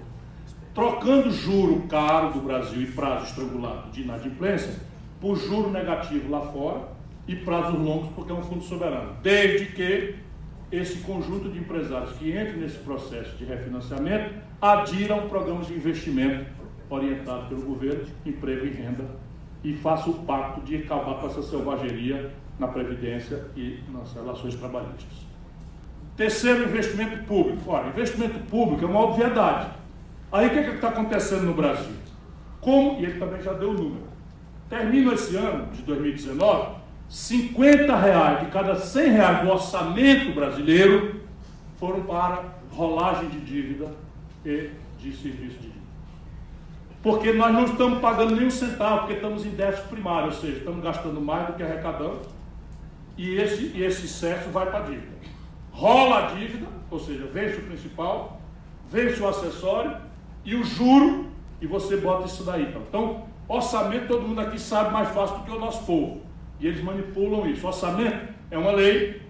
trocando 0.75 1.31
juro 1.31 1.83
caro 1.89 2.33
do 2.33 2.41
Brasil 2.41 2.83
e 2.83 2.87
prazo 2.87 3.27
estrangulado 3.27 3.91
de 3.91 4.03
inadimplência 4.03 4.75
por 5.21 5.37
juro 5.37 5.71
negativo 5.71 6.31
lá 6.31 6.41
fora 6.41 6.89
e 7.29 7.37
prazos 7.37 7.79
longos 7.79 8.11
porque 8.15 8.33
é 8.33 8.35
um 8.35 8.43
fundo 8.43 8.65
soberano, 8.65 9.15
desde 9.23 9.67
que 9.67 10.17
esse 10.73 11.01
conjunto 11.01 11.51
de 11.51 11.59
empresários 11.59 12.13
que 12.13 12.31
entrem 12.31 12.57
nesse 12.57 12.79
processo 12.79 13.37
de 13.37 13.45
refinanciamento 13.45 14.35
adiram 14.61 15.29
programas 15.29 15.67
de 15.67 15.75
investimento 15.75 16.47
orientado 16.89 17.47
pelo 17.49 17.63
governo, 17.63 18.07
emprego 18.25 18.65
e 18.65 18.71
renda, 18.71 19.05
e 19.63 19.75
faça 19.75 20.09
o 20.09 20.15
pacto 20.25 20.63
de 20.63 20.77
acabar 20.77 21.21
com 21.21 21.27
essa 21.27 21.43
selvageria 21.43 22.33
na 22.59 22.67
Previdência 22.69 23.45
e 23.55 23.81
nas 23.93 24.13
relações 24.15 24.55
trabalhistas. 24.55 25.27
Terceiro, 26.17 26.65
investimento 26.65 27.23
público. 27.25 27.71
Olha, 27.71 27.89
investimento 27.89 28.39
público 28.51 28.85
é 28.85 28.89
uma 28.89 29.01
obviedade. 29.01 29.71
Aí 30.31 30.47
o 30.47 30.51
que 30.51 30.59
é 30.59 30.75
está 30.75 30.89
acontecendo 30.89 31.43
no 31.43 31.55
Brasil? 31.55 31.95
Como, 32.61 33.01
e 33.01 33.05
ele 33.05 33.19
também 33.19 33.43
já 33.43 33.53
deu 33.53 33.71
o 33.71 33.75
número, 33.75 34.05
termina 34.69 35.13
esse 35.13 35.37
ano 35.37 35.71
de 35.73 35.83
2019 35.83 36.82
50 37.13 37.95
reais 37.95 38.41
de 38.41 38.47
cada 38.47 38.75
100 38.75 39.11
reais 39.11 39.43
do 39.43 39.51
orçamento 39.51 40.33
brasileiro 40.33 41.21
foram 41.79 42.05
para 42.05 42.43
rolagem 42.71 43.29
de 43.29 43.39
dívida 43.41 43.93
e 44.47 44.71
de 44.99 45.15
serviço 45.15 45.59
de 45.59 45.69
dívida. 45.69 45.83
Porque 47.03 47.31
nós 47.35 47.53
não 47.53 47.67
estamos 47.67 47.99
pagando 47.99 48.35
nem 48.35 48.47
um 48.47 48.51
centavo, 48.51 49.01
porque 49.01 49.13
estamos 49.13 49.45
em 49.45 49.51
déficit 49.51 49.89
primário, 49.89 50.29
ou 50.29 50.33
seja, 50.33 50.57
estamos 50.57 50.83
gastando 50.83 51.21
mais 51.21 51.49
do 51.49 51.53
que 51.53 51.63
arrecadamos, 51.63 52.27
e 53.19 53.35
esse, 53.35 53.73
e 53.75 53.85
esse 53.85 54.07
excesso 54.07 54.49
vai 54.49 54.65
para 54.71 54.79
a 54.79 54.83
dívida. 54.83 55.13
Rola 55.71 56.17
a 56.17 56.35
dívida, 56.35 56.67
ou 56.91 56.99
seja, 56.99 57.27
vence 57.27 57.59
o 57.59 57.65
principal, 57.65 58.41
vence 58.91 59.21
o 59.21 59.29
acessório 59.29 59.99
e 60.47 60.55
o 60.55 60.65
juro, 60.65 61.27
e 61.61 61.67
você 61.67 61.95
bota 61.99 62.27
isso 62.27 62.43
daí. 62.43 62.63
Então, 62.63 62.83
então 62.89 63.25
orçamento 63.47 64.09
todo 64.09 64.27
mundo 64.27 64.41
aqui 64.41 64.59
sabe 64.59 64.91
mais 64.95 65.11
fácil 65.11 65.37
do 65.37 65.45
que 65.45 65.51
o 65.51 65.61
nosso 65.61 65.85
povo. 65.85 66.32
E 66.63 66.69
eles 66.69 66.83
manipulam 66.83 67.45
isso. 67.51 67.65
O 67.65 67.67
orçamento 67.67 68.29
é 68.49 68.57
uma 68.57 68.71
lei 68.71 69.21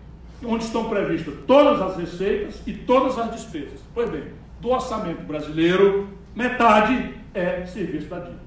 onde 0.44 0.64
estão 0.64 0.88
previstas 0.90 1.34
todas 1.46 1.80
as 1.80 1.96
receitas 1.96 2.62
e 2.66 2.74
todas 2.74 3.18
as 3.18 3.32
despesas. 3.32 3.80
Pois 3.94 4.10
bem, 4.10 4.24
do 4.60 4.68
orçamento 4.68 5.22
brasileiro, 5.22 6.08
metade 6.36 7.14
é 7.32 7.64
serviço 7.64 8.06
da 8.08 8.18
dívida. 8.18 8.42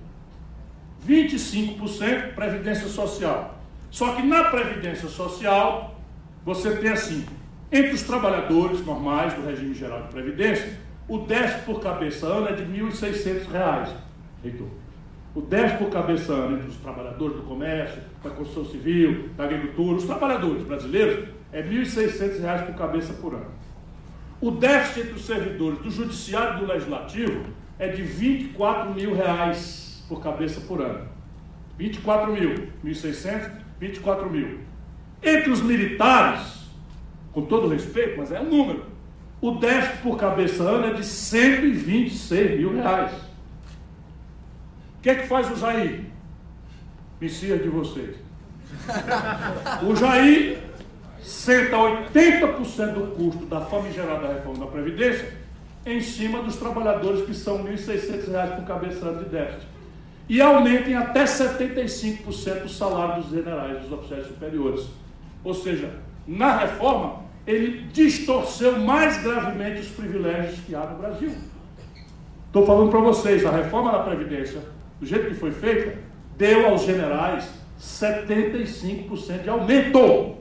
25% 1.07 2.35
Previdência 2.35 2.87
Social. 2.87 3.59
Só 3.89 4.13
que 4.13 4.21
na 4.21 4.45
Previdência 4.45 5.09
Social, 5.09 5.99
você 6.45 6.75
tem 6.75 6.91
assim, 6.91 7.25
entre 7.71 7.91
os 7.91 8.03
trabalhadores 8.03 8.85
normais 8.85 9.33
do 9.33 9.45
regime 9.45 9.73
geral 9.73 10.03
de 10.03 10.09
Previdência, 10.09 10.77
o 11.07 11.19
déficit 11.19 11.65
por 11.65 11.79
cabeça 11.81 12.27
ano 12.27 12.49
é 12.49 12.53
de 12.53 12.63
R$ 12.63 12.83
1.600, 12.83 13.89
reitor 14.43 14.84
o 15.35 15.41
10 15.41 15.73
por 15.73 15.89
cabeça 15.89 16.33
entre 16.49 16.69
os 16.69 16.77
trabalhadores 16.77 17.35
do 17.35 17.43
comércio, 17.43 18.01
da 18.23 18.29
construção 18.29 18.71
civil, 18.71 19.29
da 19.35 19.43
agricultura, 19.43 19.97
os 19.97 20.05
trabalhadores 20.05 20.63
brasileiros, 20.63 21.27
é 21.51 21.59
R$ 21.59 21.83
1.600 21.83 22.67
por 22.67 22.75
cabeça 22.75 23.13
por 23.15 23.33
ano. 23.33 23.51
O 24.39 24.51
déficit 24.51 25.01
entre 25.01 25.13
os 25.13 25.25
servidores 25.25 25.79
do 25.79 25.91
judiciário 25.91 26.57
e 26.57 26.59
do 26.61 26.65
legislativo 26.65 27.41
é 27.77 27.89
de 27.89 28.01
24 28.01 28.93
mil 28.93 29.13
reais 29.13 30.05
por 30.07 30.21
cabeça 30.21 30.61
por 30.61 30.81
ano. 30.81 31.05
24 31.77 32.31
mil, 32.31 32.69
1.600, 32.83 33.51
24 33.77 34.29
mil. 34.29 34.59
Entre 35.21 35.49
os 35.49 35.61
militares, 35.61 36.69
com 37.33 37.41
todo 37.41 37.67
respeito, 37.67 38.17
mas 38.17 38.31
é 38.31 38.39
um 38.39 38.49
número, 38.49 38.85
o 39.41 39.51
déficit 39.51 40.01
por 40.01 40.17
cabeça 40.17 40.63
ano 40.63 40.87
é 40.87 40.93
de 40.93 41.03
126 41.03 42.57
mil 42.57 42.73
reais 42.73 43.24
que 45.05 45.11
é 45.11 45.15
que 45.17 45.27
faz 45.27 45.51
o 45.51 45.55
Jair? 45.55 46.05
Messias 47.21 47.61
de 47.61 47.69
vocês. 47.69 48.15
O 49.83 49.95
Jair 49.95 50.57
senta 51.21 51.77
80% 51.77 52.93
do 52.93 53.15
custo 53.15 53.45
da 53.45 53.61
famigerada 53.61 54.33
reforma 54.33 54.65
da 54.65 54.71
Previdência 54.71 55.31
em 55.85 56.01
cima 56.01 56.41
dos 56.41 56.55
trabalhadores 56.55 57.23
que 57.23 57.35
são 57.35 57.61
R$ 57.61 57.75
1.600 57.75 58.55
por 58.55 58.65
cabeça 58.65 59.13
de 59.13 59.25
déficit. 59.25 59.67
E 60.27 60.41
aumentem 60.41 60.95
até 60.95 61.25
75% 61.25 62.65
o 62.65 62.69
salário 62.69 63.21
dos 63.21 63.31
generais, 63.31 63.83
dos 63.83 63.91
oficiais 63.91 64.25
superiores. 64.25 64.87
Ou 65.43 65.53
seja, 65.53 65.99
na 66.25 66.57
reforma, 66.57 67.25
ele 67.45 67.83
distorceu 67.93 68.79
mais 68.79 69.21
gravemente 69.21 69.81
os 69.81 69.89
privilégios 69.89 70.61
que 70.61 70.73
há 70.73 70.83
no 70.87 70.97
Brasil. 70.97 71.31
Estou 72.47 72.65
falando 72.65 72.89
para 72.89 73.01
vocês, 73.01 73.45
a 73.45 73.51
reforma 73.51 73.91
da 73.91 73.99
Previdência, 73.99 74.73
do 75.05 75.07
jeito 75.07 75.27
que 75.27 75.35
foi 75.35 75.51
feita, 75.51 75.99
deu 76.35 76.67
aos 76.67 76.83
generais 76.83 77.47
75% 77.79 79.43
de 79.43 79.49
aumento. 79.49 80.35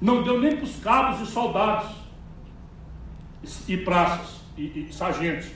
Não 0.00 0.22
deu 0.22 0.38
nem 0.38 0.54
para 0.56 0.64
os 0.64 0.76
cabos 0.76 1.26
e 1.26 1.32
soldados, 1.32 1.90
e 3.66 3.76
praças, 3.78 4.42
e, 4.56 4.86
e 4.90 4.92
sargentos, 4.92 5.48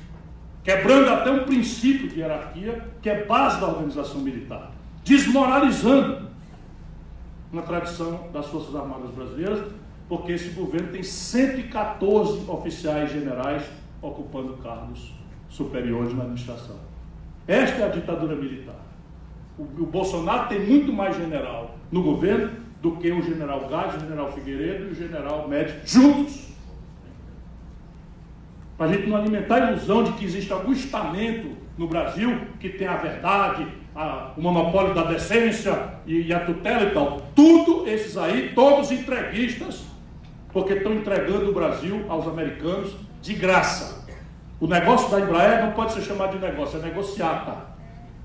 quebrando 0.65 1.11
até 1.11 1.31
um 1.31 1.45
princípio 1.45 2.09
de 2.09 2.21
hierarquia 2.21 2.89
que 3.03 3.11
é 3.11 3.25
base 3.25 3.61
da 3.61 3.69
organização 3.69 4.21
militar, 4.21 4.73
desmoralizando 5.05 6.29
na 7.53 7.61
tradição 7.61 8.29
das 8.33 8.47
Forças 8.47 8.75
Armadas 8.75 9.11
Brasileiras, 9.11 9.71
porque 10.09 10.33
esse 10.33 10.51
governo 10.51 10.89
tem 10.93 11.03
114 11.03 12.51
oficiais 12.51 13.13
generais 13.13 13.65
ocupando 14.01 14.55
cargos 14.59 15.13
superiores 15.51 16.15
na 16.15 16.23
administração. 16.23 16.88
Esta 17.49 17.83
é 17.83 17.85
a 17.87 17.89
ditadura 17.89 18.37
militar. 18.37 18.77
O, 19.59 19.63
o 19.63 19.87
Bolsonaro 19.87 20.49
tem 20.51 20.61
muito 20.61 20.93
mais 20.93 21.17
general 21.17 21.79
no 21.91 22.03
governo 22.03 22.51
do 22.83 22.93
que 22.97 23.11
o 23.11 23.23
general 23.23 23.67
Gás, 23.69 23.97
o 23.97 24.01
general 24.01 24.31
Figueiredo 24.33 24.89
e 24.89 24.93
o 24.93 24.95
general 24.95 25.49
Médici 25.49 25.99
juntos. 25.99 26.49
Para 28.77 28.87
a 28.91 28.93
gente 28.93 29.09
não 29.09 29.17
alimentar 29.17 29.57
a 29.57 29.73
ilusão 29.73 30.05
de 30.05 30.13
que 30.13 30.25
existe 30.27 30.53
algum 30.53 30.73
estamento 30.73 31.57
no 31.77 31.89
Brasil 31.89 32.39
que 32.61 32.69
tem 32.69 32.87
a 32.87 32.97
verdade, 32.97 33.67
a, 33.95 34.33
o 34.37 34.43
monopólio 34.43 34.95
da 34.95 35.05
decência 35.05 35.95
e, 36.07 36.27
e 36.27 36.33
a 36.33 36.41
tutela 36.41 36.83
e 36.83 36.91
tal. 36.91 37.23
Tudo 37.35 37.89
esses 37.89 38.17
aí, 38.17 38.53
todos 38.55 38.93
entreguistas, 38.93 39.85
porque 40.53 40.75
estão 40.75 40.93
entregando 40.93 41.51
o 41.51 41.55
Brasil 41.55 42.05
aos 42.09 42.29
americanos 42.29 42.95
de 43.23 43.35
graça. 43.35 44.07
O 44.61 44.67
negócio 44.67 45.09
da 45.11 45.21
Embraer 45.21 45.65
não 45.65 45.73
pode 45.73 45.93
ser 45.93 46.03
chamado 46.03 46.37
de 46.37 46.45
negócio, 46.45 46.81
é 46.81 46.83
negociata. 46.83 47.57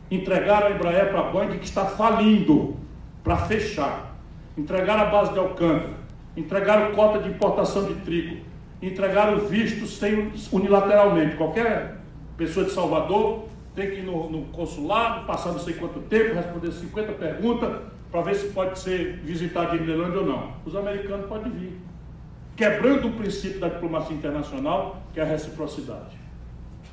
Entregaram 0.09 0.67
a 0.67 0.71
Embraer 0.71 1.11
para 1.11 1.19
a 1.19 1.23
Boeing 1.31 1.59
que 1.59 1.65
está 1.65 1.85
falindo, 1.85 2.75
para 3.23 3.37
fechar. 3.37 4.15
Entregaram 4.57 5.03
a 5.03 5.05
base 5.05 5.31
de 5.31 5.39
Alcântara. 5.39 5.93
Entregaram 6.35 6.91
cota 6.93 7.19
de 7.19 7.29
importação 7.29 7.85
de 7.85 7.93
trigo. 8.01 8.43
Entregaram 8.81 9.39
visto 9.39 9.85
sem, 9.85 10.31
unilateralmente. 10.51 11.35
Qualquer 11.35 11.99
pessoa 12.35 12.65
de 12.65 12.71
Salvador 12.71 13.45
tem 13.75 13.91
que 13.91 13.97
ir 13.97 14.03
no, 14.03 14.29
no 14.29 14.45
consulado, 14.45 15.25
passar 15.27 15.51
não 15.51 15.59
sei 15.59 15.75
quanto 15.75 15.99
tempo, 16.01 16.35
responder 16.35 16.71
50 16.71 17.11
perguntas 17.13 17.81
para 18.11 18.21
ver 18.21 18.35
se 18.35 18.47
pode 18.47 18.77
ser 18.79 19.17
visitado 19.23 19.75
em 19.75 19.81
Irlanda 19.81 20.19
ou 20.19 20.25
não. 20.25 20.53
Os 20.65 20.75
americanos 20.75 21.27
podem 21.27 21.51
vir. 21.51 21.79
Quebrando 22.55 23.07
o 23.07 23.11
princípio 23.13 23.59
da 23.59 23.69
diplomacia 23.69 24.15
internacional, 24.15 25.01
que 25.13 25.19
é 25.19 25.23
a 25.23 25.25
reciprocidade. 25.25 26.22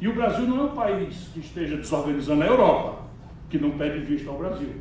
E 0.00 0.08
o 0.08 0.14
Brasil 0.14 0.46
não 0.46 0.60
é 0.60 0.62
um 0.64 0.74
país 0.74 1.28
que 1.34 1.40
esteja 1.40 1.76
desorganizando 1.76 2.42
a 2.42 2.46
Europa, 2.46 3.02
que 3.50 3.58
não 3.58 3.72
pede 3.72 3.98
visto 4.00 4.30
ao 4.30 4.38
Brasil. 4.38 4.72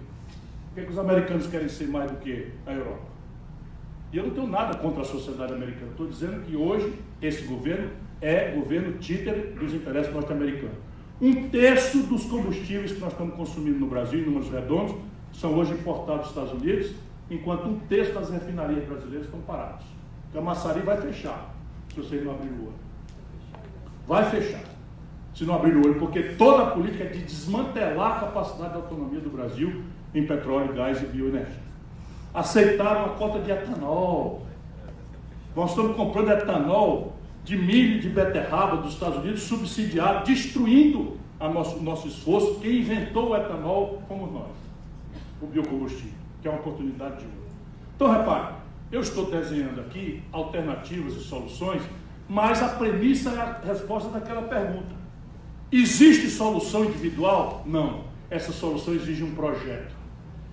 Por 0.68 0.76
que, 0.76 0.86
que 0.86 0.92
os 0.92 0.98
americanos 0.98 1.48
querem 1.48 1.68
ser 1.68 1.88
mais 1.88 2.10
do 2.10 2.18
que 2.18 2.48
a 2.66 2.72
Europa? 2.72 3.10
E 4.14 4.18
eu 4.18 4.28
não 4.28 4.34
tenho 4.34 4.48
nada 4.48 4.78
contra 4.78 5.02
a 5.02 5.06
sociedade 5.06 5.54
americana. 5.54 5.92
Estou 5.92 6.08
dizendo 6.08 6.42
que 6.46 6.56
hoje 6.56 6.94
esse 7.22 7.44
governo 7.44 7.92
é 8.22 8.52
governo 8.52 8.98
títere 8.98 9.54
dos 9.60 9.74
interesses 9.74 10.14
norte-americanos. 10.14 10.78
Um 11.22 11.50
terço 11.50 12.04
dos 12.04 12.24
combustíveis 12.26 12.94
que 12.94 13.00
nós 13.00 13.12
estamos 13.12 13.36
consumindo 13.36 13.78
no 13.78 13.88
Brasil, 13.88 14.20
em 14.20 14.26
números 14.26 14.50
redondos, 14.50 14.96
são 15.34 15.54
hoje 15.54 15.74
importados 15.74 16.22
dos 16.22 16.30
Estados 16.30 16.54
Unidos, 16.54 16.94
enquanto 17.30 17.68
um 17.68 17.80
terço 17.80 18.14
das 18.14 18.30
refinarias 18.30 18.86
brasileiras 18.86 19.26
estão 19.26 19.42
parados. 19.42 19.86
Então 20.30 20.42
a 20.42 20.46
maçaria 20.46 20.82
vai 20.82 21.00
fechar, 21.02 21.54
se 21.90 22.02
vocês 22.02 22.24
não 22.24 22.32
abrirem 22.32 22.58
o 22.58 22.62
olho. 22.68 22.74
Vai 24.08 24.30
fechar, 24.30 24.64
se 25.40 25.46
não 25.46 25.56
abrir 25.56 25.74
o 25.74 25.86
olho, 25.86 25.98
porque 25.98 26.22
toda 26.22 26.64
a 26.64 26.66
política 26.72 27.06
é 27.06 27.08
de 27.08 27.20
desmantelar 27.20 28.18
a 28.18 28.20
capacidade 28.20 28.72
de 28.72 28.76
autonomia 28.76 29.22
do 29.22 29.30
Brasil 29.30 29.86
em 30.14 30.28
petróleo, 30.28 30.74
gás 30.74 31.02
e 31.02 31.06
bioenergia. 31.06 31.64
Aceitaram 32.34 33.06
a 33.06 33.10
cota 33.12 33.40
de 33.40 33.50
etanol. 33.50 34.46
Nós 35.56 35.70
estamos 35.70 35.96
comprando 35.96 36.32
etanol 36.32 37.14
de 37.46 37.56
milho 37.56 38.02
de 38.02 38.10
beterraba 38.10 38.76
dos 38.82 38.96
Estados 38.96 39.20
Unidos, 39.20 39.44
subsidiado, 39.44 40.26
destruindo 40.26 41.18
o 41.40 41.48
nosso, 41.48 41.82
nosso 41.82 42.10
esforço. 42.10 42.60
Quem 42.60 42.80
inventou 42.80 43.30
o 43.30 43.38
etanol 43.38 44.04
fomos 44.10 44.34
nós, 44.34 44.52
o 45.42 45.48
biocombustível, 45.48 46.20
que 46.42 46.50
é 46.50 46.52
uma 46.52 46.60
oportunidade 46.60 47.20
de 47.20 47.24
ouro. 47.24 47.50
Então, 47.96 48.12
repare, 48.12 48.56
eu 48.92 49.00
estou 49.00 49.32
desenhando 49.32 49.80
aqui 49.80 50.22
alternativas 50.34 51.14
e 51.14 51.22
soluções, 51.22 51.82
mas 52.28 52.62
a 52.62 52.68
premissa 52.68 53.30
é 53.30 53.40
a 53.40 53.62
resposta 53.66 54.10
daquela 54.10 54.42
pergunta. 54.42 54.99
Existe 55.72 56.30
solução 56.30 56.86
individual? 56.86 57.64
Não. 57.66 58.06
Essa 58.30 58.52
solução 58.52 58.94
exige 58.94 59.24
um 59.24 59.36
projeto. 59.36 59.96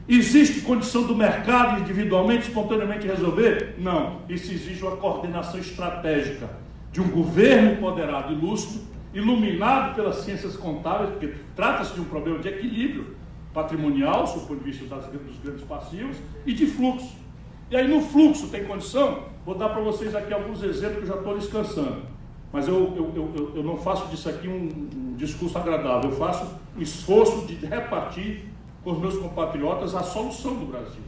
Existe 0.08 0.60
condição 0.60 1.04
do 1.04 1.16
mercado 1.16 1.80
individualmente, 1.80 2.48
espontaneamente 2.48 3.06
resolver? 3.06 3.74
Não. 3.78 4.20
Isso 4.28 4.52
exige 4.52 4.82
uma 4.82 4.96
coordenação 4.96 5.58
estratégica 5.58 6.50
de 6.92 7.00
um 7.00 7.08
governo 7.08 7.72
empoderado 7.72 8.32
e 8.32 8.36
lúcido, 8.36 8.84
iluminado 9.12 9.94
pelas 9.94 10.16
ciências 10.16 10.56
contábeis, 10.56 11.10
porque 11.10 11.34
trata-se 11.54 11.94
de 11.94 12.00
um 12.00 12.04
problema 12.04 12.38
de 12.38 12.48
equilíbrio 12.48 13.16
patrimonial, 13.52 14.24
do 14.24 14.40
ponto 14.40 14.62
de 14.62 14.70
vista 14.70 14.84
das, 14.84 15.06
dos 15.06 15.38
grandes 15.42 15.64
passivos, 15.64 16.18
e 16.44 16.52
de 16.52 16.66
fluxo. 16.66 17.16
E 17.70 17.76
aí 17.76 17.88
no 17.88 18.02
fluxo 18.02 18.48
tem 18.48 18.64
condição? 18.64 19.24
Vou 19.46 19.54
dar 19.54 19.70
para 19.70 19.80
vocês 19.80 20.14
aqui 20.14 20.32
alguns 20.32 20.62
exemplos 20.62 20.98
que 20.98 21.02
eu 21.04 21.08
já 21.08 21.16
estou 21.16 21.38
descansando. 21.38 22.02
Mas 22.56 22.66
eu, 22.66 22.90
eu, 22.96 23.12
eu, 23.36 23.52
eu, 23.56 23.62
não 23.62 23.76
faço 23.76 24.06
disso 24.06 24.30
aqui 24.30 24.48
um, 24.48 25.10
um 25.12 25.14
discurso 25.14 25.58
agradável, 25.58 26.08
eu 26.08 26.16
faço 26.16 26.58
o 26.74 26.80
esforço 26.80 27.46
de 27.46 27.54
repartir 27.66 28.46
com 28.82 28.92
os 28.92 28.98
meus 28.98 29.18
compatriotas 29.18 29.94
a 29.94 30.02
solução 30.02 30.54
do 30.54 30.64
Brasil. 30.64 31.02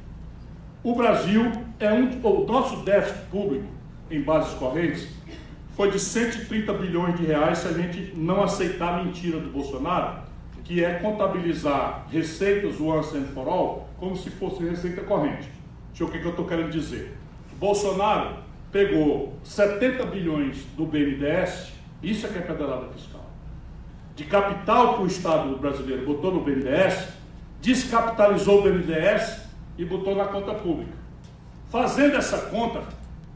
O 0.84 0.94
Brasil 0.94 1.50
é 1.80 1.90
um. 1.90 2.20
O 2.22 2.46
nosso 2.46 2.84
déficit 2.84 3.30
público 3.30 3.64
em 4.10 4.20
bases 4.20 4.52
correntes 4.58 5.08
foi 5.74 5.90
de 5.90 5.98
130 5.98 6.70
bilhões 6.74 7.16
de 7.16 7.24
reais 7.24 7.56
se 7.56 7.68
a 7.68 7.72
gente 7.72 8.12
não 8.14 8.42
aceitar 8.42 8.98
a 8.98 9.02
mentira 9.02 9.40
do 9.40 9.48
Bolsonaro, 9.48 10.24
que 10.64 10.84
é 10.84 10.96
contabilizar 10.96 12.08
receitas 12.10 12.78
once 12.78 13.16
and 13.16 13.24
for 13.32 13.48
all 13.48 13.88
como 13.96 14.14
se 14.14 14.28
fosse 14.28 14.62
receita 14.62 15.00
corrente. 15.00 15.48
Deixa 15.92 16.04
eu 16.04 16.08
ver 16.08 16.18
o 16.18 16.20
que 16.20 16.26
eu 16.26 16.30
estou 16.32 16.44
querendo 16.44 16.70
dizer. 16.70 17.16
Bolsonaro 17.58 18.36
pegou 18.70 19.38
70 19.42 20.04
bilhões 20.06 20.64
do 20.76 20.84
BNDES, 20.84 21.72
isso 22.02 22.26
é 22.26 22.30
que 22.30 22.38
é 22.38 22.42
pedalada 22.42 22.88
fiscal, 22.88 23.24
de 24.14 24.24
capital 24.24 24.96
que 24.96 25.02
o 25.02 25.06
Estado 25.06 25.56
brasileiro 25.56 26.04
botou 26.04 26.32
no 26.32 26.40
BNDES, 26.42 27.08
descapitalizou 27.60 28.60
o 28.60 28.62
BNDES 28.62 29.48
e 29.76 29.84
botou 29.84 30.14
na 30.14 30.26
conta 30.26 30.54
pública. 30.54 30.92
Fazendo 31.68 32.16
essa 32.16 32.38
conta, 32.46 32.82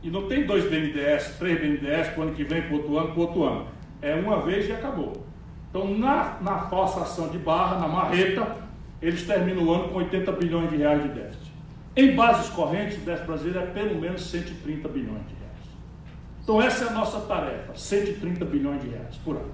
e 0.02 0.10
não 0.10 0.26
tem 0.26 0.44
dois 0.44 0.64
BNDES, 0.64 1.36
três 1.38 1.60
BNDES 1.60 2.08
para 2.08 2.20
o 2.20 2.22
ano 2.24 2.34
que 2.34 2.42
vem, 2.42 2.62
para 2.62 2.74
outro 2.74 2.98
ano, 2.98 3.12
para 3.12 3.20
outro 3.20 3.44
ano. 3.44 3.66
É 4.00 4.14
uma 4.14 4.40
vez 4.40 4.68
e 4.68 4.72
acabou. 4.72 5.24
Então, 5.70 5.96
na, 5.96 6.38
na 6.40 6.58
falsação 6.68 7.28
de 7.28 7.38
barra, 7.38 7.78
na 7.78 7.88
marreta, 7.88 8.56
eles 9.00 9.24
terminam 9.24 9.64
o 9.64 9.72
ano 9.72 9.88
com 9.88 9.98
80 9.98 10.32
bilhões 10.32 10.70
de 10.70 10.76
reais 10.76 11.02
de 11.02 11.08
déficit. 11.08 11.41
Em 11.94 12.14
bases 12.14 12.48
correntes, 12.50 12.96
o 12.96 13.00
déficit 13.00 13.26
brasileiro 13.26 13.58
é 13.60 13.66
pelo 13.66 14.00
menos 14.00 14.22
130 14.30 14.88
bilhões 14.88 15.26
de 15.28 15.34
reais. 15.34 15.52
Então, 16.42 16.60
essa 16.60 16.84
é 16.84 16.88
a 16.88 16.92
nossa 16.92 17.20
tarefa: 17.20 17.74
130 17.74 18.44
bilhões 18.46 18.80
de 18.80 18.88
reais 18.88 19.16
por 19.16 19.36
ano. 19.36 19.52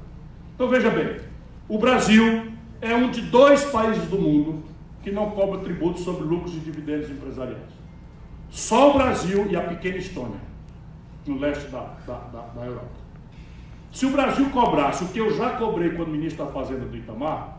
Então, 0.55 0.69
veja 0.69 0.89
bem: 0.91 1.21
o 1.69 1.79
Brasil 1.79 2.53
é 2.81 2.95
um 2.95 3.11
de 3.11 3.23
dois 3.23 3.65
países 3.65 4.05
do 4.09 4.19
mundo 4.19 4.63
que 5.03 5.11
não 5.11 5.31
cobra 5.31 5.61
tributo 5.61 5.99
sobre 5.99 6.23
lucros 6.25 6.55
e 6.55 6.61
dividendos 6.61 7.11
empresariais. 7.11 7.79
Só 8.51 8.91
o 8.91 8.95
Brasil 8.95 9.47
e 9.51 9.57
a 9.57 9.63
pequena 9.63 9.97
Estônia, 9.97 10.41
no 11.27 11.39
leste 11.39 11.69
da, 11.71 11.97
da, 12.07 12.15
da, 12.15 12.41
da 12.55 12.65
Europa. 12.65 12.99
Se 13.93 14.07
o 14.07 14.11
Brasil 14.11 14.49
cobrasse 14.51 15.05
o 15.05 15.09
que 15.09 15.19
eu 15.19 15.37
já 15.37 15.57
cobrei 15.57 15.91
quando 15.91 16.09
ministro 16.09 16.45
da 16.45 16.53
Fazenda 16.53 16.85
do 16.85 16.97
Itamar, 16.97 17.59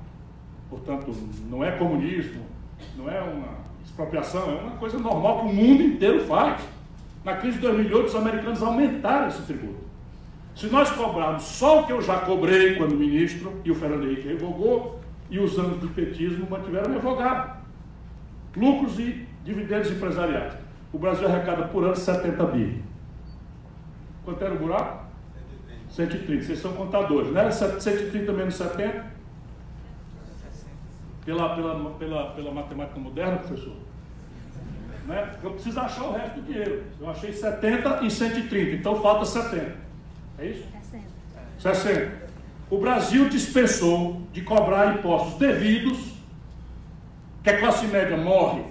portanto, 0.69 1.13
não 1.49 1.63
é 1.63 1.71
comunismo, 1.71 2.43
não 2.95 3.09
é 3.09 3.19
uma 3.21 3.68
expropriação, 3.89 4.49
é 4.49 4.61
uma 4.61 4.77
coisa 4.77 4.97
normal 4.97 5.39
que 5.39 5.45
o 5.47 5.53
mundo 5.53 5.83
inteiro 5.83 6.25
faz. 6.25 6.61
Na 7.23 7.35
crise 7.35 7.57
de 7.57 7.63
2008, 7.63 8.07
os 8.07 8.15
americanos 8.15 8.63
aumentaram 8.63 9.27
esse 9.27 9.41
tributo. 9.41 9.89
Se 10.55 10.67
nós 10.67 10.89
cobrarmos 10.91 11.43
só 11.43 11.81
o 11.81 11.85
que 11.85 11.93
eu 11.93 12.01
já 12.01 12.19
cobrei 12.19 12.75
quando 12.75 12.95
ministro, 12.95 13.61
e 13.63 13.71
o 13.71 13.75
Fernando 13.75 14.05
Henrique 14.05 14.27
revogou, 14.27 14.99
e 15.29 15.39
os 15.39 15.57
anos 15.59 15.79
do 15.79 15.87
petismo 15.89 16.47
mantiveram 16.49 16.91
revogado. 16.91 17.59
Lucros 18.55 18.97
e 18.99 19.27
dividendos 19.43 19.91
empresariais. 19.91 20.53
O 20.91 20.97
Brasil 20.97 21.27
arrecada 21.27 21.67
por 21.67 21.83
ano 21.83 21.95
70 21.95 22.43
bi. 22.45 22.81
Quanto 24.25 24.43
era 24.43 24.53
o 24.53 24.57
buraco? 24.57 25.05
130. 25.91 26.43
Vocês 26.43 26.59
são 26.59 26.73
contadores, 26.73 27.31
não 27.31 27.39
era 27.39 27.51
130 27.51 28.33
menos 28.33 28.55
70? 28.55 29.18
Pela, 31.29 31.55
pela, 31.55 31.91
pela, 31.91 32.25
pela 32.31 32.51
matemática 32.51 32.99
moderna, 32.99 33.37
professor? 33.37 33.75
Né? 35.05 35.31
Eu 35.43 35.51
preciso 35.51 35.79
achar 35.79 36.05
o 36.05 36.13
resto 36.13 36.39
do 36.39 36.41
dinheiro. 36.41 36.83
Eu 36.99 37.07
achei 37.07 37.31
70 37.31 37.99
e 38.03 38.09
130, 38.09 38.75
então 38.77 38.99
falta 38.99 39.25
70. 39.25 39.75
É 40.39 40.45
isso? 40.47 40.65
60. 40.81 41.05
60. 41.59 42.29
O 42.71 42.79
Brasil 42.79 43.29
dispensou 43.29 44.23
de 44.33 44.41
cobrar 44.41 44.97
impostos 44.97 45.35
devidos, 45.35 45.99
que 47.43 47.51
a 47.51 47.59
classe 47.59 47.85
média 47.85 48.17
morre 48.17 48.63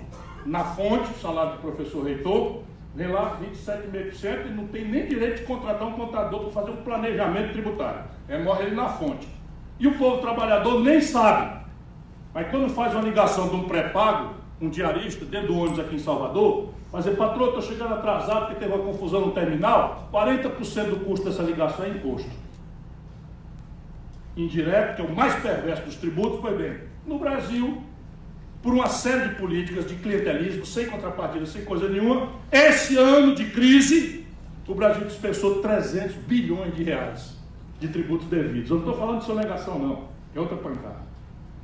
na 0.45 0.65
fonte, 0.65 1.17
salário 1.21 1.53
do 1.53 1.59
professor 1.59 2.05
reitor, 2.05 2.65
vem 2.93 3.07
lá 3.07 3.39
27,5% 3.41 4.47
e 4.47 4.51
não 4.51 4.67
tem 4.67 4.85
nem 4.85 5.07
direito 5.07 5.43
de 5.43 5.43
contratar 5.45 5.87
um 5.87 5.93
contador 5.93 6.41
para 6.41 6.51
fazer 6.51 6.73
um 6.73 6.83
planejamento 6.83 7.53
tributário. 7.53 8.03
É 8.29 8.37
morre 8.37 8.65
ele 8.65 8.75
na 8.75 8.89
fonte. 8.89 9.29
E 9.79 9.87
o 9.87 9.97
povo 9.97 10.21
trabalhador 10.21 10.81
nem 10.81 11.01
sabe. 11.01 11.68
Mas 12.39 12.53
quando 12.53 12.73
faz 12.73 12.95
uma 12.95 13.03
ligação 13.03 13.49
de 13.49 13.57
um 13.57 13.65
pré-pago, 13.65 14.35
um 14.61 14.69
diarista, 14.69 15.25
dentro 15.25 15.49
do 15.49 15.59
ônibus 15.59 15.81
aqui 15.81 15.97
em 15.97 15.99
Salvador, 15.99 16.69
fazer, 16.93 17.17
patrão, 17.17 17.47
estou 17.47 17.61
chegando 17.61 17.95
atrasado 17.95 18.47
porque 18.47 18.61
teve 18.61 18.73
uma 18.73 18.85
confusão 18.85 19.23
no 19.23 19.33
terminal, 19.33 20.09
40% 20.13 20.89
do 20.89 21.05
custo 21.05 21.27
dessa 21.27 21.43
ligação 21.43 21.85
é 21.85 21.89
imposto. 21.89 22.31
Indireto, 24.37 24.95
que 24.95 25.03
é 25.03 25.05
o 25.05 25.13
mais 25.13 25.35
perverso 25.43 25.83
dos 25.83 25.97
tributos, 25.97 26.41
foi 26.41 26.57
bem. 26.57 26.79
No 27.05 27.19
Brasil, 27.19 27.83
por 28.63 28.73
uma 28.73 28.87
série 28.87 29.31
de 29.31 29.35
políticas 29.35 29.89
de 29.89 29.97
clientelismo, 29.97 30.65
sem 30.65 30.87
contrapartida, 30.87 31.45
sem 31.45 31.65
coisa 31.65 31.89
nenhuma, 31.89 32.29
esse 32.53 32.97
ano 32.97 33.35
de 33.35 33.47
crise, 33.47 34.25
o 34.69 34.77
Brasil 34.77 35.05
dispensou 35.07 35.61
300 35.61 36.15
bilhões 36.15 36.73
de 36.77 36.85
reais 36.85 37.37
de 37.81 37.89
tributos 37.89 38.29
devidos. 38.29 38.71
Eu 38.71 38.77
não 38.77 38.85
estou 38.85 38.97
falando 38.97 39.19
de 39.19 39.25
sonegação, 39.25 39.77
não, 39.77 40.05
é 40.37 40.39
outra 40.39 40.57
pancada. 40.57 41.08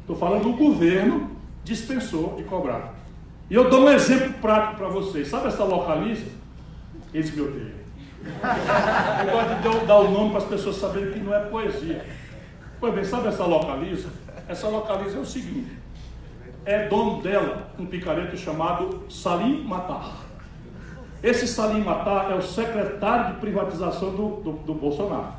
Estou 0.05 0.17
falando 0.17 0.43
do 0.43 0.53
governo 0.53 1.31
dispensou 1.65 2.35
de 2.37 2.45
cobrar. 2.45 2.93
E 3.49 3.55
eu 3.55 3.71
dou 3.71 3.85
um 3.85 3.91
exemplo 3.91 4.35
prático 4.35 4.77
para 4.77 4.89
vocês. 4.89 5.29
Sabe 5.29 5.49
essa 5.49 5.65
localiza? 5.65 6.27
Eles 7.15 7.35
me 7.35 7.41
odeiam. 7.41 7.85
Eu 9.25 9.33
gosto 9.33 9.81
de 9.81 9.87
dar 9.87 9.99
o 10.01 10.11
nome 10.11 10.31
para 10.31 10.39
as 10.41 10.45
pessoas 10.45 10.77
saberem 10.77 11.13
que 11.13 11.21
não 11.21 11.35
é 11.35 11.41
poesia. 11.41 12.05
Pois 12.79 12.95
bem, 12.95 13.05
sabe 13.05 13.29
essa 13.29 13.45
localiza? 13.45 14.09
Essa 14.47 14.69
localiza 14.69 15.17
é 15.17 15.21
o 15.21 15.25
seguinte: 15.25 15.73
é 16.67 16.87
dono 16.87 17.23
dela 17.23 17.71
um 17.79 17.87
picareta 17.87 18.37
chamado 18.37 19.05
Salim 19.09 19.65
Matar. 19.65 20.25
Esse 21.23 21.49
Salim 21.49 21.83
Matar 21.83 22.31
é 22.31 22.35
o 22.35 22.43
secretário 22.43 23.35
de 23.35 23.41
privatização 23.41 24.11
do, 24.11 24.29
do, 24.43 24.53
do 24.53 24.75
Bolsonaro. 24.75 25.33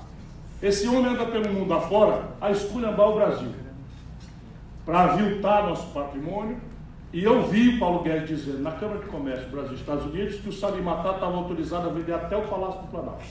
Esse 0.60 0.88
homem 0.88 1.14
anda 1.14 1.26
pelo 1.26 1.54
mundo 1.54 1.72
afora 1.72 2.30
a 2.42 2.50
esculhambar 2.50 3.10
o 3.10 3.16
Brasil, 3.16 3.52
para 4.86 5.02
aviltar 5.02 5.68
nosso 5.68 5.88
patrimônio. 5.88 6.58
E 7.12 7.24
eu 7.24 7.44
vi 7.48 7.76
o 7.76 7.80
Paulo 7.80 8.04
Guedes 8.04 8.28
dizendo 8.40 8.62
na 8.62 8.72
Câmara 8.72 9.00
de 9.00 9.06
Comércio 9.06 9.48
Brasil 9.50 9.76
Estados 9.76 10.06
Unidos 10.06 10.36
que 10.36 10.50
o 10.50 10.54
Salim 10.54 10.82
Matar 10.82 11.16
estava 11.16 11.36
autorizado 11.36 11.90
a 11.90 11.92
vender 11.92 12.14
até 12.14 12.36
o 12.36 12.44
Palácio 12.44 12.82
do 12.82 12.88
Planalto. 12.88 13.24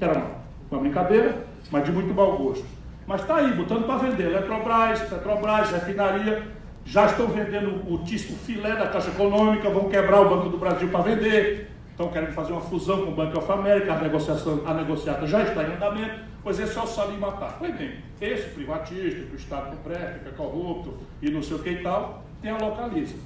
Era 0.00 0.18
uma, 0.18 0.30
uma 0.70 0.80
brincadeira, 0.80 1.46
mas 1.70 1.84
de 1.84 1.92
muito 1.92 2.12
mau 2.12 2.36
gosto. 2.36 2.66
Mas 3.06 3.20
está 3.20 3.36
aí, 3.36 3.52
botando 3.52 3.86
para 3.86 3.98
vender. 3.98 4.24
Eletrobras, 4.24 5.00
Petrobras, 5.02 5.70
refinaria, 5.70 6.42
já 6.84 7.06
estão 7.06 7.28
vendendo 7.28 7.70
o, 7.88 7.94
o 7.94 8.06
filé 8.06 8.74
da 8.74 8.88
Caixa 8.88 9.10
Econômica, 9.10 9.70
vão 9.70 9.88
quebrar 9.88 10.20
o 10.22 10.28
Banco 10.28 10.48
do 10.48 10.58
Brasil 10.58 10.88
para 10.88 11.02
vender, 11.02 11.70
estão 11.96 12.08
querendo 12.10 12.32
fazer 12.32 12.52
uma 12.52 12.60
fusão 12.60 13.06
com 13.06 13.12
o 13.12 13.14
Banco 13.14 13.38
of 13.38 13.50
America, 13.50 13.94
a, 13.94 14.02
negociação, 14.02 14.60
a 14.66 14.74
negociata 14.74 15.26
já 15.26 15.42
está 15.42 15.62
em 15.62 15.72
andamento, 15.72 16.20
pois 16.42 16.60
esse 16.60 16.76
é 16.76 16.82
o 16.82 16.86
Salim 16.86 17.16
Matar. 17.16 17.56
Pois 17.58 17.74
bem, 17.74 17.96
esse 18.20 18.50
privatista, 18.50 19.22
que 19.22 19.32
o 19.32 19.36
Estado 19.36 19.70
não 19.70 19.78
presta, 19.78 20.18
que 20.18 20.28
é 20.28 20.32
corrupto 20.32 20.98
e 21.22 21.30
não 21.30 21.42
sei 21.42 21.56
o 21.56 21.58
que 21.60 21.70
e 21.70 21.82
tal, 21.82 22.22
tem 22.42 22.50
a 22.50 22.58
localiza. 22.58 23.16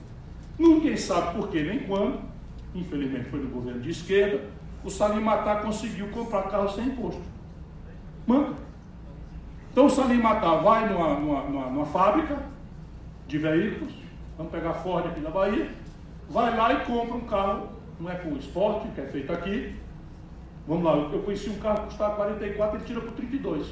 Ninguém 0.57 0.97
sabe 0.97 1.35
por 1.35 1.49
que 1.49 1.61
nem 1.65 1.81
quando, 1.81 2.21
infelizmente 2.73 3.29
foi 3.29 3.41
no 3.41 3.49
governo 3.49 3.81
de 3.81 3.91
esquerda, 3.91 4.41
o 4.85 4.89
Salim 4.89 5.21
Matar 5.21 5.63
conseguiu 5.63 6.07
comprar 6.09 6.45
carro 6.45 6.69
sem 6.69 6.87
imposto. 6.87 7.23
Manca. 8.25 8.55
Então 9.73 9.87
o 9.87 9.91
Salim 9.91 10.19
Matar 10.19 10.63
vai 10.63 10.89
numa, 10.89 11.15
numa, 11.15 11.43
numa, 11.43 11.67
numa 11.67 11.87
fábrica, 11.87 12.39
de 13.27 13.37
veículos, 13.37 13.93
vamos 14.37 14.53
pegar 14.53 14.75
Ford 14.75 15.07
aqui 15.07 15.21
na 15.21 15.31
Bahia, 15.31 15.71
vai 16.29 16.57
lá 16.57 16.73
e 16.73 16.85
compra 16.85 17.17
um 17.17 17.21
carro, 17.23 17.80
não 18.01 18.11
é 18.11 18.15
com 18.15 18.35
esporte, 18.35 18.89
que 18.95 19.01
é 19.01 19.05
feito 19.05 19.31
aqui. 19.33 19.77
Vamos 20.67 20.85
lá, 20.85 20.97
eu 20.97 21.23
conheci 21.23 21.51
um 21.51 21.59
carro 21.59 21.83
que 21.83 21.87
custava 21.89 22.17
44, 22.17 22.79
ele 22.79 22.85
tira 22.85 23.01
por 23.01 23.13
32. 23.13 23.67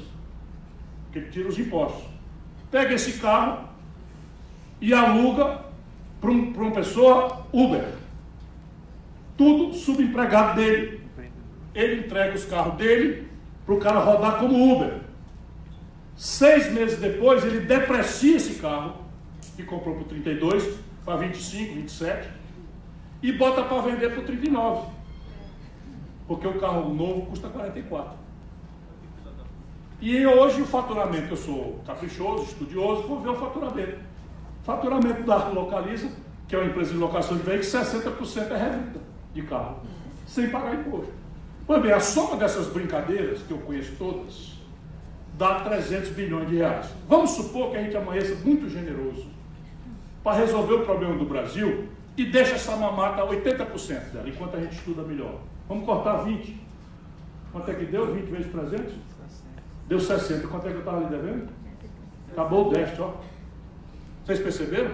Porque 1.05 1.19
ele 1.19 1.31
tira 1.31 1.49
os 1.49 1.57
impostos. 1.57 2.03
Pega 2.69 2.93
esse 2.93 3.19
carro 3.19 3.67
e 4.79 4.93
aluga 4.93 5.65
para 6.21 6.29
um, 6.29 6.51
uma 6.51 6.71
pessoa 6.71 7.47
Uber. 7.51 7.85
Tudo 9.35 9.73
subempregado 9.73 10.55
dele. 10.55 11.01
Ele 11.73 12.01
entrega 12.01 12.35
os 12.35 12.45
carros 12.45 12.75
dele 12.75 13.27
para 13.65 13.73
o 13.73 13.79
cara 13.79 13.99
rodar 13.99 14.37
como 14.37 14.75
Uber. 14.75 14.99
Seis 16.15 16.71
meses 16.71 16.99
depois, 16.99 17.43
ele 17.45 17.61
deprecia 17.61 18.35
esse 18.35 18.59
carro 18.59 18.97
que 19.55 19.63
comprou 19.63 19.95
por 19.95 20.05
32, 20.05 20.77
para 21.05 21.15
25, 21.15 21.75
27, 21.75 22.38
e 23.21 23.31
bota 23.31 23.63
para 23.63 23.81
vender 23.81 24.15
por 24.15 24.23
39. 24.23 24.87
Porque 26.27 26.47
o 26.47 26.59
carro 26.59 26.93
novo 26.93 27.25
custa 27.27 27.49
44. 27.49 28.17
E 30.01 30.25
hoje 30.25 30.61
o 30.61 30.65
faturamento, 30.65 31.33
eu 31.33 31.37
sou 31.37 31.81
caprichoso, 31.85 32.43
estudioso, 32.43 33.03
vou 33.03 33.19
ver 33.19 33.29
o 33.29 33.35
faturamento. 33.35 33.99
Faturamento 34.63 35.23
da 35.23 35.49
Localiza, 35.49 36.09
que 36.47 36.55
é 36.55 36.59
uma 36.59 36.69
empresa 36.69 36.91
de 36.91 36.97
locação 36.97 37.35
de 37.35 37.43
veículos, 37.43 37.67
60% 37.67 38.51
é 38.51 38.57
revenda 38.57 39.01
de 39.33 39.41
carro, 39.41 39.79
sem 40.25 40.49
pagar 40.49 40.75
imposto. 40.75 41.11
Pois 41.67 41.81
bem, 41.81 41.91
a 41.91 41.99
soma 41.99 42.37
dessas 42.37 42.67
brincadeiras, 42.67 43.41
que 43.41 43.51
eu 43.51 43.57
conheço 43.59 43.93
todas, 43.97 44.57
dá 45.37 45.59
300 45.61 46.09
bilhões 46.09 46.47
de 46.49 46.55
reais. 46.55 46.87
Vamos 47.07 47.31
supor 47.31 47.71
que 47.71 47.77
a 47.77 47.83
gente 47.83 47.95
amanheça 47.97 48.35
muito 48.45 48.69
generoso 48.69 49.27
para 50.23 50.37
resolver 50.37 50.75
o 50.75 50.85
problema 50.85 51.15
do 51.17 51.25
Brasil 51.25 51.89
e 52.17 52.25
deixa 52.25 52.55
essa 52.55 52.75
mamata 52.75 53.21
80% 53.23 54.11
dela, 54.11 54.27
enquanto 54.27 54.57
a 54.57 54.59
gente 54.59 54.75
estuda 54.75 55.03
melhor. 55.03 55.39
Vamos 55.67 55.85
cortar 55.85 56.17
20. 56.17 56.59
Quanto 57.51 57.71
é 57.71 57.73
que 57.73 57.85
deu? 57.85 58.13
20 58.13 58.25
vezes 58.25 58.51
300? 58.51 58.93
Deu 59.87 59.99
60. 59.99 60.47
Quanto 60.47 60.67
é 60.67 60.71
que 60.71 60.75
eu 60.75 60.79
estava 60.79 60.97
ali 60.97 61.07
devendo? 61.07 61.49
Acabou 62.31 62.67
o 62.67 62.69
déficit, 62.71 63.01
ó. 63.01 63.13
Vocês 64.25 64.39
perceberam? 64.39 64.91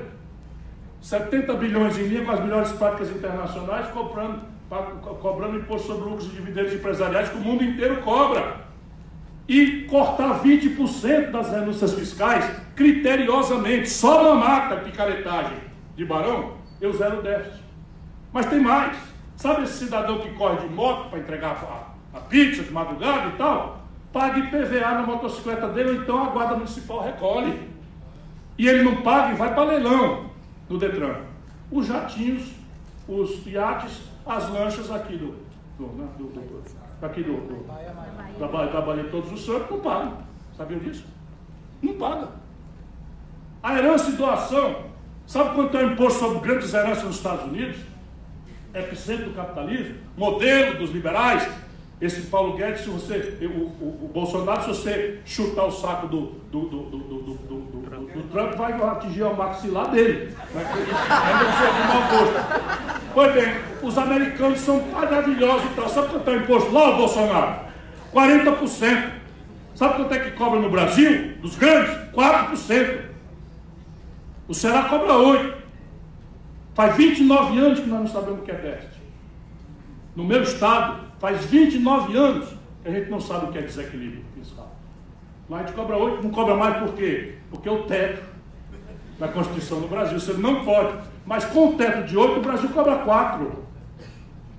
70 1.02 1.54
bilhões 1.56 1.98
em 1.98 2.08
linha 2.08 2.26
com 2.26 2.32
as 2.32 2.40
melhores 2.40 2.72
práticas 2.72 3.10
internacionais, 3.12 3.88
cobrando, 3.92 4.42
cobrando 5.22 5.58
imposto 5.58 5.88
sobre 5.88 6.10
lucros 6.10 6.28
e 6.28 6.30
dividendos 6.30 6.74
empresariais 6.74 7.30
que 7.30 7.38
o 7.38 7.42
mundo 7.42 7.64
inteiro 7.64 8.02
cobra 8.02 8.66
e 9.48 9.84
cortar 9.84 10.42
20% 10.42 11.32
das 11.32 11.52
renúncias 11.52 11.94
fiscais 11.94 12.50
criteriosamente, 12.76 13.90
só 13.90 14.24
mamata, 14.24 14.78
picaretagem 14.78 15.58
de 15.96 16.04
barão, 16.04 16.54
eu 16.82 16.94
zero 16.94 17.22
déficit. 17.22 17.64
Mas 18.32 18.46
tem 18.48 18.60
mais. 18.60 18.98
Sabe 19.38 19.64
esse 19.64 19.86
cidadão 19.86 20.20
que 20.20 20.30
corre 20.34 20.58
de 20.58 20.74
moto 20.74 21.10
para 21.10 21.20
entregar 21.20 21.52
a, 21.52 22.18
a, 22.18 22.22
pizza 22.22 22.64
de 22.64 22.72
madrugada 22.72 23.30
e 23.30 23.32
tal? 23.34 23.80
Paga 24.12 24.40
IPVA 24.40 24.92
na 24.92 25.02
motocicleta 25.04 25.68
dele, 25.68 25.90
ou 25.90 25.96
então 25.96 26.24
a 26.24 26.30
guarda 26.30 26.56
municipal 26.56 27.04
recolhe. 27.04 27.70
E 28.58 28.68
ele 28.68 28.84
não 28.84 29.02
paga 29.02 29.34
e 29.34 29.36
vai 29.36 29.54
para 29.54 29.64
leilão 29.64 30.30
no 30.70 30.78
Detran. 30.78 31.16
Os 31.70 31.88
jatinhos, 31.88 32.54
os 33.08 33.46
iates, 33.46 34.04
as 34.26 34.50
lanchas 34.50 34.90
aqui 34.90 35.18
do, 35.18 35.36
do, 35.78 35.88
né, 35.98 36.08
do, 36.18 36.26
do 36.26 37.06
aqui 37.06 37.24
do, 37.24 37.34
do 37.34 37.66
Todos 39.12 39.32
os 39.32 39.46
Santos, 39.46 39.70
não 39.70 39.80
pagam. 39.80 40.18
Sabiam 40.56 40.80
disso? 40.80 41.06
Não 41.82 41.94
paga. 41.96 42.30
A 43.62 43.78
herança 43.78 44.10
e 44.10 44.14
doação, 44.14 44.76
sabe 45.28 45.56
quanto 45.56 45.78
é 45.78 45.86
o 45.86 45.92
imposto 45.92 46.20
sobre 46.20 46.40
grandes 46.40 46.74
heranças 46.74 47.04
nos 47.04 47.16
Estados 47.18 47.46
Unidos? 47.46 47.78
Epicentro 48.74 49.26
do 49.26 49.34
capitalismo, 49.34 49.96
modelo 50.18 50.78
dos 50.78 50.92
liberais. 50.92 51.48
Esse 52.02 52.24
Paulo 52.24 52.58
Guedes, 52.58 52.82
se 52.82 52.90
você, 52.90 53.38
o, 53.42 53.46
o, 53.48 54.06
o 54.06 54.12
Bolsonaro, 54.14 54.62
se 54.62 54.68
você 54.68 55.20
chutar 55.26 55.64
o 55.66 55.72
saco 55.72 56.08
do, 56.08 56.22
do, 56.52 56.68
do, 56.68 56.90
do, 56.90 57.16
Trump, 58.36 58.56
vai 58.56 58.74
atingir 58.74 59.24
o 59.24 59.34
maxilar 59.34 59.90
dele. 59.92 60.36
Vai 60.54 60.66
ser 60.66 60.86
de. 60.86 60.92
Pois 63.14 63.34
bem, 63.34 63.56
os 63.82 63.98
americanos 63.98 64.60
são 64.60 64.82
maravilhosos. 64.92 65.72
Então, 65.72 65.88
sabe 65.88 66.10
quanto 66.10 66.30
é 66.30 66.34
o 66.34 66.42
imposto 66.42 66.72
lá, 66.74 66.90
o 66.90 66.98
Bolsonaro? 66.98 67.60
40%. 68.14 69.10
Sabe 69.74 69.96
quanto 69.96 70.14
é 70.14 70.20
que 70.20 70.32
cobra 70.32 70.60
no 70.60 70.70
Brasil? 70.70 71.34
Dos 71.42 71.56
grandes? 71.56 71.92
4%. 72.14 73.05
O 74.48 74.54
Ceará 74.54 74.84
cobra 74.90 75.14
8%. 75.14 75.56
Faz 76.76 76.98
29 76.98 77.58
anos 77.58 77.80
que 77.80 77.88
nós 77.88 78.00
não 78.02 78.08
sabemos 78.08 78.42
o 78.42 78.44
que 78.44 78.52
é 78.52 78.56
déficit. 78.56 79.02
No 80.14 80.26
meu 80.26 80.44
estado, 80.44 81.06
faz 81.20 81.46
29 81.46 82.18
anos 82.18 82.50
que 82.84 82.90
a 82.90 82.92
gente 82.92 83.10
não 83.10 83.20
sabe 83.20 83.46
o 83.46 83.52
que 83.52 83.58
é 83.58 83.62
desequilíbrio 83.62 84.26
fiscal. 84.38 84.76
Lá 85.50 85.60
a 85.60 85.60
gente 85.62 85.74
cobra 85.74 85.96
8, 85.96 86.22
não 86.22 86.32
cobra 86.32 86.56
mais 86.56 86.78
por 86.78 86.94
quê? 86.94 87.36
Porque 87.50 87.70
o 87.70 87.84
teto 87.84 88.22
da 89.18 89.30
Constituição 89.30 89.80
do 89.80 89.88
Brasil, 89.88 90.20
você 90.20 90.34
não 90.34 90.66
pode. 90.66 90.98
Mas 91.26 91.46
com 91.46 91.70
o 91.70 91.74
teto 91.76 92.06
de 92.06 92.18
8, 92.18 92.40
o 92.40 92.42
Brasil 92.42 92.70
cobra 92.70 92.98
4. 92.98 93.64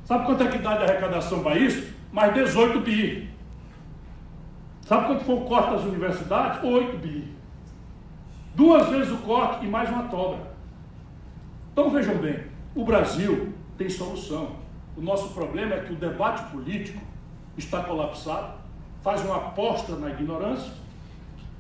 Sabe 0.07 0.25
quanto 0.25 0.43
é 0.43 0.49
que 0.49 0.59
dá 0.59 0.77
de 0.77 0.85
arrecadação 0.85 1.43
para 1.43 1.59
isso? 1.59 1.93
Mais 2.11 2.33
18 2.33 2.81
bi. 2.81 3.29
Sabe 4.83 5.07
quanto 5.07 5.25
foi 5.25 5.35
o 5.35 5.41
corte 5.43 5.73
das 5.73 5.83
universidades? 5.83 6.65
8 6.65 6.97
bi. 6.97 7.36
Duas 8.57 8.89
vezes 8.89 9.13
o 9.13 9.19
corte 9.19 9.67
e 9.67 9.69
mais 9.69 9.91
uma 9.91 10.05
toga. 10.05 10.39
Então 11.71 11.91
vejam 11.91 12.17
bem, 12.17 12.41
o 12.75 12.87
Brasil 12.87 13.53
tem 13.77 13.87
solução. 13.91 14.53
O 14.97 15.03
nosso 15.03 15.35
problema 15.35 15.75
é 15.75 15.81
que 15.81 15.93
o 15.93 15.97
debate 15.97 16.51
político 16.51 16.99
está 17.59 17.83
colapsado, 17.83 18.55
faz 19.03 19.23
uma 19.23 19.37
aposta 19.37 19.95
na 19.97 20.09
ignorância, 20.09 20.73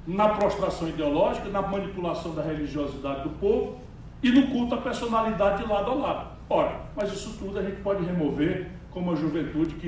na 0.07 0.30
prostração 0.30 0.88
ideológica, 0.88 1.51
na 1.51 1.61
manipulação 1.61 2.34
da 2.34 2.40
religiosidade 2.40 3.24
do 3.24 3.30
povo 3.38 3.78
e 4.22 4.30
no 4.30 4.47
culto 4.47 4.76
à 4.76 4.78
personalidade 4.78 5.62
de 5.62 5.68
lado 5.68 5.90
a 5.90 5.94
lado. 5.94 6.28
Ora, 6.49 6.80
mas 6.97 7.12
isso 7.12 7.36
tudo 7.38 7.59
a 7.59 7.62
gente 7.62 7.82
pode 7.82 8.03
remover 8.07 8.70
com 8.90 9.01
uma 9.01 9.14
juventude 9.14 9.74
que 9.74 9.84